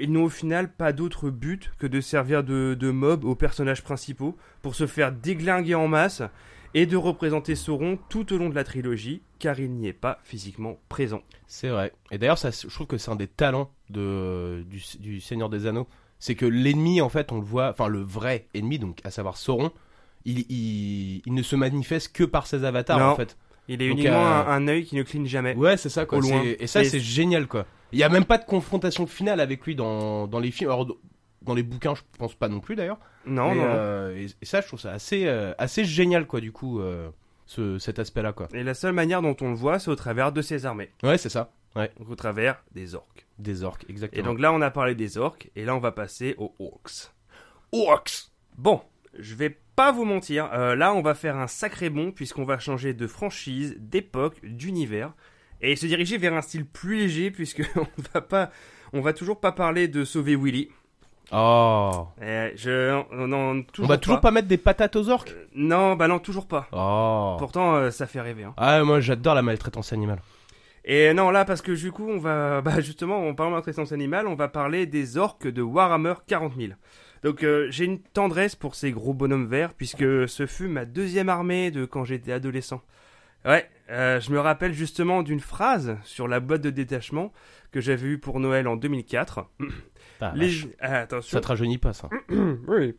ils 0.01 0.13
n'ont 0.13 0.25
au 0.25 0.29
final 0.29 0.73
pas 0.73 0.93
d'autre 0.93 1.31
but 1.31 1.73
que 1.79 1.87
de 1.87 2.01
servir 2.01 2.43
de, 2.45 2.75
de 2.75 2.91
mob 2.91 3.25
aux 3.25 3.37
personnages 3.37 3.83
principaux 3.83 4.37
pour 4.63 4.75
se 4.75 4.87
faire 4.87 5.13
déglinguer 5.13 5.77
en 5.77 5.87
masse 5.87 6.23
et 6.75 6.87
de 6.87 6.97
représenter 6.97 7.55
Sauron 7.55 7.99
tout 8.09 8.33
au 8.33 8.39
long 8.39 8.49
de 8.49 8.55
la 8.55 8.65
trilogie, 8.65 9.23
car 9.39 9.59
il 9.61 9.71
n'y 9.73 9.89
est 9.89 9.93
pas 9.93 10.19
physiquement 10.25 10.79
présent. 10.89 11.23
C'est 11.47 11.69
vrai. 11.69 11.93
Et 12.11 12.19
d'ailleurs, 12.19 12.39
ça, 12.39 12.51
je 12.51 12.67
trouve 12.73 12.87
que 12.87 12.99
c'est 12.99 13.11
un 13.11 13.17
des 13.17 13.27
talents 13.29 13.71
de, 13.91 14.65
du, 14.69 14.83
du 14.99 15.21
Seigneur 15.21 15.49
des 15.49 15.67
Anneaux. 15.67 15.87
C'est 16.19 16.35
que 16.35 16.47
l'ennemi, 16.47 17.01
en 17.01 17.09
fait, 17.09 17.31
on 17.33 17.37
le 17.37 17.45
voit, 17.45 17.71
enfin, 17.71 17.89
le 17.89 18.01
vrai 18.01 18.47
ennemi, 18.55 18.79
donc, 18.79 19.01
à 19.05 19.11
savoir 19.11 19.37
Sauron, 19.37 19.71
il, 20.25 20.41
il, 20.51 21.23
il 21.27 21.35
ne 21.35 21.43
se 21.43 21.55
manifeste 21.57 22.13
que 22.15 22.25
par 22.25 22.47
ses 22.47 22.65
avatars, 22.65 22.99
Non. 22.99 23.05
en 23.07 23.17
fait. 23.17 23.37
Il 23.69 23.83
est 23.83 23.89
Donc, 23.89 23.99
uniquement 23.99 24.25
euh, 24.27 24.45
un, 24.47 24.49
un 24.49 24.69
œil 24.69 24.85
qui 24.85 24.97
ne 24.97 25.03
cligne 25.03 25.27
jamais. 25.27 25.55
Ouais, 25.55 25.77
c'est 25.77 25.89
ça, 25.89 26.07
quoi. 26.07 26.19
Au 26.19 26.21
loin. 26.21 26.41
C'est- 26.43 26.57
Et 26.63 26.67
ça, 26.67 26.85
c'est 26.85 27.01
génial, 27.01 27.47
quoi. 27.49 27.67
Il 27.93 27.99
y 27.99 28.03
a 28.03 28.09
même 28.09 28.25
pas 28.25 28.39
de 28.39 28.45
confrontation 28.45 29.07
finale 29.07 29.41
avec 29.41 29.65
lui 29.67 29.75
dans, 29.75 30.27
dans 30.27 30.39
les 30.41 30.51
films. 30.51 30.71
Alors, 30.71 30.87
dans 31.43 31.55
les 31.55 31.63
bouquins, 31.63 31.95
je 31.95 32.03
pense 32.19 32.35
pas 32.35 32.49
non 32.49 32.61
plus, 32.61 32.77
d'ailleurs. 32.77 32.99
Non, 33.27 33.51
Mais, 33.51 33.57
non, 33.57 33.63
euh, 33.67 34.17
et, 34.17 34.27
et 34.41 34.45
ça, 34.47 34.61
je 34.61 34.67
trouve 34.69 34.81
ça 34.81 34.93
assez, 34.93 35.27
euh, 35.27 35.53
assez 35.59 35.85
génial, 35.85 36.27
quoi, 36.27 36.41
du 36.41 36.51
coup, 36.53 36.81
ce, 37.47 37.79
cet 37.79 37.99
aspect-là, 37.99 38.33
quoi. 38.33 38.49
Et 38.53 38.63
la 38.63 38.75
seule 38.75 38.93
manière 38.93 39.23
dont 39.23 39.37
on 39.41 39.51
le 39.51 39.57
voit, 39.57 39.79
c'est 39.79 39.91
au 39.91 39.97
travers 39.97 40.33
de 40.33 40.43
ses 40.43 40.67
armées. 40.67 40.91
Ouais, 41.03 41.17
c'est 41.19 41.29
ça. 41.29 41.53
Ouais. 41.75 41.91
Donc 41.99 42.11
au 42.11 42.17
travers 42.17 42.63
des 42.73 42.95
orques. 42.95 43.27
Des 43.39 43.63
orques, 43.63 43.85
Et 43.89 43.93
exactement. 43.93 44.25
donc 44.25 44.41
là, 44.41 44.53
on 44.53 44.61
a 44.61 44.71
parlé 44.71 44.95
des 44.95 45.19
orques, 45.19 45.51
et 45.57 45.65
là, 45.65 45.75
on 45.75 45.79
va 45.79 45.93
passer 45.93 46.35
aux 46.39 46.55
orcs. 46.59 47.13
orcs 47.73 48.31
Bon, 48.57 48.81
je 49.19 49.35
vais 49.35 49.59
pas 49.77 49.93
vous 49.93 50.05
mentir, 50.05 50.51
euh, 50.53 50.75
là, 50.75 50.95
on 50.95 51.03
va 51.03 51.15
faire 51.15 51.37
un 51.37 51.47
sacré 51.47 51.91
bond, 51.91 52.13
puisqu'on 52.13 52.45
va 52.45 52.59
changer 52.59 52.95
de 52.95 53.07
franchise, 53.07 53.77
d'époque, 53.79 54.43
d'univers, 54.43 55.13
et 55.61 55.77
se 55.77 55.87
diriger 55.87 56.17
vers 56.17 56.35
un 56.35 56.41
style 56.41 56.67
plus 56.67 56.97
léger, 56.97 57.31
puisque 57.31 57.63
on 57.77 57.87
va 58.13 58.21
pas... 58.21 58.51
On 58.93 59.01
va 59.01 59.13
toujours 59.13 59.41
pas 59.41 59.53
parler 59.53 59.89
de 59.89 60.05
sauver 60.05 60.37
Willy. 60.37 60.71
Oh. 61.33 62.07
Eh, 62.23 62.53
je, 62.55 63.03
non, 63.15 63.27
non, 63.27 63.65
On 63.79 63.87
va 63.87 63.99
toujours 63.99 64.21
pas 64.21 64.31
mettre 64.31 64.49
des 64.49 64.59
patates 64.59 64.95
aux 64.97 65.09
orques? 65.09 65.35
Non, 65.55 65.97
bah 65.97 66.07
non, 66.07 66.19
toujours 66.19 66.47
pas. 66.47 66.69
Oh. 66.73 67.37
Pourtant, 67.39 67.75
euh, 67.75 67.91
ça 67.91 68.07
fait 68.07 68.21
rêver. 68.21 68.45
Hein. 68.45 68.55
Ah, 68.57 68.85
moi, 68.85 69.01
j'adore 69.01 69.35
la 69.35 69.43
maltraitance 69.43 69.93
animale. 69.93 70.21
Et 70.85 71.13
non, 71.15 71.31
là, 71.31 71.45
parce 71.45 71.63
que 71.63 71.73
du 71.73 71.91
coup, 71.91 72.09
on 72.09 72.19
va, 72.19 72.61
bah 72.65 72.81
justement, 72.81 73.27
en 73.27 73.35
parlant 73.35 73.51
de 73.51 73.57
maltraitance 73.57 73.91
animale, 73.93 74.29
on 74.29 74.37
va 74.37 74.49
parler 74.49 74.87
des 74.87 75.17
orques 75.17 75.49
de 75.49 75.63
Warhammer 75.63 76.15
40 76.29 76.53
000. 76.57 76.73
Donc, 77.25 77.43
euh, 77.43 77.67
j'ai 77.71 77.87
une 77.87 77.99
tendresse 77.99 78.55
pour 78.55 78.77
ces 78.77 78.93
gros 78.93 79.13
bonhommes 79.13 79.49
verts, 79.49 79.75
puisque 79.75 80.29
ce 80.29 80.47
fut 80.47 80.69
ma 80.69 80.85
deuxième 80.85 81.29
armée 81.29 81.73
de 81.73 81.85
quand 81.85 82.05
j'étais 82.05 82.31
adolescent. 82.31 82.83
Ouais, 83.45 83.69
euh, 83.91 84.21
je 84.21 84.31
me 84.33 84.41
rappelle 84.41 84.73
justement 84.73 85.23
d'une 85.23 85.41
phrase 85.41 85.97
sur 86.05 86.29
la 86.29 86.41
boîte 86.41 86.63
de 86.63 86.71
détachement 86.71 87.33
que 87.71 87.81
j'avais 87.81 88.09
eue 88.09 88.19
pour 88.19 88.39
Noël 88.41 88.67
en 88.69 88.77
2004. 88.77 89.47
Ah, 90.21 90.33
Les... 90.35 90.47
vache. 90.47 90.67
Ah, 90.81 91.01
attention. 91.01 91.37
Ça 91.37 91.41
te 91.41 91.49
rajeunit 91.49 91.79
pas, 91.79 91.93
ça. 91.93 92.09
Oui. 92.69 92.95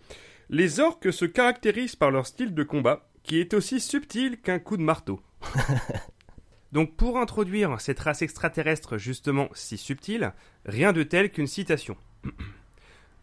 Les 0.50 0.80
orques 0.80 1.12
se 1.12 1.26
caractérisent 1.26 1.98
par 1.98 2.12
leur 2.12 2.26
style 2.26 2.54
de 2.54 2.64
combat, 2.64 3.10
qui 3.24 3.40
est 3.40 3.54
aussi 3.54 3.80
subtil 3.82 4.40
qu'un 4.40 4.60
coup 4.60 4.78
de 4.78 4.82
marteau. 4.82 5.22
Donc 6.72 6.96
pour 6.96 7.18
introduire 7.18 7.80
cette 7.80 8.00
race 8.00 8.22
extraterrestre 8.22 8.98
justement 8.98 9.50
si 9.54 9.78
subtile, 9.78 10.34
rien 10.66 10.94
de 10.94 11.04
tel 11.04 11.32
qu'une 11.32 11.48
citation. 11.48 11.98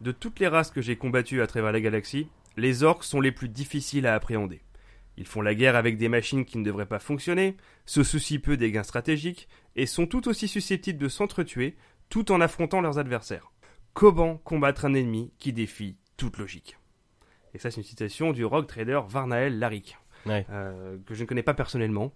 De 0.00 0.12
toutes 0.12 0.40
les 0.40 0.48
races 0.48 0.70
que 0.70 0.83
j'ai 0.83 0.96
combattues 0.96 1.40
à 1.40 1.46
travers 1.46 1.72
la 1.72 1.80
galaxie, 1.80 2.28
les 2.57 2.83
orques 2.83 3.04
sont 3.04 3.20
les 3.20 3.33
plus 3.33 3.48
difficiles 3.48 4.07
à 4.07 4.14
appréhender. 4.14 4.61
Ils 5.16 5.26
font 5.26 5.40
la 5.40 5.54
guerre 5.54 5.76
avec 5.76 5.96
des 5.96 6.09
machines 6.09 6.44
qui 6.44 6.59
ne 6.59 6.64
devraient 6.64 6.85
pas 6.85 6.98
fonctionner, 6.98 7.57
se 7.87 8.02
soucient 8.02 8.40
peu 8.40 8.57
des 8.57 8.72
gains 8.72 8.83
stratégiques, 8.83 9.48
et 9.76 9.87
sont 9.87 10.07
tout 10.07 10.28
aussi 10.28 10.48
susceptibles 10.48 10.98
de 10.98 11.09
s'entretuer 11.09 11.76
tout 12.09 12.33
en 12.33 12.40
affrontant 12.40 12.80
leurs 12.80 12.98
adversaires. 12.98 13.52
Comment 13.94 14.37
combattre 14.38 14.85
un 14.85 14.94
ennemi 14.94 15.33
qui 15.38 15.52
défie 15.52 15.96
toute 16.16 16.37
logique? 16.38 16.76
Et 17.54 17.59
ça, 17.59 17.70
c'est 17.70 17.78
une 17.80 17.87
citation 17.87 18.33
du 18.33 18.44
rogue 18.44 18.66
trader 18.66 19.00
Varnael 19.09 19.59
Laric, 19.59 19.96
Ouais. 20.26 20.44
euh, 20.50 20.96
que 21.07 21.14
je 21.14 21.22
ne 21.22 21.26
connais 21.28 21.42
pas 21.44 21.54
personnellement. 21.54 22.12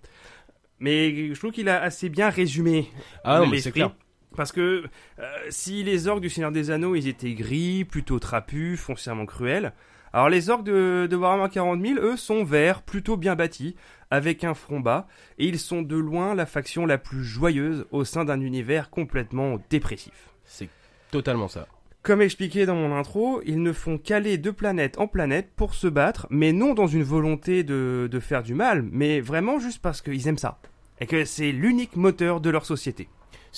Mais 0.80 1.32
je 1.34 1.38
trouve 1.38 1.52
qu'il 1.52 1.68
a 1.68 1.80
assez 1.80 2.08
bien 2.08 2.28
résumé 2.30 2.88
Ah 3.24 3.40
l'esprit. 3.40 3.60
c'est 3.62 3.72
clair. 3.72 3.94
Parce 4.36 4.52
que 4.52 4.84
euh, 5.18 5.24
si 5.50 5.82
les 5.84 6.06
orques 6.06 6.20
du 6.20 6.28
Seigneur 6.30 6.52
des 6.52 6.70
Anneaux, 6.70 6.94
ils 6.94 7.08
étaient 7.08 7.34
gris, 7.34 7.84
plutôt 7.84 8.18
trapus, 8.18 8.78
foncièrement 8.80 9.26
cruels, 9.26 9.72
alors 10.12 10.28
les 10.28 10.50
orques 10.50 10.64
de, 10.64 11.06
de 11.10 11.16
Warhammer 11.16 11.48
40 11.50 11.80
000, 11.84 12.00
eux, 12.00 12.16
sont 12.16 12.44
verts, 12.44 12.82
plutôt 12.82 13.16
bien 13.16 13.36
bâtis, 13.36 13.76
avec 14.10 14.42
un 14.44 14.54
front 14.54 14.80
bas, 14.80 15.06
et 15.38 15.46
ils 15.46 15.58
sont 15.58 15.82
de 15.82 15.96
loin 15.96 16.34
la 16.34 16.46
faction 16.46 16.86
la 16.86 16.98
plus 16.98 17.24
joyeuse 17.24 17.86
au 17.90 18.04
sein 18.04 18.24
d'un 18.24 18.40
univers 18.40 18.90
complètement 18.90 19.58
dépressif. 19.70 20.30
C'est 20.44 20.68
totalement 21.10 21.48
ça. 21.48 21.66
Comme 22.02 22.22
expliqué 22.22 22.64
dans 22.64 22.76
mon 22.76 22.94
intro, 22.94 23.42
ils 23.44 23.62
ne 23.62 23.72
font 23.72 23.98
qu'aller 23.98 24.38
de 24.38 24.50
planète 24.50 24.98
en 24.98 25.08
planète 25.08 25.50
pour 25.56 25.74
se 25.74 25.88
battre, 25.88 26.26
mais 26.30 26.52
non 26.52 26.72
dans 26.74 26.86
une 26.86 27.02
volonté 27.02 27.64
de, 27.64 28.08
de 28.10 28.20
faire 28.20 28.42
du 28.42 28.54
mal, 28.54 28.82
mais 28.90 29.20
vraiment 29.20 29.58
juste 29.58 29.82
parce 29.82 30.00
qu'ils 30.00 30.26
aiment 30.28 30.38
ça. 30.38 30.58
Et 31.00 31.06
que 31.06 31.24
c'est 31.24 31.52
l'unique 31.52 31.96
moteur 31.96 32.40
de 32.40 32.50
leur 32.50 32.64
société. 32.64 33.08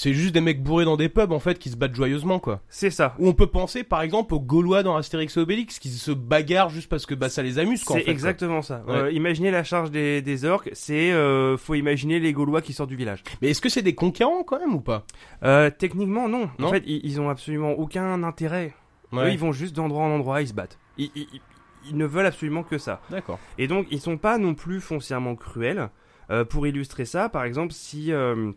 C'est 0.03 0.15
juste 0.15 0.33
des 0.33 0.41
mecs 0.41 0.63
bourrés 0.63 0.87
dans 0.87 0.97
des 0.97 1.11
pubs, 1.11 1.31
en 1.31 1.41
fait, 1.41 1.59
qui 1.59 1.69
se 1.69 1.77
battent 1.77 1.95
joyeusement, 1.95 2.39
quoi. 2.39 2.63
C'est 2.71 2.89
ça. 2.89 3.15
Ou 3.19 3.29
on 3.29 3.35
peut 3.35 3.49
penser, 3.49 3.85
par 3.85 4.01
exemple, 4.01 4.33
aux 4.33 4.41
Gaulois 4.41 4.83
dans 4.83 4.97
Astérix 4.97 5.37
et 5.37 5.41
Obélix, 5.41 5.79
qui 5.79 5.91
se 5.91 6.11
bagarrent 6.11 6.71
juste 6.71 6.89
parce 6.89 7.05
que 7.05 7.15
bah, 7.15 7.29
ça 7.29 7.43
les 7.43 7.59
amuse, 7.59 7.85
quoi. 7.85 7.97
en 7.97 7.99
C'est 7.99 8.07
fait, 8.07 8.11
exactement 8.11 8.63
ça. 8.63 8.83
Ouais. 8.89 8.95
Euh, 8.97 9.13
imaginez 9.13 9.51
la 9.51 9.63
charge 9.63 9.91
des, 9.91 10.23
des 10.23 10.47
orques, 10.47 10.71
c'est 10.73 11.13
euh, 11.13 11.59
faut 11.59 11.75
imaginer 11.75 12.19
les 12.19 12.33
Gaulois 12.33 12.63
qui 12.63 12.73
sortent 12.73 12.89
du 12.89 12.97
village. 12.97 13.23
Mais 13.43 13.51
est-ce 13.51 13.61
que 13.61 13.69
c'est 13.69 13.83
des 13.83 13.95
conquérants, 13.95 14.43
quand 14.43 14.59
même, 14.59 14.75
ou 14.75 14.81
pas? 14.81 15.05
Euh, 15.45 15.69
techniquement 15.69 16.31
non. 16.31 16.49
Non 16.59 16.69
En 16.69 16.71
fait, 16.71 16.83
ils, 16.87 17.05
ils 17.05 17.21
ont 17.21 17.29
absolument 17.29 17.73
aucun 17.73 18.23
intérêt. 18.23 18.73
Eux, 19.13 19.31
ils 19.31 19.39
vont 19.39 19.53
juste 19.53 19.77
d'endroit 19.77 20.05
en 20.05 20.11
endroit, 20.13 20.41
ils 20.41 20.49
se 20.49 20.55
battent. 20.55 20.79
Ils, 20.97 21.11
ils- 21.15 21.27
ils- 21.35 21.41
ils 21.91 21.97
ne 21.99 22.07
veulent 22.07 22.25
absolument 22.27 22.63
que 22.63 22.79
ça. 22.79 23.03
D'accord. 23.11 23.39
Et 23.59 23.67
donc, 23.67 23.87
ils 23.91 24.01
sont 24.01 24.17
pas 24.17 24.39
non 24.39 24.55
plus 24.55 24.81
foncièrement 24.81 25.35
cruels. 25.37 25.91
Euh, 26.31 26.45
pour 26.45 26.67
illustrer 26.67 27.05
ça, 27.07 27.29
par 27.29 27.43
exemple, 27.45 27.73
si 27.73 28.13
euh, 28.13 28.53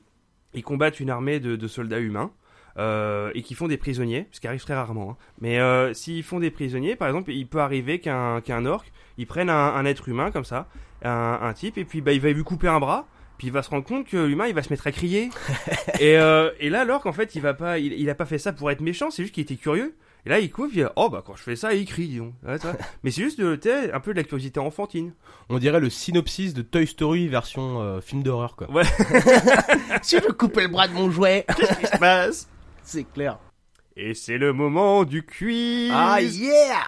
ils 0.54 0.64
combattent 0.64 1.00
une 1.00 1.10
armée 1.10 1.40
de, 1.40 1.56
de 1.56 1.68
soldats 1.68 2.00
humains, 2.00 2.32
euh, 2.78 3.32
et 3.36 3.44
qui 3.44 3.54
font 3.54 3.68
des 3.68 3.78
prisonniers, 3.78 4.28
ce 4.32 4.40
qui 4.40 4.48
arrive 4.48 4.64
très 4.64 4.74
rarement. 4.74 5.12
hein. 5.12 5.18
Mais 5.40 5.60
euh, 5.60 5.94
s'ils 5.94 6.24
font 6.24 6.40
des 6.40 6.50
prisonniers, 6.52 6.96
par 6.96 7.08
exemple, 7.08 7.32
il 7.32 7.46
peut 7.48 7.60
arriver 7.60 8.00
qu'un 8.00 8.42
qu'un 8.42 8.66
orc, 8.66 8.86
ils 9.18 9.28
prennent 9.28 9.50
un, 9.52 9.76
un 9.76 9.86
être 9.86 10.10
humain 10.10 10.32
comme 10.32 10.46
ça, 10.46 10.68
un, 11.04 11.40
un 11.42 11.54
type, 11.54 11.78
et 11.78 11.86
puis 11.86 12.02
bah, 12.02 12.14
il 12.14 12.22
va 12.22 12.32
lui 12.32 12.44
couper 12.44 12.68
un 12.68 12.80
bras. 12.80 13.08
Puis 13.38 13.48
il 13.48 13.54
va 13.54 13.64
se 13.64 13.70
rendre 13.72 13.84
compte 13.84 14.08
que 14.08 14.18
l'humain 14.18 14.46
il 14.46 14.54
va 14.54 14.62
se 14.62 14.70
mettre 14.70 14.86
à 14.88 14.92
crier 14.92 15.30
et, 16.00 16.18
euh, 16.18 16.52
et 16.60 16.70
là 16.70 16.86
l'orc 16.86 17.08
en 17.08 17.14
fait 17.14 17.34
il 17.34 17.42
va 17.42 17.56
pas 17.56 17.80
il, 17.80 17.92
il 17.94 18.08
a 18.12 18.16
pas 18.16 18.26
fait 18.26 18.38
ça 18.38 18.54
pour 18.54 18.70
être 18.70 18.80
méchant 18.80 19.10
c'est 19.10 19.24
juste 19.24 19.34
qu'il 19.34 19.42
était 19.42 19.56
curieux 19.56 19.96
et 20.26 20.30
là 20.30 20.40
il 20.40 20.50
coupe 20.52 20.70
il 20.74 20.84
dit, 20.84 20.90
oh 20.96 21.10
bah 21.10 21.22
quand 21.26 21.36
je 21.36 21.44
fais 21.44 21.56
ça 21.56 21.74
il 21.74 21.86
crie 21.86 22.08
dis 22.08 22.18
donc. 22.18 22.34
Ouais, 22.46 22.58
mais 23.04 23.12
c'est 23.12 23.22
juste 23.24 23.40
de, 23.40 23.94
un 23.94 24.00
peu 24.00 24.14
de 24.14 24.18
la 24.18 24.24
curiosité 24.24 24.60
enfantine 24.60 25.14
On 25.50 25.60
dirait 25.60 25.80
le 25.80 25.90
synopsis 25.90 26.54
de 26.54 26.62
Toy 26.62 26.88
Story 26.88 27.28
version 27.28 27.82
euh, 27.82 28.02
film 28.02 28.24
d'horreur 28.24 28.56
quoi. 28.56 28.70
Ouais. 28.72 28.84
si 30.02 30.18
je 30.18 30.32
coupais 30.32 30.64
le 30.64 30.70
bras 30.70 30.88
de 30.88 30.94
mon 30.94 31.10
jouet, 31.12 31.46
se 31.50 31.98
passe? 31.98 32.48
C'est 32.84 33.06
clair. 33.12 33.38
et 33.96 34.14
c'est 34.14 34.38
le 34.38 34.54
moment 34.54 35.04
du 35.04 35.26
quiz 35.26 35.92
Ah 35.94 36.22
yeah 36.22 36.84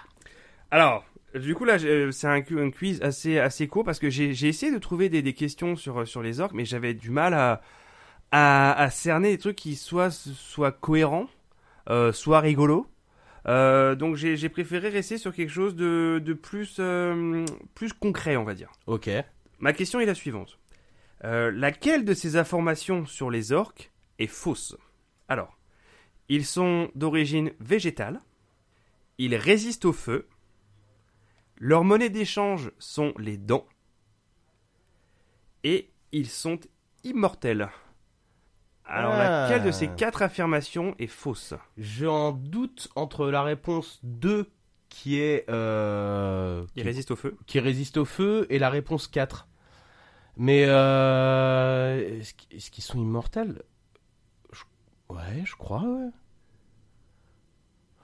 Alors, 0.70 1.04
du 1.34 1.54
coup 1.54 1.64
là, 1.64 1.78
c'est 1.78 2.26
un, 2.26 2.42
quiz 2.70 3.02
assez 3.02 3.38
assez 3.38 3.68
court 3.68 3.84
parce 3.84 3.98
que 3.98 4.10
j'ai 4.10 4.48
essayé 4.48 4.72
de 4.72 4.78
trouver 4.78 5.08
des, 5.08 5.22
des 5.22 5.34
questions 5.34 5.76
sur 5.76 6.06
sur 6.08 6.22
les 6.22 6.40
orques, 6.40 6.54
mais 6.54 6.64
j'avais 6.64 6.94
du 6.94 7.10
mal 7.10 7.34
à, 7.34 7.60
à 8.30 8.72
à 8.72 8.90
cerner 8.90 9.30
des 9.32 9.38
trucs 9.38 9.56
qui 9.56 9.76
soient 9.76 10.10
soient 10.10 10.72
cohérents, 10.72 11.26
euh, 11.90 12.12
soit 12.12 12.40
rigolos. 12.40 12.86
Euh, 13.48 13.94
donc 13.94 14.16
j'ai 14.16 14.48
préféré 14.48 14.88
rester 14.88 15.18
sur 15.18 15.32
quelque 15.32 15.52
chose 15.52 15.76
de 15.76 16.20
de 16.24 16.32
plus 16.32 16.76
euh, 16.80 17.44
plus 17.74 17.92
concret, 17.92 18.36
on 18.36 18.44
va 18.44 18.54
dire. 18.54 18.72
Ok. 18.86 19.08
Ma 19.58 19.72
question 19.72 20.00
est 20.00 20.06
la 20.06 20.14
suivante. 20.14 20.58
Euh, 21.24 21.50
laquelle 21.50 22.04
de 22.04 22.12
ces 22.12 22.36
informations 22.36 23.06
sur 23.06 23.30
les 23.30 23.52
orques 23.52 23.92
est 24.18 24.26
fausse? 24.26 24.76
Alors, 25.28 25.58
ils 26.28 26.44
sont 26.44 26.90
d'origine 26.94 27.52
végétale, 27.60 28.20
ils 29.18 29.34
résistent 29.34 29.86
au 29.86 29.92
feu, 29.92 30.28
leur 31.58 31.84
monnaie 31.84 32.10
d'échange 32.10 32.70
sont 32.78 33.14
les 33.18 33.38
dents, 33.38 33.66
et 35.64 35.90
ils 36.12 36.28
sont 36.28 36.60
immortels. 37.02 37.70
Alors, 38.88 39.12
Ah. 39.14 39.48
laquelle 39.48 39.64
de 39.64 39.70
ces 39.72 39.88
quatre 39.88 40.22
affirmations 40.22 40.94
est 40.98 41.06
fausse 41.08 41.54
J'en 41.76 42.32
doute 42.32 42.88
entre 42.94 43.28
la 43.30 43.42
réponse 43.42 43.98
2 44.04 44.48
qui 44.88 45.18
est 45.20 45.44
euh, 45.50 46.64
qui, 46.74 46.82
résistent 46.82 47.10
au 47.10 47.16
feu 47.16 47.36
qui 47.46 47.58
résiste 47.60 47.96
au 47.96 48.04
feu 48.04 48.46
et 48.50 48.58
la 48.58 48.70
réponse 48.70 49.08
4. 49.08 49.48
Mais 50.36 50.64
euh, 50.68 52.18
est-ce 52.20 52.34
qu'- 52.34 52.54
est-ce 52.56 52.70
qu'ils 52.70 52.84
sont 52.84 52.98
immortels? 53.00 53.62
Je- 54.52 54.62
Ouais, 55.14 55.42
je 55.44 55.56
crois, 55.56 55.82
ouais. 55.82 56.10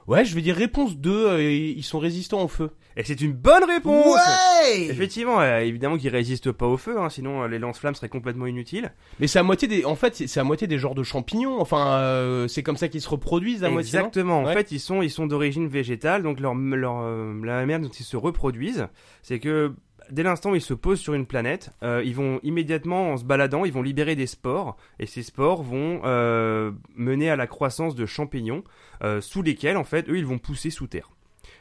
Ouais, 0.08 0.24
je 0.24 0.34
vais 0.34 0.40
dire 0.42 0.56
réponse 0.56 0.96
2, 0.96 1.10
euh, 1.28 1.42
ils 1.42 1.82
sont 1.84 1.98
résistants 1.98 2.42
au 2.42 2.48
feu. 2.48 2.70
Et 2.96 3.04
c'est 3.04 3.20
une 3.20 3.32
bonne 3.32 3.64
réponse 3.64 4.16
Ouais 4.16 4.82
Effectivement, 4.90 5.40
euh, 5.40 5.60
évidemment 5.60 5.96
qu'ils 5.96 6.10
résistent 6.10 6.52
pas 6.52 6.66
au 6.66 6.76
feu, 6.76 6.98
hein, 7.00 7.08
sinon 7.08 7.42
euh, 7.42 7.48
les 7.48 7.58
lance-flammes 7.58 7.94
seraient 7.94 8.08
complètement 8.08 8.46
inutiles. 8.46 8.92
Mais 9.20 9.26
c'est 9.28 9.38
à 9.38 9.42
moitié 9.42 9.66
des, 9.68 9.84
en 9.84 9.94
fait, 9.94 10.14
c'est 10.26 10.40
à 10.40 10.44
moitié 10.44 10.66
des 10.66 10.78
genres 10.78 10.94
de 10.94 11.02
champignons. 11.02 11.60
Enfin, 11.60 11.86
euh, 11.98 12.48
c'est 12.48 12.62
comme 12.62 12.76
ça 12.76 12.88
qu'ils 12.88 13.00
se 13.00 13.08
reproduisent 13.08 13.64
à 13.64 13.70
moitié. 13.70 13.96
Exactement. 13.98 14.40
En 14.40 14.44
Ouais. 14.44 14.52
fait, 14.54 14.72
ils 14.72 14.80
sont 14.80 15.00
ils 15.02 15.10
sont 15.10 15.26
d'origine 15.26 15.68
végétale, 15.68 16.22
donc 16.22 16.40
leur 16.40 16.54
leur 16.54 17.00
euh, 17.02 17.32
la 17.44 17.60
manière 17.60 17.80
dont 17.80 17.88
ils 17.88 18.04
se 18.04 18.16
reproduisent, 18.16 18.88
c'est 19.22 19.38
que 19.38 19.72
dès 20.12 20.22
l'instant 20.22 20.52
où 20.52 20.54
ils 20.54 20.60
se 20.60 20.74
posent 20.74 21.00
sur 21.00 21.14
une 21.14 21.26
planète, 21.26 21.70
euh, 21.82 22.02
ils 22.04 22.14
vont 22.14 22.38
immédiatement 22.42 23.12
en 23.12 23.16
se 23.16 23.24
baladant, 23.24 23.64
ils 23.64 23.72
vont 23.72 23.82
libérer 23.82 24.14
des 24.14 24.26
spores 24.26 24.76
et 25.00 25.06
ces 25.06 25.22
spores 25.22 25.62
vont 25.62 26.02
euh, 26.04 26.70
mener 26.94 27.30
à 27.30 27.36
la 27.36 27.46
croissance 27.46 27.94
de 27.94 28.06
champignons 28.06 28.62
euh, 29.02 29.20
sous 29.20 29.42
lesquels 29.42 29.76
en 29.76 29.84
fait 29.84 30.08
eux 30.08 30.18
ils 30.18 30.26
vont 30.26 30.38
pousser 30.38 30.70
sous 30.70 30.86
terre. 30.86 31.10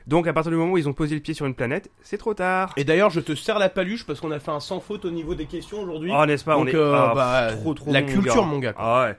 Donc 0.07 0.27
à 0.27 0.33
partir 0.33 0.51
du 0.51 0.57
moment 0.57 0.73
où 0.73 0.77
ils 0.77 0.89
ont 0.89 0.93
posé 0.93 1.15
le 1.15 1.21
pied 1.21 1.33
sur 1.33 1.45
une 1.45 1.55
planète, 1.55 1.91
c'est 2.01 2.17
trop 2.17 2.33
tard. 2.33 2.73
Et 2.77 2.83
d'ailleurs, 2.83 3.09
je 3.09 3.19
te 3.19 3.35
serre 3.35 3.59
la 3.59 3.69
paluche 3.69 4.05
parce 4.05 4.19
qu'on 4.19 4.31
a 4.31 4.39
fait 4.39 4.51
un 4.51 4.59
sans 4.59 4.79
faute 4.79 5.05
au 5.05 5.11
niveau 5.11 5.35
des 5.35 5.45
questions 5.45 5.81
aujourd'hui. 5.81 6.11
Oh 6.13 6.25
n'est-ce 6.25 6.43
pas 6.43 6.57
On 6.57 6.65
Donc, 6.65 6.73
est 6.73 6.77
euh, 6.77 6.95
ah, 6.95 7.13
bah, 7.15 7.55
trop 7.55 7.73
trop 7.73 7.91
la 7.91 8.01
bon, 8.01 8.07
culture, 8.07 8.35
gars. 8.35 8.41
mon 8.41 8.59
gars, 8.59 8.73
quoi. 8.73 8.83
Ah 8.85 9.05
ouais. 9.07 9.17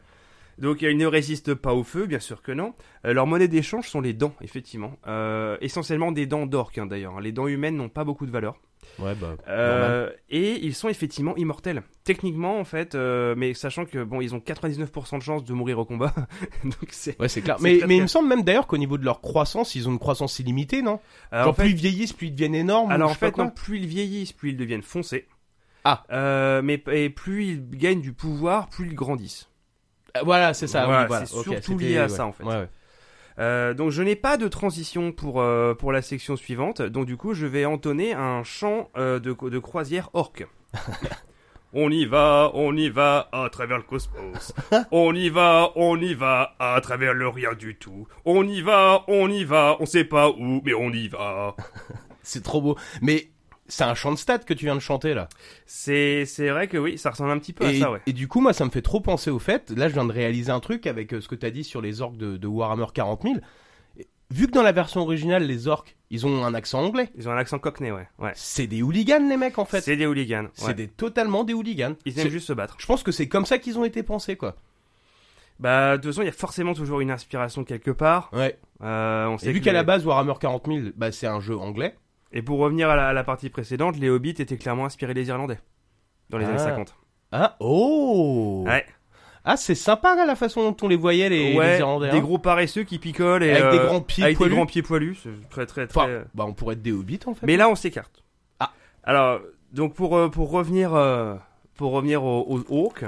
Donc 0.58 0.82
ils 0.82 0.96
ne 0.96 1.06
résistent 1.06 1.54
pas 1.54 1.72
au 1.72 1.82
feu, 1.82 2.06
bien 2.06 2.18
sûr 2.18 2.42
que 2.42 2.52
non. 2.52 2.74
Euh, 3.06 3.12
leur 3.12 3.26
monnaie 3.26 3.48
d'échange 3.48 3.88
sont 3.88 4.00
les 4.00 4.12
dents, 4.12 4.34
effectivement. 4.42 4.92
Euh, 5.06 5.56
essentiellement 5.60 6.12
des 6.12 6.26
dents 6.26 6.46
d'orques, 6.46 6.78
hein, 6.78 6.86
d'ailleurs. 6.86 7.20
Les 7.20 7.32
dents 7.32 7.48
humaines 7.48 7.76
n'ont 7.76 7.88
pas 7.88 8.04
beaucoup 8.04 8.26
de 8.26 8.30
valeur. 8.30 8.56
Ouais, 8.98 9.14
bah. 9.14 9.36
Euh, 9.48 10.10
et 10.28 10.64
ils 10.64 10.74
sont 10.74 10.88
effectivement 10.88 11.36
immortels. 11.36 11.82
Techniquement, 12.04 12.58
en 12.58 12.64
fait, 12.64 12.94
euh, 12.94 13.34
mais 13.36 13.54
sachant 13.54 13.84
que 13.84 14.02
bon, 14.02 14.20
ils 14.20 14.34
ont 14.34 14.38
99% 14.38 15.18
de 15.18 15.22
chances 15.22 15.44
de 15.44 15.52
mourir 15.52 15.78
au 15.78 15.84
combat. 15.84 16.12
Donc 16.64 16.88
c'est. 16.90 17.20
Ouais, 17.20 17.28
c'est 17.28 17.42
clair. 17.42 17.56
Mais, 17.60 17.78
il 17.78 18.02
me 18.02 18.06
semble 18.06 18.28
même 18.28 18.42
d'ailleurs 18.42 18.66
qu'au 18.66 18.78
niveau 18.78 18.98
de 18.98 19.04
leur 19.04 19.20
croissance, 19.20 19.74
ils 19.74 19.88
ont 19.88 19.92
une 19.92 19.98
croissance 19.98 20.38
illimitée, 20.38 20.82
non? 20.82 21.00
Alors, 21.30 21.46
Genre 21.46 21.52
en 21.52 21.54
fait, 21.54 21.62
plus 21.62 21.70
ils 21.70 21.76
vieillissent, 21.76 22.12
plus 22.12 22.26
ils 22.28 22.32
deviennent 22.32 22.54
énormes. 22.54 22.90
alors 22.90 23.10
en 23.10 23.14
fait, 23.14 23.36
non, 23.36 23.50
plus 23.50 23.78
ils 23.78 23.86
vieillissent, 23.86 24.32
plus 24.32 24.50
ils 24.50 24.56
deviennent 24.56 24.82
foncés. 24.82 25.26
Ah. 25.84 26.04
Euh, 26.12 26.62
mais 26.62 26.82
et 26.92 27.10
plus 27.10 27.46
ils 27.46 27.70
gagnent 27.70 28.00
du 28.00 28.12
pouvoir, 28.12 28.68
plus 28.68 28.86
ils 28.86 28.94
grandissent. 28.94 29.48
Voilà, 30.22 30.54
c'est 30.54 30.66
ça. 30.66 30.84
Voilà, 30.84 31.02
oui, 31.02 31.06
voilà. 31.08 31.26
c'est 31.26 31.42
surtout 31.42 31.78
lié 31.78 31.98
à 31.98 32.02
ouais. 32.02 32.08
ça, 32.08 32.26
en 32.26 32.32
fait. 32.32 32.44
Ouais, 32.44 32.54
ouais. 32.54 32.68
Euh, 33.38 33.74
donc 33.74 33.90
je 33.90 34.02
n'ai 34.02 34.16
pas 34.16 34.36
de 34.36 34.48
transition 34.48 35.12
pour 35.12 35.40
euh, 35.40 35.74
pour 35.74 35.92
la 35.92 36.02
section 36.02 36.36
suivante. 36.36 36.82
Donc 36.82 37.06
du 37.06 37.16
coup, 37.16 37.34
je 37.34 37.46
vais 37.46 37.64
entonner 37.64 38.12
un 38.12 38.42
chant 38.44 38.90
euh, 38.96 39.18
de 39.18 39.36
de 39.48 39.58
croisière 39.58 40.10
orque. 40.12 40.46
on 41.72 41.90
y 41.90 42.04
va, 42.04 42.50
on 42.54 42.76
y 42.76 42.88
va 42.88 43.28
à 43.32 43.48
travers 43.50 43.78
le 43.78 43.82
cosmos. 43.84 44.54
On 44.90 45.14
y 45.14 45.28
va, 45.30 45.72
on 45.76 45.98
y 46.00 46.14
va 46.14 46.54
à 46.58 46.80
travers 46.82 47.14
le 47.14 47.28
rien 47.28 47.54
du 47.54 47.76
tout. 47.76 48.06
On 48.24 48.46
y 48.46 48.60
va, 48.60 49.04
on 49.08 49.28
y 49.30 49.44
va, 49.44 49.76
on 49.80 49.86
sait 49.86 50.04
pas 50.04 50.30
où, 50.30 50.60
mais 50.64 50.74
on 50.74 50.90
y 50.90 51.08
va. 51.08 51.56
C'est 52.22 52.42
trop 52.42 52.60
beau. 52.60 52.76
Mais 53.00 53.31
c'est 53.72 53.84
un 53.84 53.94
chant 53.94 54.12
de 54.12 54.16
stade 54.18 54.44
que 54.44 54.54
tu 54.54 54.64
viens 54.66 54.74
de 54.74 54.80
chanter 54.80 55.14
là. 55.14 55.28
C'est 55.66 56.24
c'est 56.26 56.48
vrai 56.50 56.68
que 56.68 56.76
oui, 56.78 56.98
ça 56.98 57.10
ressemble 57.10 57.30
un 57.30 57.38
petit 57.38 57.52
peu 57.52 57.64
Et, 57.64 57.76
à 57.76 57.80
ça, 57.80 57.90
ouais. 57.92 58.00
et 58.06 58.12
du 58.12 58.28
coup, 58.28 58.40
moi, 58.40 58.52
ça 58.52 58.64
me 58.64 58.70
fait 58.70 58.82
trop 58.82 59.00
penser 59.00 59.30
au 59.30 59.38
fait. 59.38 59.70
Là, 59.70 59.88
je 59.88 59.94
viens 59.94 60.04
de 60.04 60.12
réaliser 60.12 60.50
un 60.52 60.60
truc 60.60 60.86
avec 60.86 61.14
euh, 61.14 61.20
ce 61.20 61.28
que 61.28 61.34
t'as 61.34 61.50
dit 61.50 61.64
sur 61.64 61.80
les 61.80 62.00
orques 62.02 62.16
de, 62.16 62.36
de 62.36 62.46
Warhammer 62.46 62.86
40 62.92 63.22
000. 63.22 63.34
Et 63.98 64.06
Vu 64.30 64.46
que 64.46 64.52
dans 64.52 64.62
la 64.62 64.72
version 64.72 65.00
originale, 65.00 65.44
les 65.44 65.68
orques, 65.68 65.96
ils 66.10 66.26
ont 66.26 66.44
un 66.44 66.54
accent 66.54 66.80
anglais. 66.84 67.10
Ils 67.16 67.28
ont 67.28 67.32
un 67.32 67.36
accent 67.38 67.58
cockney, 67.58 67.90
ouais. 67.90 68.08
Ouais. 68.18 68.32
C'est 68.34 68.66
des 68.66 68.82
hooligans, 68.82 69.26
les 69.28 69.36
mecs, 69.36 69.58
en 69.58 69.64
fait. 69.64 69.80
C'est 69.80 69.96
des 69.96 70.06
hooligans. 70.06 70.48
C'est 70.54 70.74
des 70.74 70.88
totalement 70.88 71.44
des 71.44 71.54
hooligans. 71.54 71.94
Ils 72.04 72.18
aiment 72.18 72.28
juste 72.30 72.46
se 72.48 72.52
battre. 72.52 72.76
Je 72.78 72.86
pense 72.86 73.02
que 73.02 73.12
c'est 73.12 73.28
comme 73.28 73.46
ça 73.46 73.58
qu'ils 73.58 73.78
ont 73.78 73.84
été 73.84 74.02
pensés, 74.02 74.36
quoi. 74.36 74.56
Bah 75.58 75.96
de 75.96 76.02
toute 76.02 76.10
façon, 76.12 76.22
il 76.22 76.26
y 76.26 76.28
a 76.28 76.32
forcément 76.32 76.74
toujours 76.74 77.00
une 77.00 77.10
inspiration 77.10 77.62
quelque 77.62 77.90
part. 77.92 78.30
Ouais. 78.32 78.58
Euh, 78.82 79.26
on 79.26 79.38
sait 79.38 79.48
Et 79.50 79.52
vu 79.52 79.60
qu'à 79.60 79.70
les- 79.70 79.76
la 79.78 79.84
base, 79.84 80.04
Warhammer 80.04 80.32
40 80.40 80.66
000, 80.66 80.80
bah, 80.96 81.12
c'est 81.12 81.26
un 81.28 81.40
jeu 81.40 81.56
anglais. 81.56 81.94
Et 82.32 82.42
pour 82.42 82.58
revenir 82.58 82.88
à 82.90 82.96
la, 82.96 83.08
à 83.08 83.12
la 83.12 83.24
partie 83.24 83.50
précédente, 83.50 83.96
les 83.98 84.08
hobbits 84.08 84.30
étaient 84.30 84.56
clairement 84.56 84.86
inspirés 84.86 85.14
des 85.14 85.28
Irlandais. 85.28 85.58
Dans 86.30 86.38
les 86.38 86.44
Ah. 86.46 86.48
années 86.50 86.58
50. 86.58 86.94
Ah, 87.32 87.56
oh 87.60 88.64
Ouais. 88.66 88.84
Ah, 89.44 89.56
c'est 89.56 89.74
sympa, 89.74 90.14
là, 90.14 90.24
la 90.24 90.36
façon 90.36 90.62
dont 90.70 90.76
on 90.82 90.88
les 90.88 90.96
voyait, 90.96 91.28
les, 91.28 91.54
ouais, 91.56 91.72
les 91.74 91.78
Irlandais. 91.80 92.10
des 92.10 92.18
hein. 92.18 92.20
gros 92.20 92.38
paresseux 92.38 92.84
qui 92.84 92.98
picolent 92.98 93.42
et 93.42 93.50
Avec 93.50 93.72
des 93.72 93.78
euh, 93.78 93.86
grands 93.86 94.00
pieds 94.00 94.24
avec 94.24 94.36
poilus. 94.36 94.50
des 94.50 94.56
grands 94.56 94.66
pieds 94.66 94.82
poilus. 94.82 95.16
Très 95.50 95.66
très 95.66 95.86
très. 95.88 96.00
Enfin, 96.00 96.22
bah, 96.34 96.44
on 96.46 96.52
pourrait 96.54 96.74
être 96.74 96.82
des 96.82 96.92
hobbits, 96.92 97.18
en 97.26 97.34
fait. 97.34 97.44
Mais 97.46 97.56
là, 97.56 97.68
on 97.68 97.74
s'écarte. 97.74 98.22
Ah. 98.60 98.72
Alors, 99.02 99.40
donc 99.72 99.94
pour 99.94 100.16
euh, 100.16 100.28
pour 100.28 100.50
revenir 100.50 100.94
euh, 100.94 101.34
pour 101.74 101.90
revenir 101.92 102.22
aux, 102.22 102.46
aux 102.48 102.64
orques, 102.86 103.04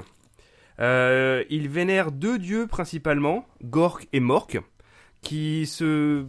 euh, 0.81 1.45
ils 1.51 1.69
vénèrent 1.69 2.11
deux 2.11 2.39
dieux 2.39 2.67
principalement, 2.67 3.47
Gork 3.63 4.09
et 4.13 4.21
Mork, 4.21 4.59
qui 5.23 5.67
se 5.67 6.25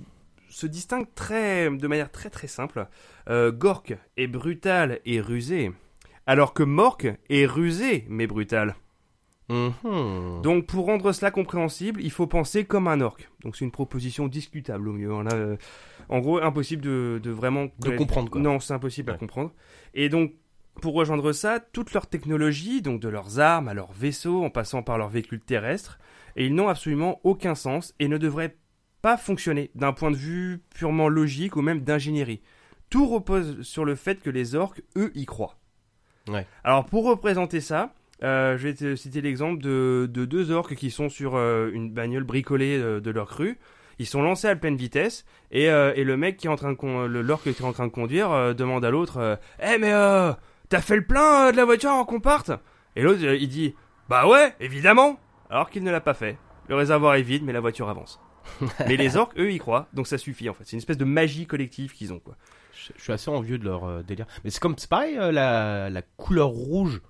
se 0.56 0.68
distinguent 0.68 1.14
très 1.16 1.70
de 1.70 1.88
manière 1.88 2.10
très 2.10 2.30
très 2.30 2.48
simple. 2.48 2.88
Euh, 3.30 3.52
Gork 3.52 3.94
est 4.16 4.28
brutal 4.28 5.02
et 5.06 5.20
rusé, 5.20 5.74
alors 6.28 6.54
que 6.54 6.64
Mork 6.64 7.08
est 7.30 7.46
rusé 7.46 8.06
mais 8.08 8.26
brutal. 8.26 8.76
Mhm. 9.50 10.42
Donc 10.44 10.66
pour 10.66 10.86
rendre 10.86 11.12
cela 11.12 11.30
compréhensible, 11.30 12.02
il 12.02 12.10
faut 12.10 12.26
penser 12.26 12.64
comme 12.64 12.88
un 12.88 13.02
orc. 13.02 13.18
Donc 13.44 13.58
c'est 13.58 13.66
une 13.66 13.72
proposition 13.72 14.30
discutable 14.30 14.88
au 14.88 14.94
mieux. 14.94 15.10
là, 15.24 15.34
euh, 15.34 15.58
en 16.08 16.20
gros, 16.20 16.42
impossible 16.42 16.82
de, 16.82 17.20
de 17.22 17.32
vraiment 17.32 17.68
De 17.80 17.92
comprendre, 17.92 18.30
quoi. 18.30 18.40
Non, 18.40 18.62
c'est 18.62 18.74
impossible 18.74 19.12
à 19.12 19.18
comprendre. 19.18 19.52
Et 19.94 20.08
donc 20.08 20.32
pour 20.82 20.94
rejoindre 20.94 21.34
ça, 21.34 21.60
toute 21.60 21.94
leur 21.94 22.08
technologie, 22.08 22.82
donc 22.82 23.02
de 23.02 23.10
leurs 23.10 23.40
armes 23.40 23.68
à 23.68 23.74
leurs 23.74 23.92
vaisseaux, 23.92 24.44
en 24.44 24.50
passant 24.50 24.84
par 24.84 24.98
leurs 24.98 25.10
véhicules 25.10 25.42
terrestres, 25.42 26.00
et 26.38 26.46
ils 26.46 26.56
n'ont 26.56 26.70
absolument 26.70 27.20
aucun 27.24 27.56
sens 27.56 27.94
et 28.00 28.08
ne 28.08 28.18
devraient 28.18 28.56
pas 29.06 29.18
fonctionner 29.18 29.70
d'un 29.76 29.94
point 29.94 30.10
de 30.10 30.16
vue 30.16 30.64
purement 30.74 31.10
logique 31.10 31.56
ou 31.58 31.62
même 31.62 31.82
d'ingénierie. 31.82 32.42
Tout 32.90 33.06
repose 33.06 33.62
sur 33.62 33.86
le 33.86 33.94
fait 33.94 34.20
que 34.20 34.32
les 34.32 34.56
orques, 34.56 34.82
eux, 34.98 35.12
y 35.14 35.28
croient. 35.28 35.60
Ouais. 36.28 36.48
Alors 36.64 36.88
pour 36.88 37.06
représenter 37.06 37.62
ça, 37.62 37.94
euh, 38.24 38.58
je 38.58 38.64
vais 38.68 38.74
te 38.74 38.96
citer 38.96 39.22
l'exemple 39.22 39.62
de, 39.62 40.10
de 40.12 40.26
deux 40.26 40.50
orques 40.50 40.74
qui 40.74 40.90
sont 40.90 41.10
sur 41.10 41.36
euh, 41.36 41.70
une 41.72 41.92
bagnole 41.92 42.24
bricolée 42.24 42.80
euh, 42.80 43.00
de 43.00 43.12
leur 43.12 43.28
crue. 43.28 43.60
Ils 44.00 44.08
sont 44.08 44.24
lancés 44.24 44.48
à 44.48 44.56
pleine 44.56 44.76
vitesse 44.76 45.24
et, 45.52 45.66
et 45.66 46.04
le 46.04 46.18
mec 46.18 46.38
qui 46.38 46.48
est 46.48 46.50
en 46.50 46.56
train 46.56 46.74
de 46.74 47.20
l'orque 47.20 47.44
qui 47.44 47.50
est 47.50 47.64
en 47.64 47.74
train 47.74 47.86
de 47.86 47.92
conduire 47.92 48.56
demande 48.56 48.84
à 48.84 48.90
l'autre 48.90 49.40
Eh 49.62 49.78
mais 49.78 49.92
t'as 50.68 50.82
fait 50.82 50.96
le 50.96 51.06
plein 51.06 51.52
de 51.52 51.58
la 51.58 51.64
voiture 51.64 51.92
avant 51.92 52.06
qu'on 52.06 52.20
parte? 52.20 52.50
Et 52.96 53.04
l'autre 53.04 53.22
il 53.24 53.48
dit 53.50 53.76
Bah 54.10 54.28
ouais, 54.28 54.56
évidemment 54.60 55.20
Alors 55.52 55.70
qu'il 55.70 55.84
ne 55.84 55.92
l'a 55.92 56.02
pas 56.02 56.16
fait. 56.16 56.38
le 56.68 56.76
réservoir 56.76 57.16
est 57.16 57.22
vide, 57.22 57.44
mais 57.46 57.54
la 57.54 57.62
voiture 57.62 57.88
avance. 57.88 58.20
mais 58.88 58.98
les 58.98 59.18
orques, 59.18 59.38
eux, 59.40 59.52
y 59.52 59.58
croient, 59.58 59.88
donc 59.94 60.08
ça 60.08 60.18
suffit 60.18 60.50
en 60.50 60.54
fait. 60.54 60.64
C'est 60.66 60.74
une 60.74 60.80
espèce 60.80 60.98
de 60.98 61.06
magie 61.06 61.46
collective 61.46 61.94
qu'ils 61.94 62.14
ont 62.14 62.20
quoi. 62.20 62.36
Je, 62.74 62.92
je 62.98 63.02
suis 63.04 63.14
assez 63.14 63.30
envieux 63.30 63.58
de 63.58 63.66
leur 63.66 63.84
euh, 63.86 64.04
délire. 64.04 64.26
Mais 64.44 64.50
c'est 64.50 64.60
comme, 64.60 64.76
c'est 64.78 64.90
pareil, 64.90 65.18
euh, 65.18 65.32
la, 65.32 65.90
la 65.90 66.02
couleur 66.02 66.50
rouge 66.50 67.02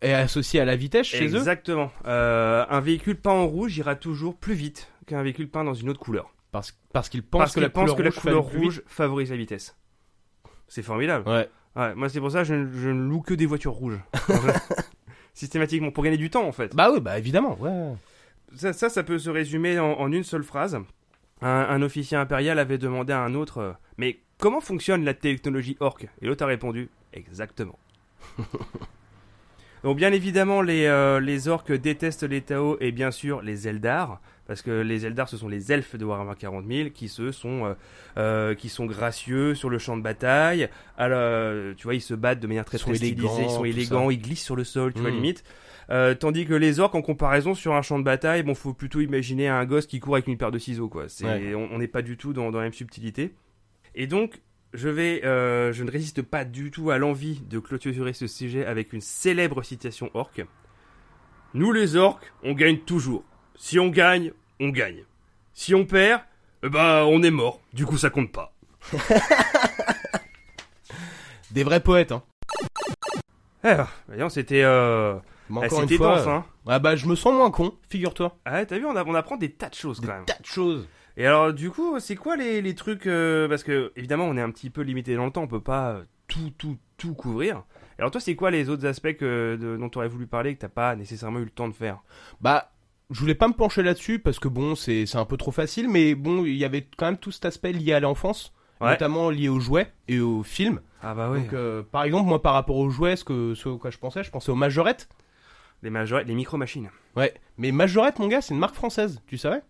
est 0.00 0.12
associée 0.12 0.60
à 0.60 0.64
la 0.64 0.76
vitesse 0.76 1.06
chez 1.06 1.26
eux? 1.28 1.36
Exactement. 1.38 1.90
Euh, 2.06 2.64
un 2.70 2.80
véhicule 2.80 3.16
peint 3.16 3.32
en 3.32 3.46
rouge 3.46 3.76
ira 3.76 3.96
toujours 3.96 4.36
plus 4.36 4.54
vite 4.54 4.90
qu'un 5.06 5.22
véhicule 5.22 5.48
peint 5.50 5.64
dans 5.64 5.74
une 5.74 5.88
autre 5.90 5.98
couleur. 6.00 6.32
Parce, 6.52 6.78
parce 6.92 7.08
qu'ils 7.08 7.22
pensent 7.22 7.40
Parce 7.40 7.54
que, 7.54 7.60
la 7.60 7.68
couleur 7.68 7.96
que 7.96 8.02
la 8.02 8.36
rouge, 8.36 8.50
couleur 8.52 8.72
favorise 8.86 9.30
la 9.30 9.36
vitesse. 9.36 9.76
C'est 10.68 10.82
formidable. 10.82 11.28
Ouais. 11.28 11.48
Ouais, 11.76 11.94
moi 11.94 12.08
c'est 12.08 12.20
pour 12.20 12.30
ça 12.30 12.38
que 12.38 12.44
je, 12.44 12.54
ne- 12.54 12.72
je 12.72 12.88
ne 12.88 13.08
loue 13.08 13.20
que 13.20 13.34
des 13.34 13.46
voitures 13.46 13.72
rouges. 13.72 14.00
Systématiquement, 15.34 15.90
pour 15.92 16.02
gagner 16.04 16.16
du 16.16 16.30
temps 16.30 16.46
en 16.46 16.52
fait. 16.52 16.74
Bah 16.74 16.90
oui, 16.92 17.00
bah 17.00 17.18
évidemment, 17.18 17.56
ouais. 17.60 17.92
Ça, 18.54 18.72
ça, 18.72 18.88
ça 18.88 19.02
peut 19.02 19.18
se 19.18 19.30
résumer 19.30 19.78
en, 19.78 19.92
en 19.92 20.10
une 20.12 20.24
seule 20.24 20.42
phrase. 20.44 20.78
Un, 21.40 21.48
un 21.48 21.82
officier 21.82 22.16
impérial 22.16 22.58
avait 22.58 22.78
demandé 22.78 23.12
à 23.12 23.20
un 23.20 23.34
autre 23.34 23.58
euh, 23.58 23.72
Mais 23.96 24.18
comment 24.38 24.60
fonctionne 24.60 25.04
la 25.04 25.14
technologie 25.14 25.76
orc 25.80 25.98
Et 26.20 26.26
l'autre 26.26 26.44
a 26.44 26.46
répondu 26.48 26.88
Exactement. 27.12 27.78
Donc, 29.84 29.96
bien 29.96 30.12
évidemment, 30.12 30.60
les, 30.60 30.86
euh, 30.86 31.20
les 31.20 31.46
orques 31.46 31.72
détestent 31.72 32.24
les 32.24 32.40
Tao 32.40 32.76
et 32.80 32.90
bien 32.90 33.10
sûr 33.12 33.42
les 33.42 33.68
Eldar. 33.68 34.20
Parce 34.48 34.62
que 34.62 34.80
les 34.80 35.04
Eldar, 35.06 35.28
ce 35.28 35.36
sont 35.36 35.46
les 35.48 35.70
elfes 35.72 35.94
de 35.94 36.04
Warhammer 36.04 36.32
40 36.36 36.64
000 36.66 36.88
qui, 36.90 37.08
se 37.08 37.30
sont, 37.32 37.66
euh, 37.66 37.74
euh, 38.16 38.54
qui 38.54 38.70
sont 38.70 38.86
gracieux 38.86 39.54
sur 39.54 39.68
le 39.70 39.78
champ 39.78 39.96
de 39.96 40.02
bataille. 40.02 40.68
Alors, 40.96 41.74
tu 41.76 41.84
vois, 41.84 41.94
ils 41.94 42.00
se 42.00 42.14
battent 42.14 42.40
de 42.40 42.46
manière 42.46 42.64
très, 42.64 42.78
très 42.78 42.94
stylisée, 42.94 43.42
ils 43.44 43.50
sont 43.50 43.64
élégants, 43.64 44.10
ils 44.10 44.20
glissent 44.20 44.42
sur 44.44 44.56
le 44.56 44.64
sol, 44.64 44.94
tu 44.94 45.00
vois, 45.00 45.10
Mm. 45.10 45.14
limite. 45.14 45.44
Euh, 45.90 46.14
tandis 46.14 46.44
que 46.46 46.54
les 46.54 46.80
orques, 46.80 46.94
en 46.94 47.02
comparaison 47.02 47.54
sur 47.54 47.74
un 47.74 47.82
champ 47.82 47.98
de 47.98 48.04
bataille, 48.04 48.42
bon, 48.42 48.54
faut 48.54 48.74
plutôt 48.74 49.00
imaginer 49.00 49.48
un 49.48 49.64
gosse 49.64 49.86
qui 49.86 50.00
court 50.00 50.16
avec 50.16 50.26
une 50.26 50.36
paire 50.36 50.50
de 50.50 50.58
ciseaux, 50.58 50.88
quoi. 50.88 51.08
C'est, 51.08 51.24
Ouais. 51.24 51.54
on 51.54 51.78
n'est 51.78 51.88
pas 51.88 52.02
du 52.02 52.16
tout 52.16 52.32
dans, 52.32 52.50
dans 52.50 52.58
la 52.58 52.64
même 52.64 52.72
subtilité. 52.74 53.34
Et 53.94 54.06
donc, 54.06 54.40
je 54.74 54.90
vais, 54.90 55.24
euh, 55.24 55.72
je 55.72 55.82
ne 55.84 55.90
résiste 55.90 56.20
pas 56.20 56.44
du 56.44 56.70
tout 56.70 56.90
à 56.90 56.98
l'envie 56.98 57.40
de 57.40 57.58
clôturer 57.58 58.12
ce 58.12 58.26
sujet 58.26 58.66
avec 58.66 58.92
une 58.92 59.00
célèbre 59.00 59.62
citation 59.62 60.10
orque. 60.12 60.44
Nous 61.54 61.72
les 61.72 61.96
orques, 61.96 62.32
on 62.42 62.52
gagne 62.52 62.78
toujours. 62.78 63.24
Si 63.54 63.78
on 63.78 63.88
gagne, 63.88 64.32
on 64.60 64.68
gagne. 64.68 65.04
Si 65.54 65.74
on 65.74 65.86
perd, 65.86 66.20
eh 66.62 66.68
ben, 66.68 67.04
on 67.04 67.22
est 67.22 67.30
mort. 67.30 67.62
Du 67.72 67.86
coup, 67.86 67.96
ça 67.96 68.10
compte 68.10 68.30
pas. 68.30 68.52
Des 71.50 71.64
vrais 71.64 71.80
poètes, 71.80 72.12
hein. 72.12 72.22
Alors, 73.62 73.88
voyons, 74.06 74.28
c'était, 74.28 74.62
euh, 74.62 75.16
Mais 75.50 75.60
ah, 75.62 75.66
encore 75.66 75.82
une 75.82 75.88
c'était 75.88 76.02
fois. 76.02 76.16
dense, 76.16 76.26
hein. 76.26 76.44
Ah 76.66 76.78
bah 76.78 76.96
je 76.96 77.06
me 77.06 77.14
sens 77.14 77.32
moins 77.34 77.50
con, 77.50 77.72
figure-toi. 77.88 78.36
Ah, 78.44 78.64
t'as 78.66 78.78
vu, 78.78 78.86
on, 78.86 78.94
a- 78.96 79.04
on 79.04 79.14
apprend 79.14 79.36
des 79.36 79.50
tas 79.52 79.68
de 79.68 79.74
choses 79.74 80.00
Des 80.00 80.06
quand 80.06 80.14
même. 80.14 80.24
tas 80.24 80.38
de 80.40 80.46
choses. 80.46 80.88
Et 81.16 81.26
alors, 81.26 81.52
du 81.52 81.70
coup, 81.70 81.98
c'est 81.98 82.14
quoi 82.16 82.36
les, 82.36 82.62
les 82.62 82.74
trucs 82.74 83.06
euh, 83.06 83.48
Parce 83.48 83.64
que, 83.64 83.92
évidemment, 83.96 84.24
on 84.24 84.36
est 84.36 84.40
un 84.42 84.50
petit 84.50 84.70
peu 84.70 84.82
limité 84.82 85.16
dans 85.16 85.24
le 85.24 85.32
temps, 85.32 85.42
on 85.42 85.48
peut 85.48 85.60
pas 85.60 85.90
euh, 85.90 86.04
tout, 86.28 86.52
tout, 86.58 86.76
tout 86.96 87.14
couvrir. 87.14 87.62
Alors, 87.98 88.10
toi, 88.12 88.20
c'est 88.20 88.36
quoi 88.36 88.50
les 88.52 88.68
autres 88.68 88.86
aspects 88.86 89.14
que, 89.16 89.58
de- 89.60 89.76
dont 89.76 89.88
tu 89.88 89.98
aurais 89.98 90.06
voulu 90.08 90.26
parler 90.28 90.54
que 90.54 90.60
t'as 90.60 90.68
pas 90.68 90.94
nécessairement 90.94 91.40
eu 91.40 91.44
le 91.44 91.50
temps 91.50 91.66
de 91.66 91.74
faire? 91.74 91.98
Bah, 92.40 92.70
je 93.10 93.18
voulais 93.18 93.34
pas 93.34 93.48
me 93.48 93.54
pencher 93.54 93.82
là-dessus 93.82 94.18
parce 94.20 94.38
que 94.38 94.46
bon, 94.46 94.74
c'est 94.76 95.04
un 95.16 95.24
peu 95.24 95.36
trop 95.36 95.50
facile, 95.50 95.88
mais 95.88 96.14
bon, 96.14 96.44
il 96.44 96.54
y 96.54 96.64
avait 96.64 96.86
quand 96.96 97.06
même 97.06 97.16
tout 97.18 97.32
cet 97.32 97.46
aspect 97.46 97.72
lié 97.72 97.94
à 97.94 98.00
l'enfance, 98.00 98.52
Ouais. 98.80 98.90
notamment 98.90 99.28
lié 99.30 99.48
aux 99.48 99.58
jouets 99.58 99.90
et 100.06 100.20
aux 100.20 100.44
films. 100.44 100.80
Ah 101.02 101.12
bah 101.14 101.32
Donc, 101.34 101.52
euh, 101.52 101.82
par 101.82 102.04
exemple, 102.04 102.28
moi, 102.28 102.40
par 102.42 102.52
rapport 102.54 102.76
aux 102.76 102.90
jouets, 102.90 103.16
ce, 103.16 103.24
que, 103.24 103.54
ce 103.56 103.68
à 103.68 103.76
quoi 103.78 103.90
je 103.90 103.98
pensais, 103.98 104.22
je 104.22 104.30
pensais 104.30 104.52
aux 104.52 104.56
majorettes. 104.56 105.08
Les, 105.82 105.90
major- 105.90 106.22
les 106.26 106.34
micro-machines. 106.34 106.90
Ouais, 107.16 107.34
mais 107.56 107.72
majorette, 107.72 108.18
mon 108.18 108.28
gars, 108.28 108.40
c'est 108.40 108.54
une 108.54 108.60
marque 108.60 108.74
française, 108.74 109.20
tu 109.26 109.36
savais? 109.38 109.60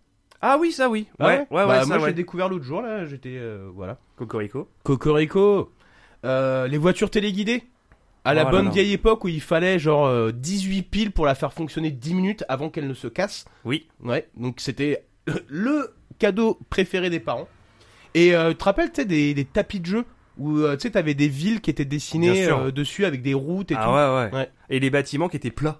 Ah 0.41 0.57
oui, 0.59 0.71
ça 0.71 0.89
oui. 0.89 1.07
Ah 1.19 1.27
Ouais, 1.27 1.37
ouais, 1.39 1.45
ouais, 1.51 1.67
Bah, 1.67 1.81
ça, 1.81 1.85
moi, 1.87 1.97
ouais. 1.97 2.09
j'ai 2.09 2.13
découvert 2.13 2.47
l'autre 2.49 2.63
jour 2.63 2.81
là, 2.81 3.05
j'étais 3.05 3.35
euh, 3.37 3.69
voilà. 3.73 3.97
Cocorico. 4.15 4.69
Cocorico. 4.83 5.71
Euh, 6.25 6.67
les 6.67 6.77
voitures 6.77 7.09
téléguidées? 7.09 7.63
À 8.25 8.33
la 8.33 8.41
Oh 8.41 8.45
là 8.45 8.51
bonne 8.51 8.65
là. 8.65 8.71
vieille 8.71 8.93
époque 8.93 9.23
où 9.23 9.27
il 9.29 9.41
fallait 9.41 9.79
genre 9.79 10.05
euh, 10.05 10.31
18 10.31 10.83
piles 10.83 11.11
pour 11.11 11.25
la 11.25 11.35
faire 11.35 11.53
fonctionner 11.53 11.89
10 11.91 12.13
minutes 12.13 12.43
avant 12.49 12.69
qu'elle 12.69 12.87
ne 12.87 12.93
se 12.93 13.07
casse. 13.07 13.45
Oui. 13.65 13.87
Ouais, 14.03 14.27
donc 14.35 14.59
c'était 14.59 15.05
le 15.47 15.93
cadeau 16.19 16.59
préféré 16.69 17.09
des 17.09 17.19
parents. 17.21 17.47
Et 18.13 18.35
euh, 18.35 18.49
tu 18.51 18.57
te 18.57 18.63
rappelles, 18.65 18.91
tu 18.91 19.01
sais, 19.01 19.05
des, 19.05 19.33
des 19.33 19.45
tapis 19.45 19.79
de 19.79 19.85
jeu 19.85 20.05
où 20.37 20.57
euh, 20.59 20.75
tu 20.75 20.83
sais, 20.83 20.91
t'avais 20.91 21.13
des 21.13 21.27
villes 21.27 21.61
qui 21.61 21.69
étaient 21.69 21.85
Bien 21.85 21.97
dessinées 21.97 22.45
sûr. 22.45 22.57
euh, 22.59 22.71
dessus 22.71 23.05
avec 23.05 23.21
des 23.21 23.33
routes 23.33 23.71
et 23.71 23.75
Ah 23.77 23.85
tout. 23.85 23.91
ouais, 23.91 24.23
ouais, 24.31 24.39
Ouais. 24.41 24.51
Et 24.69 24.79
les 24.79 24.89
bâtiments 24.89 25.29
qui 25.29 25.37
étaient 25.37 25.51
plats. 25.51 25.79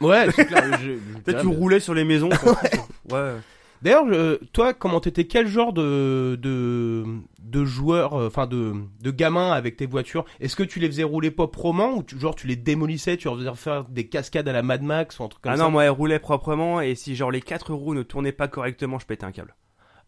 Ouais, 0.00 0.26
c'est 0.34 0.46
clair. 0.46 0.78
je- 0.80 0.94
je- 0.96 1.18
Peut-être 1.22 1.40
tu 1.42 1.46
roulais 1.48 1.80
sur 1.80 1.94
les 1.94 2.04
maisons. 2.04 2.28
quoi. 2.30 2.56
ouais. 3.12 3.34
D'ailleurs, 3.82 4.04
euh, 4.10 4.36
toi, 4.52 4.74
comment 4.74 5.00
t'étais 5.00 5.24
quel 5.24 5.46
genre 5.46 5.72
de 5.72 6.38
de, 6.42 7.02
de 7.38 7.64
joueur, 7.64 8.12
euh, 8.12 8.26
enfin 8.26 8.46
de 8.46 8.74
de 9.00 9.10
gamin 9.10 9.52
avec 9.52 9.76
tes 9.78 9.86
voitures? 9.86 10.26
Est-ce 10.38 10.54
que 10.54 10.62
tu 10.62 10.80
les 10.80 10.86
faisais 10.86 11.02
rouler 11.02 11.30
proprement 11.30 11.94
ou 11.96 12.02
tu, 12.02 12.18
genre 12.20 12.34
tu 12.34 12.46
les 12.46 12.56
démolissais, 12.56 13.16
tu 13.16 13.28
leur 13.28 13.38
faisais 13.38 13.54
faire 13.54 13.84
des 13.84 14.06
cascades 14.06 14.46
à 14.48 14.52
la 14.52 14.62
Mad 14.62 14.82
Max 14.82 15.18
ou 15.18 15.24
un 15.24 15.28
truc 15.28 15.42
comme 15.42 15.52
Ah 15.52 15.56
ça? 15.56 15.62
non, 15.62 15.70
moi, 15.70 15.84
elle 15.84 15.90
roulait 15.90 16.18
proprement 16.18 16.82
et 16.82 16.94
si 16.94 17.16
genre 17.16 17.30
les 17.30 17.40
quatre 17.40 17.72
roues 17.72 17.94
ne 17.94 18.02
tournaient 18.02 18.32
pas 18.32 18.48
correctement, 18.48 18.98
je 18.98 19.06
pétais 19.06 19.24
un 19.24 19.32
câble. 19.32 19.54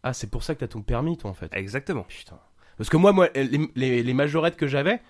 Ah, 0.03 0.13
c'est 0.13 0.29
pour 0.29 0.43
ça 0.43 0.53
que 0.53 0.59
t'as 0.59 0.67
ton 0.67 0.81
permis, 0.83 1.17
toi, 1.17 1.31
en 1.31 1.33
fait. 1.33 1.49
Exactement. 1.53 2.03
Putain. 2.07 2.37
Parce 2.77 2.89
que 2.91 2.97
moi, 2.97 3.11
moi, 3.11 3.29
les, 3.33 3.59
les, 3.75 4.03
les 4.03 4.13
majorettes 4.13 4.57
que 4.57 4.67
j'avais, 4.67 5.01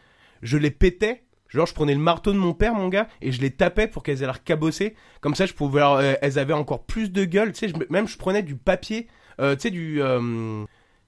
je 0.41 0.57
les 0.57 0.71
pétais. 0.71 1.23
Genre, 1.53 1.67
je 1.67 1.73
prenais 1.73 1.93
le 1.93 1.99
marteau 1.99 2.33
de 2.33 2.37
mon 2.37 2.53
père, 2.53 2.73
mon 2.73 2.87
gars, 2.89 3.07
et 3.21 3.31
je 3.31 3.39
les 3.41 3.51
tapais 3.51 3.87
pour 3.87 4.01
qu'elles 4.03 4.23
aient 4.23 4.25
l'air 4.25 4.43
cabossées. 4.43 4.95
Comme 5.21 5.35
ça, 5.35 5.45
je 5.45 5.53
pouvais, 5.53 5.79
leur- 5.81 5.93
euh, 5.97 6.13
elles 6.21 6.39
avaient 6.39 6.53
encore 6.53 6.83
plus 6.83 7.11
de 7.11 7.25
gueule. 7.25 7.51
Tu 7.53 7.59
sais, 7.59 7.67
je, 7.69 7.75
me- 7.77 7.85
même 7.89 8.07
je 8.07 8.17
prenais 8.17 8.41
du 8.43 8.55
papier, 8.55 9.07
euh, 9.39 9.55
tu 9.55 9.61
sais, 9.61 9.69
du, 9.69 10.01
euh, 10.01 10.63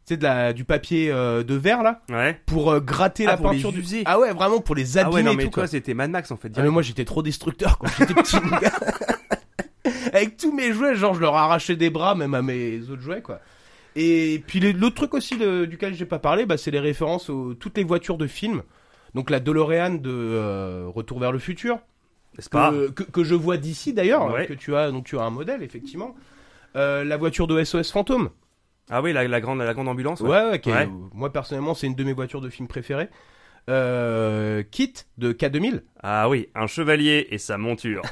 tu 0.05 0.13
sais, 0.13 0.17
de 0.17 0.23
la, 0.23 0.53
du 0.53 0.63
papier 0.63 1.07
de 1.09 1.55
verre 1.55 1.81
là, 1.81 2.01
Ouais. 2.09 2.39
pour 2.45 2.79
gratter 2.79 3.25
Ah, 3.25 3.31
la 3.31 3.37
pour 3.37 3.49
peinture 3.51 3.71
du. 3.71 3.83
Ah 4.05 4.19
ouais, 4.19 4.31
vraiment 4.33 4.59
pour 4.59 4.75
les 4.75 4.97
Ah 4.97 5.01
abîmer 5.01 5.15
ouais, 5.15 5.23
non, 5.23 5.31
et 5.31 5.35
mais 5.35 5.43
tout. 5.45 5.49
toi, 5.51 5.65
c'était 5.67 5.95
Mad 5.95 6.11
Max 6.11 6.29
en 6.29 6.37
fait. 6.37 6.51
Ah, 6.55 6.61
mais 6.61 6.69
moi, 6.69 6.83
j'étais 6.83 7.05
trop 7.05 7.23
destructeur 7.23 7.79
quand 7.79 7.87
j'étais 7.97 8.13
petit, 8.13 8.37
mon 8.43 8.57
gars. 8.57 8.71
Avec 10.13 10.37
tous 10.37 10.51
mes 10.51 10.71
jouets, 10.73 10.95
genre, 10.95 11.13
je 11.13 11.19
leur 11.19 11.35
arrachais 11.35 11.75
des 11.75 11.89
bras, 11.89 12.15
même 12.15 12.33
à 12.33 12.41
mes 12.41 12.81
autres 12.89 13.01
jouets, 13.01 13.21
quoi. 13.21 13.39
Et 13.95 14.43
puis 14.45 14.59
l'autre 14.59 14.95
truc 14.95 15.13
aussi 15.13 15.35
le- 15.37 15.67
duquel 15.67 15.93
j'ai 15.93 16.05
pas 16.05 16.19
parlé, 16.19 16.45
bah, 16.45 16.57
c'est 16.57 16.71
les 16.71 16.79
références 16.79 17.29
aux 17.29 17.53
toutes 17.53 17.77
les 17.77 17.83
voitures 17.83 18.17
de 18.17 18.27
films. 18.27 18.61
Donc 19.15 19.29
la 19.31 19.39
DeLorean 19.39 19.95
de 19.95 20.11
euh, 20.11 20.85
Retour 20.93 21.19
vers 21.19 21.31
le 21.31 21.39
futur, 21.39 21.79
N'est-ce 22.37 22.49
pas 22.49 22.69
que, 22.71 22.89
que, 22.91 23.03
que 23.03 23.23
je 23.23 23.33
vois 23.33 23.57
d'ici 23.57 23.93
d'ailleurs, 23.93 24.31
Ouais. 24.31 24.45
que 24.45 24.53
tu 24.53 24.75
as, 24.75 24.91
donc 24.91 25.05
tu 25.05 25.17
as 25.17 25.23
un 25.23 25.29
modèle 25.31 25.63
effectivement. 25.63 26.13
Euh, 26.75 27.03
la 27.03 27.15
voiture 27.17 27.47
de 27.47 27.63
SOS 27.63 27.91
Fantôme. 27.91 28.29
Ah 28.89 29.01
oui, 29.01 29.13
la, 29.13 29.27
la 29.27 29.41
grande, 29.41 29.59
la 29.59 29.73
grande 29.73 29.87
ambulance. 29.87 30.19
Ouais, 30.21 30.61
Ouais. 30.65 30.89
moi 31.13 31.31
personnellement 31.33 31.73
c'est 31.73 31.87
une 31.87 31.95
de 31.95 32.03
mes 32.03 32.13
voitures 32.13 32.41
de 32.41 32.49
film 32.49 32.67
préférées. 32.67 33.09
Euh, 33.67 34.61
Kit 34.69 34.93
de 35.17 35.33
K2000. 35.33 35.81
Ah 36.03 36.29
oui, 36.29 36.49
un 36.53 36.67
chevalier 36.67 37.27
et 37.31 37.39
sa 37.39 37.57
monture. 37.57 38.03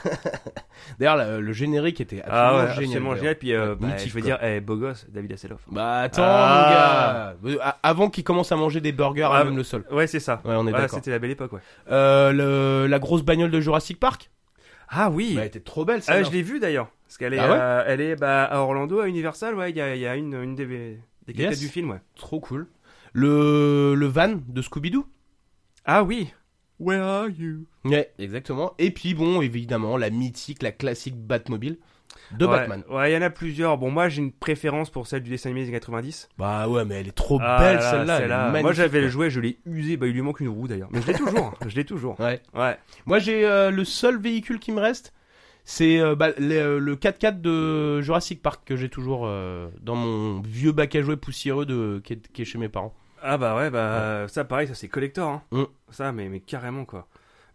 D'ailleurs 0.99 1.39
le 1.39 1.53
générique 1.53 2.01
était 2.01 2.21
absolument 2.23 2.41
ah 2.47 2.53
ouais, 2.53 2.61
génial. 2.73 2.83
absolument 2.85 3.15
génial. 3.15 3.35
Puis 3.37 3.53
euh, 3.53 3.75
bah, 3.75 3.87
Mythique, 3.87 4.09
je 4.09 4.13
veux 4.15 4.21
quoi. 4.21 4.29
dire, 4.31 4.39
eh, 4.41 4.59
beau 4.61 4.77
gosse, 4.77 5.05
David 5.09 5.33
Hasselhoff. 5.33 5.61
Bah 5.71 5.99
attends 5.99 6.23
Ah. 6.25 7.33
mon 7.43 7.49
gars, 7.55 7.59
Euh, 7.67 7.71
avant 7.83 8.09
qu'il 8.09 8.23
commence 8.23 8.51
à 8.51 8.55
manger 8.55 8.81
des 8.81 8.91
burgers 8.91 9.29
Ah, 9.31 9.37
à 9.39 9.43
même 9.43 9.55
le 9.55 9.63
sol. 9.63 9.85
Ouais, 9.91 10.07
c'est 10.07 10.19
ça. 10.19 10.41
Ouais, 10.43 10.55
on 10.55 10.63
est 10.67 10.71
Ouais, 10.73 10.79
d'accord. 10.79 10.95
C'était 10.95 11.11
la 11.11 11.19
belle 11.19 11.31
époque, 11.31 11.53
ouais. 11.53 11.61
Euh, 11.91 12.31
le, 12.31 12.87
la 12.87 12.97
grosse 12.99 13.21
bagnole 13.21 13.51
de 13.51 13.59
Jurassic 13.59 13.99
Park. 13.99 14.31
Ah 14.89 15.09
oui. 15.11 15.33
Bah, 15.35 15.41
elle 15.41 15.47
était 15.47 15.59
trop 15.59 15.85
belle 15.85 15.99
ah, 16.07 16.13
celle 16.13 16.25
je 16.25 16.31
l'ai 16.31 16.41
vue 16.41 16.59
d'ailleurs. 16.59 16.89
Parce 17.07 17.17
qu'elle 17.19 17.35
est, 17.35 17.39
Ah 17.39 17.51
euh, 17.53 17.83
elle 17.85 18.01
est 18.01 18.15
bah, 18.15 18.43
à 18.45 18.57
Orlando, 18.59 18.99
à 19.01 19.07
Universal. 19.07 19.53
Ouais, 19.55 19.69
il 19.69 19.77
y 19.77 19.81
a, 19.81 19.95
il 19.95 20.01
y 20.01 20.07
a 20.07 20.15
une, 20.15 20.33
une 20.33 20.55
des, 20.55 20.65
des 20.65 21.33
Yes. 21.35 21.59
du 21.59 21.67
film, 21.67 21.91
ouais. 21.91 22.01
Trop 22.15 22.39
cool. 22.39 22.67
Le, 23.13 23.93
le 23.95 24.05
van 24.07 24.33
de 24.47 24.61
Scooby-Doo. 24.63 25.05
Ah 25.85 26.03
oui. 26.03 26.33
Where 26.79 27.01
are 27.01 27.29
you? 27.29 27.65
Ouais, 27.85 28.11
exactement. 28.17 28.73
Et 28.79 28.91
puis 28.91 29.13
bon, 29.13 29.41
évidemment, 29.41 29.97
la 29.97 30.09
mythique, 30.09 30.63
la 30.63 30.71
classique 30.71 31.15
Batmobile 31.15 31.77
de 32.31 32.45
ouais, 32.45 32.51
Batman. 32.51 32.83
Ouais, 32.89 33.11
il 33.11 33.13
y 33.13 33.17
en 33.17 33.21
a 33.21 33.29
plusieurs. 33.29 33.77
Bon, 33.77 33.91
moi 33.91 34.09
j'ai 34.09 34.21
une 34.21 34.31
préférence 34.31 34.89
pour 34.89 35.07
celle 35.07 35.23
du 35.23 35.29
dessin 35.29 35.49
animé 35.49 35.61
des 35.61 35.67
années 35.69 35.79
90. 35.79 36.29
Bah 36.37 36.67
ouais, 36.67 36.85
mais 36.85 36.95
elle 36.95 37.07
est 37.07 37.11
trop 37.11 37.39
Ah 37.41 37.59
belle 37.59 37.77
là, 37.77 38.19
celle-là. 38.19 38.61
Moi 38.61 38.73
j'avais 38.73 39.01
le 39.01 39.09
jouet, 39.09 39.29
je 39.29 39.39
l'ai 39.39 39.59
usé. 39.65 39.97
Bah, 39.97 40.07
il 40.07 40.13
lui 40.13 40.21
manque 40.21 40.39
une 40.39 40.49
roue 40.49 40.67
d'ailleurs. 40.67 40.89
Mais 40.91 41.01
je 41.01 41.07
l'ai 41.07 41.13
toujours. 41.13 41.53
je 41.67 41.75
l'ai 41.75 41.85
toujours. 41.85 42.19
Ouais. 42.19 42.41
Ouais. 42.53 42.77
Moi 43.05 43.19
j'ai 43.19 43.45
euh, 43.45 43.71
le 43.71 43.85
seul 43.85 44.19
véhicule 44.19 44.59
qui 44.59 44.71
me 44.71 44.79
reste, 44.79 45.13
c'est 45.63 45.99
euh, 45.99 46.15
bah, 46.15 46.29
le, 46.37 46.79
le 46.79 46.95
4x4 46.95 47.41
de 47.41 48.01
Jurassic 48.01 48.41
Park 48.41 48.63
que 48.65 48.75
j'ai 48.75 48.89
toujours 48.89 49.23
euh, 49.25 49.69
dans 49.81 49.95
mon 49.95 50.41
vieux 50.41 50.71
bac 50.71 50.95
à 50.95 51.01
jouer 51.01 51.17
poussiéreux 51.17 51.65
de, 51.65 52.01
qui, 52.03 52.13
est, 52.13 52.31
qui 52.31 52.41
est 52.41 52.45
chez 52.45 52.57
mes 52.57 52.69
parents. 52.69 52.93
Ah 53.23 53.37
bah 53.37 53.55
ouais, 53.55 53.69
bah 53.69 54.25
ça 54.27 54.43
pareil, 54.43 54.67
ça 54.67 54.75
c'est 54.75 54.87
collector. 54.89 55.29
Hein. 55.29 55.41
Mm. 55.51 55.63
Ça, 55.91 56.11
mais, 56.11 56.29
mais 56.29 56.39
carrément 56.39 56.85
quoi. 56.85 57.07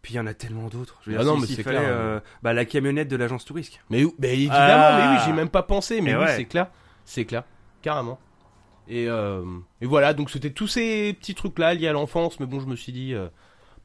Puis 0.03 0.15
il 0.15 0.17
y 0.17 0.21
en 0.21 0.27
a 0.27 0.35
tellement 0.35 0.69
d'autres. 0.69 0.99
Je 1.05 1.11
veux 1.11 1.17
Ah 1.19 1.23
dire, 1.23 1.33
non, 1.33 1.41
si- 1.41 1.51
mais 1.51 1.57
c'est 1.57 1.63
fallait, 1.63 1.79
clair, 1.79 1.91
euh, 1.93 2.21
bah, 2.43 2.53
la 2.53 2.65
camionnette 2.65 3.09
de 3.09 3.17
l'agence 3.17 3.45
touriste. 3.45 3.81
Mais, 3.91 4.05
où- 4.05 4.15
mais 4.19 4.33
évidemment, 4.35 4.59
Ah. 4.61 4.99
mais 5.13 5.17
oui, 5.19 5.23
j'ai 5.27 5.33
même 5.33 5.49
pas 5.51 5.63
pensé, 5.63 6.01
mais 6.01 6.15
oui, 6.15 6.21
ouais. 6.23 6.37
c'est 6.37 6.45
clair, 6.45 6.69
c'est 7.05 7.25
clair, 7.25 7.43
carrément. 7.83 8.19
Et, 8.87 9.07
euh, 9.09 9.43
et 9.83 9.87
voilà, 9.87 10.15
donc 10.15 10.31
c'était 10.31 10.51
tous 10.51 10.69
ces 10.69 11.13
petits 11.19 11.35
trucs-là 11.35 11.75
liés 11.75 11.89
à 11.89 11.93
l'enfance, 11.93 12.41
mais 12.41 12.47
bon, 12.47 12.61
je 12.61 12.67
me 12.67 12.77
suis 12.77 12.93
dit, 12.93 13.13
euh, 13.15 13.29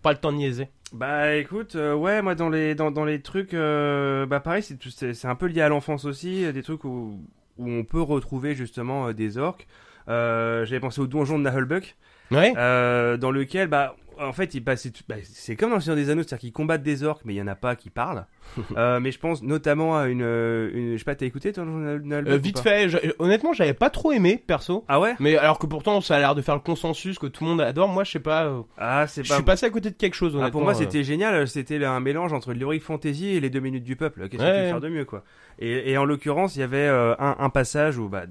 Pas 0.01 0.11
le 0.11 0.17
temps 0.19 0.31
de 0.33 0.37
niaiser. 0.37 0.67
Bah 0.91 1.33
écoute, 1.35 1.75
euh, 1.77 1.93
ouais, 1.95 2.21
moi 2.21 2.35
dans 2.35 2.49
les 2.49 2.75
dans, 2.75 2.91
dans 2.91 3.05
les 3.05 3.21
trucs, 3.21 3.53
euh, 3.53 4.25
bah 4.25 4.39
pareil, 4.41 4.61
c'est 4.61 4.77
c'est 4.91 5.13
c'est 5.13 5.27
un 5.29 5.35
peu 5.35 5.45
lié 5.47 5.61
à 5.61 5.69
l'enfance 5.69 6.03
aussi, 6.05 6.43
euh, 6.45 6.51
des 6.51 6.61
trucs 6.61 6.83
où 6.83 7.19
où 7.57 7.69
on 7.69 7.83
peut 7.85 8.01
retrouver 8.01 8.53
justement 8.53 9.13
des 9.13 9.37
orques. 9.37 9.65
Euh, 10.09 10.65
J'avais 10.65 10.79
pensé 10.79 11.01
au 11.01 11.07
donjon 11.07 11.37
de 11.37 11.43
Nahelbuck, 11.43 11.95
Ouais. 12.31 12.53
euh, 12.57 13.17
dans 13.17 13.31
lequel 13.31 13.67
bah 13.67 13.95
en 14.19 14.31
fait 14.31 14.53
il 14.53 14.59
bah, 14.59 14.75
c'est 14.77 14.93
bah, 15.09 15.15
comme 15.57 15.69
dans 15.71 15.75
le 15.77 15.81
Seigneur 15.81 15.95
des 15.97 16.09
Anneaux, 16.11 16.21
c'est-à-dire 16.21 16.39
qu'ils 16.39 16.51
combattent 16.53 16.83
des 16.83 17.03
orques, 17.03 17.23
mais 17.25 17.33
il 17.33 17.37
y 17.37 17.41
en 17.41 17.47
a 17.47 17.55
pas 17.55 17.75
qui 17.75 17.89
parlent. 17.89 18.25
Euh, 18.77 18.99
mais 18.99 19.11
je 19.11 19.17
pense 19.19 19.41
notamment 19.41 19.97
à 19.97 20.07
une, 20.07 20.21
euh, 20.21 20.69
une 20.73 20.93
je 20.93 20.97
sais 20.99 21.03
pas, 21.05 21.15
t'as 21.15 21.25
écouté 21.25 21.51
toi, 21.53 21.63
Euh, 21.65 22.37
vite 22.37 22.59
fait, 22.59 22.89
je- 22.89 22.97
honnêtement, 23.17 23.53
j'avais 23.53 23.73
pas 23.73 23.89
trop 23.89 24.11
aimé, 24.11 24.43
perso. 24.45 24.83
Ah 24.87 24.99
ouais? 24.99 25.15
Mais 25.19 25.37
alors 25.37 25.57
que 25.57 25.65
pourtant, 25.65 26.01
ça 26.01 26.17
a 26.17 26.19
l'air 26.19 26.35
de 26.35 26.41
faire 26.43 26.53
le 26.55 26.61
consensus 26.61 27.17
que 27.17 27.25
tout 27.27 27.43
le 27.45 27.49
monde 27.51 27.61
adore. 27.61 27.87
Moi, 27.87 28.03
je 28.03 28.11
sais 28.11 28.19
pas. 28.19 28.45
euh, 28.45 28.61
Ah 28.77 29.07
c'est 29.07 29.23
Je 29.23 29.29
pas. 29.29 29.35
suis 29.35 29.43
passé 29.43 29.65
à 29.65 29.69
côté 29.71 29.89
de 29.89 29.95
quelque 29.95 30.13
chose, 30.15 30.33
Ah, 30.35 30.37
honnêtement. 30.39 30.51
pour 30.59 30.61
moi, 30.63 30.73
c'était 30.75 31.03
génial. 31.03 31.47
C'était 31.47 31.83
un 31.83 31.99
mélange 31.99 32.33
entre 32.33 32.53
l'Heroic 32.53 32.79
Fantasy 32.81 33.29
et 33.29 33.39
les 33.39 33.49
deux 33.49 33.59
minutes 33.61 33.83
du 33.85 33.95
peuple. 33.95 34.27
Qu'est-ce 34.29 34.41
que 34.43 34.47
Ouais. 34.47 34.55
tu 34.57 34.61
veux 34.63 34.67
faire 34.69 34.81
de 34.81 34.89
mieux, 34.89 35.05
quoi? 35.05 35.23
Et, 35.59 35.91
et 35.91 35.97
en 35.97 36.05
l'occurrence, 36.05 36.55
il 36.55 36.59
y 36.59 36.63
avait 36.63 36.87
un, 36.87 37.15
un 37.39 37.49
passage 37.49 37.97
où, 37.97 38.07
bah, 38.09 38.23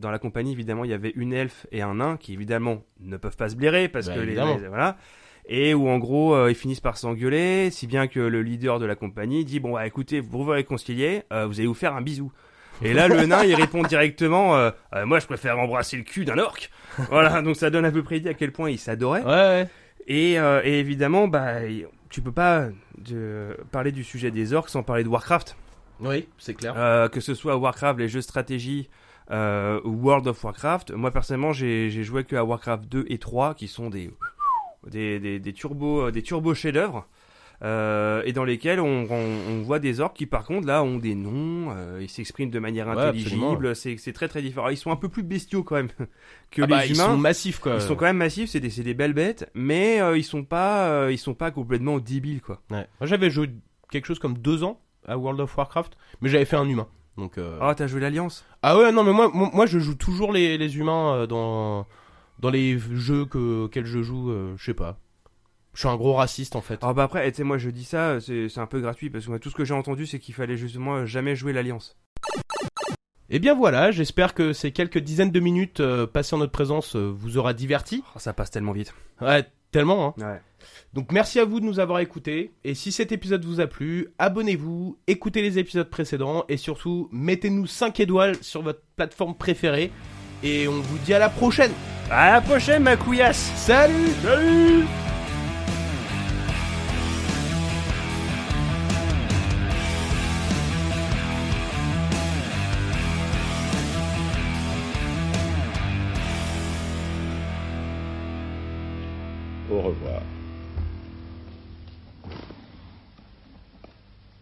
dans, 0.00 0.10
la 0.10 0.18
compagnie, 0.18 0.52
évidemment, 0.52 0.84
il 0.84 0.90
y 0.90 0.94
avait 0.94 1.12
une 1.16 1.32
elfe 1.32 1.66
et 1.72 1.82
un 1.82 1.94
nain 1.96 2.16
qui, 2.16 2.32
évidemment, 2.32 2.82
ne 3.00 3.16
peuvent 3.16 3.36
pas 3.36 3.48
se 3.48 3.56
blairer 3.56 3.88
parce 3.88 4.08
Bah, 4.08 4.14
que 4.14 4.20
les, 4.20 4.34
les- 4.34 4.68
voilà. 4.68 4.96
Et 5.52 5.74
où, 5.74 5.88
en 5.88 5.98
gros, 5.98 6.34
euh, 6.34 6.50
ils 6.50 6.54
finissent 6.54 6.80
par 6.80 6.96
s'engueuler, 6.96 7.70
si 7.70 7.86
bien 7.86 8.06
que 8.06 8.20
le 8.20 8.42
leader 8.42 8.78
de 8.78 8.86
la 8.86 8.94
compagnie 8.94 9.44
dit 9.44 9.58
bon, 9.58 9.72
bah, 9.74 9.86
écoutez, 9.86 10.20
vous 10.20 10.44
vous 10.44 10.50
réconcilier, 10.50 11.22
euh, 11.32 11.46
vous 11.46 11.58
allez 11.58 11.66
vous 11.66 11.74
faire 11.74 11.94
un 11.96 12.02
bisou. 12.02 12.30
Et 12.82 12.94
là, 12.94 13.08
le 13.08 13.26
nain, 13.26 13.44
il 13.44 13.54
répond 13.54 13.82
directement 13.82 14.56
euh, 14.56 14.70
Euh, 14.94 15.04
Moi, 15.06 15.18
je 15.18 15.26
préfère 15.26 15.58
embrasser 15.58 15.96
le 15.96 16.02
cul 16.02 16.24
d'un 16.24 16.38
orc. 16.38 16.70
voilà, 17.10 17.42
donc 17.42 17.56
ça 17.56 17.68
donne 17.68 17.84
à 17.84 17.90
peu 17.90 18.02
près 18.02 18.18
idée 18.18 18.30
à 18.30 18.34
quel 18.34 18.52
point 18.52 18.70
ils 18.70 18.78
s'adoraient. 18.78 19.22
Ouais, 19.22 19.28
ouais. 19.30 19.68
Et, 20.06 20.38
euh, 20.38 20.60
et 20.64 20.78
évidemment, 20.80 21.28
bah, 21.28 21.56
tu 22.08 22.22
peux 22.22 22.32
pas 22.32 22.68
de, 22.98 23.56
parler 23.70 23.92
du 23.92 24.02
sujet 24.04 24.30
des 24.30 24.54
orques 24.54 24.70
sans 24.70 24.82
parler 24.82 25.04
de 25.04 25.08
Warcraft. 25.08 25.56
Oui, 26.00 26.26
c'est 26.38 26.54
clair. 26.54 27.08
Que 27.12 27.20
ce 27.20 27.34
soit 27.34 27.56
Warcraft, 27.56 27.98
les 27.98 28.08
jeux 28.08 28.20
de 28.20 28.24
stratégie 28.24 28.88
euh, 29.30 29.80
World 29.84 30.26
of 30.26 30.42
Warcraft. 30.42 30.92
Moi, 30.92 31.10
personnellement, 31.10 31.52
j'ai 31.52 31.90
joué 32.02 32.24
que 32.24 32.36
à 32.36 32.44
Warcraft 32.44 32.84
2 32.88 33.04
et 33.08 33.18
3, 33.18 33.54
qui 33.54 33.68
sont 33.68 33.90
des, 33.90 34.10
des, 34.86 35.18
des, 35.20 35.38
des 35.38 35.52
turbos, 35.52 36.10
des 36.10 36.22
turbos 36.22 36.54
chefs-d'œuvre. 36.54 37.06
Euh, 37.62 38.22
et 38.24 38.32
dans 38.32 38.44
lesquels 38.44 38.80
on, 38.80 39.06
on, 39.10 39.50
on 39.50 39.60
voit 39.60 39.80
des 39.80 40.00
orques 40.00 40.16
qui 40.16 40.24
par 40.24 40.44
contre 40.46 40.66
là 40.66 40.82
ont 40.82 40.96
des 40.96 41.14
noms, 41.14 41.70
euh, 41.76 41.98
ils 42.00 42.08
s'expriment 42.08 42.48
de 42.50 42.58
manière 42.58 42.88
intelligible, 42.88 43.76
c'est 43.76 44.12
très 44.14 44.28
très 44.28 44.40
différent. 44.40 44.70
Ils 44.70 44.78
sont 44.78 44.90
un 44.90 44.96
peu 44.96 45.10
plus 45.10 45.22
bestiaux 45.22 45.62
quand 45.62 45.74
même 45.76 45.90
que 46.50 46.62
Ah 46.62 46.66
les 46.66 46.66
bah, 46.66 46.86
ils 46.86 46.94
humains. 46.94 47.08
sont 47.08 47.18
massifs, 47.18 47.58
quoi. 47.58 47.74
Ils 47.74 47.82
sont 47.82 47.96
quand 47.96 48.06
même 48.06 48.16
massifs, 48.16 48.48
c'est 48.48 48.60
des, 48.60 48.94
belles 48.94 49.12
bêtes, 49.12 49.50
mais 49.52 50.00
euh, 50.00 50.16
ils 50.16 50.24
sont 50.24 50.42
pas, 50.42 50.88
euh, 50.88 51.12
ils 51.12 51.18
sont 51.18 51.34
pas 51.34 51.50
complètement 51.50 51.98
débiles 51.98 52.40
quoi. 52.40 52.62
Ouais. 52.70 52.86
Moi, 52.98 53.06
j'avais 53.06 53.28
joué 53.28 53.50
quelque 53.90 54.06
chose 54.06 54.18
comme 54.18 54.38
deux 54.38 54.64
ans 54.64 54.80
à 55.06 55.18
World 55.18 55.40
of 55.40 55.54
Warcraft, 55.54 55.98
mais 56.22 56.30
j'avais 56.30 56.46
fait 56.46 56.56
un 56.56 56.66
humain. 56.66 56.88
Donc. 57.20 57.38
euh, 57.38 57.58
Ah, 57.60 57.74
t'as 57.76 57.86
joué 57.86 58.00
l'Alliance 58.00 58.44
Ah 58.62 58.76
ouais, 58.76 58.90
non, 58.90 59.04
mais 59.04 59.12
moi, 59.12 59.66
je 59.66 59.78
joue 59.78 59.94
toujours 59.94 60.32
les, 60.32 60.58
les 60.58 60.76
humains 60.78 61.14
euh, 61.14 61.26
dans 61.26 61.86
dans 62.40 62.50
les 62.50 62.78
jeux 62.78 63.26
que 63.26 63.64
auxquels 63.64 63.86
je 63.86 64.02
joue. 64.02 64.30
euh, 64.30 64.54
je 64.56 64.64
sais 64.64 64.74
pas. 64.74 64.98
Je 65.74 65.80
suis 65.80 65.88
un 65.88 65.96
gros 65.96 66.14
raciste 66.14 66.56
en 66.56 66.60
fait. 66.62 66.80
Ah 66.82 66.92
bah 66.92 67.04
après, 67.04 67.30
tu 67.30 67.36
sais, 67.36 67.44
moi 67.44 67.56
je 67.58 67.70
dis 67.70 67.84
ça, 67.84 68.18
c'est 68.20 68.58
un 68.58 68.66
peu 68.66 68.80
gratuit 68.80 69.08
parce 69.08 69.24
que 69.26 69.30
moi, 69.30 69.38
tout 69.38 69.50
ce 69.50 69.54
que 69.54 69.64
j'ai 69.64 69.74
entendu, 69.74 70.04
c'est 70.04 70.18
qu'il 70.18 70.34
fallait 70.34 70.56
justement 70.56 71.06
jamais 71.06 71.36
jouer 71.36 71.52
l'Alliance. 71.52 71.96
Et 73.28 73.38
bien 73.38 73.54
voilà, 73.54 73.92
j'espère 73.92 74.34
que 74.34 74.52
ces 74.52 74.72
quelques 74.72 74.98
dizaines 74.98 75.30
de 75.30 75.38
minutes 75.38 75.78
euh, 75.78 76.06
passées 76.08 76.34
en 76.34 76.38
notre 76.38 76.50
présence 76.50 76.96
vous 76.96 77.38
aura 77.38 77.54
diverti. 77.54 78.02
Oh, 78.16 78.18
ça 78.18 78.32
passe 78.32 78.50
tellement 78.50 78.72
vite. 78.72 78.92
Ouais, 79.20 79.44
tellement. 79.70 80.14
Hein. 80.18 80.24
Ouais. 80.32 80.40
Donc 80.92 81.12
merci 81.12 81.38
à 81.38 81.44
vous 81.44 81.60
de 81.60 81.64
nous 81.64 81.80
avoir 81.80 82.00
écoutés. 82.00 82.52
Et 82.64 82.74
si 82.74 82.92
cet 82.92 83.12
épisode 83.12 83.44
vous 83.44 83.60
a 83.60 83.66
plu, 83.66 84.08
abonnez-vous, 84.18 84.98
écoutez 85.06 85.42
les 85.42 85.58
épisodes 85.58 85.88
précédents 85.88 86.44
et 86.48 86.56
surtout 86.56 87.08
mettez-nous 87.12 87.66
5 87.66 88.00
étoiles 88.00 88.36
sur 88.42 88.62
votre 88.62 88.82
plateforme 88.96 89.34
préférée. 89.34 89.90
Et 90.42 90.68
on 90.68 90.80
vous 90.80 90.98
dit 90.98 91.14
à 91.14 91.18
la 91.18 91.28
prochaine. 91.28 91.72
À 92.10 92.32
la 92.32 92.40
prochaine, 92.40 92.82
ma 92.82 92.96
couillasse 92.96 93.52
Salut 93.56 94.10
Salut 94.22 94.84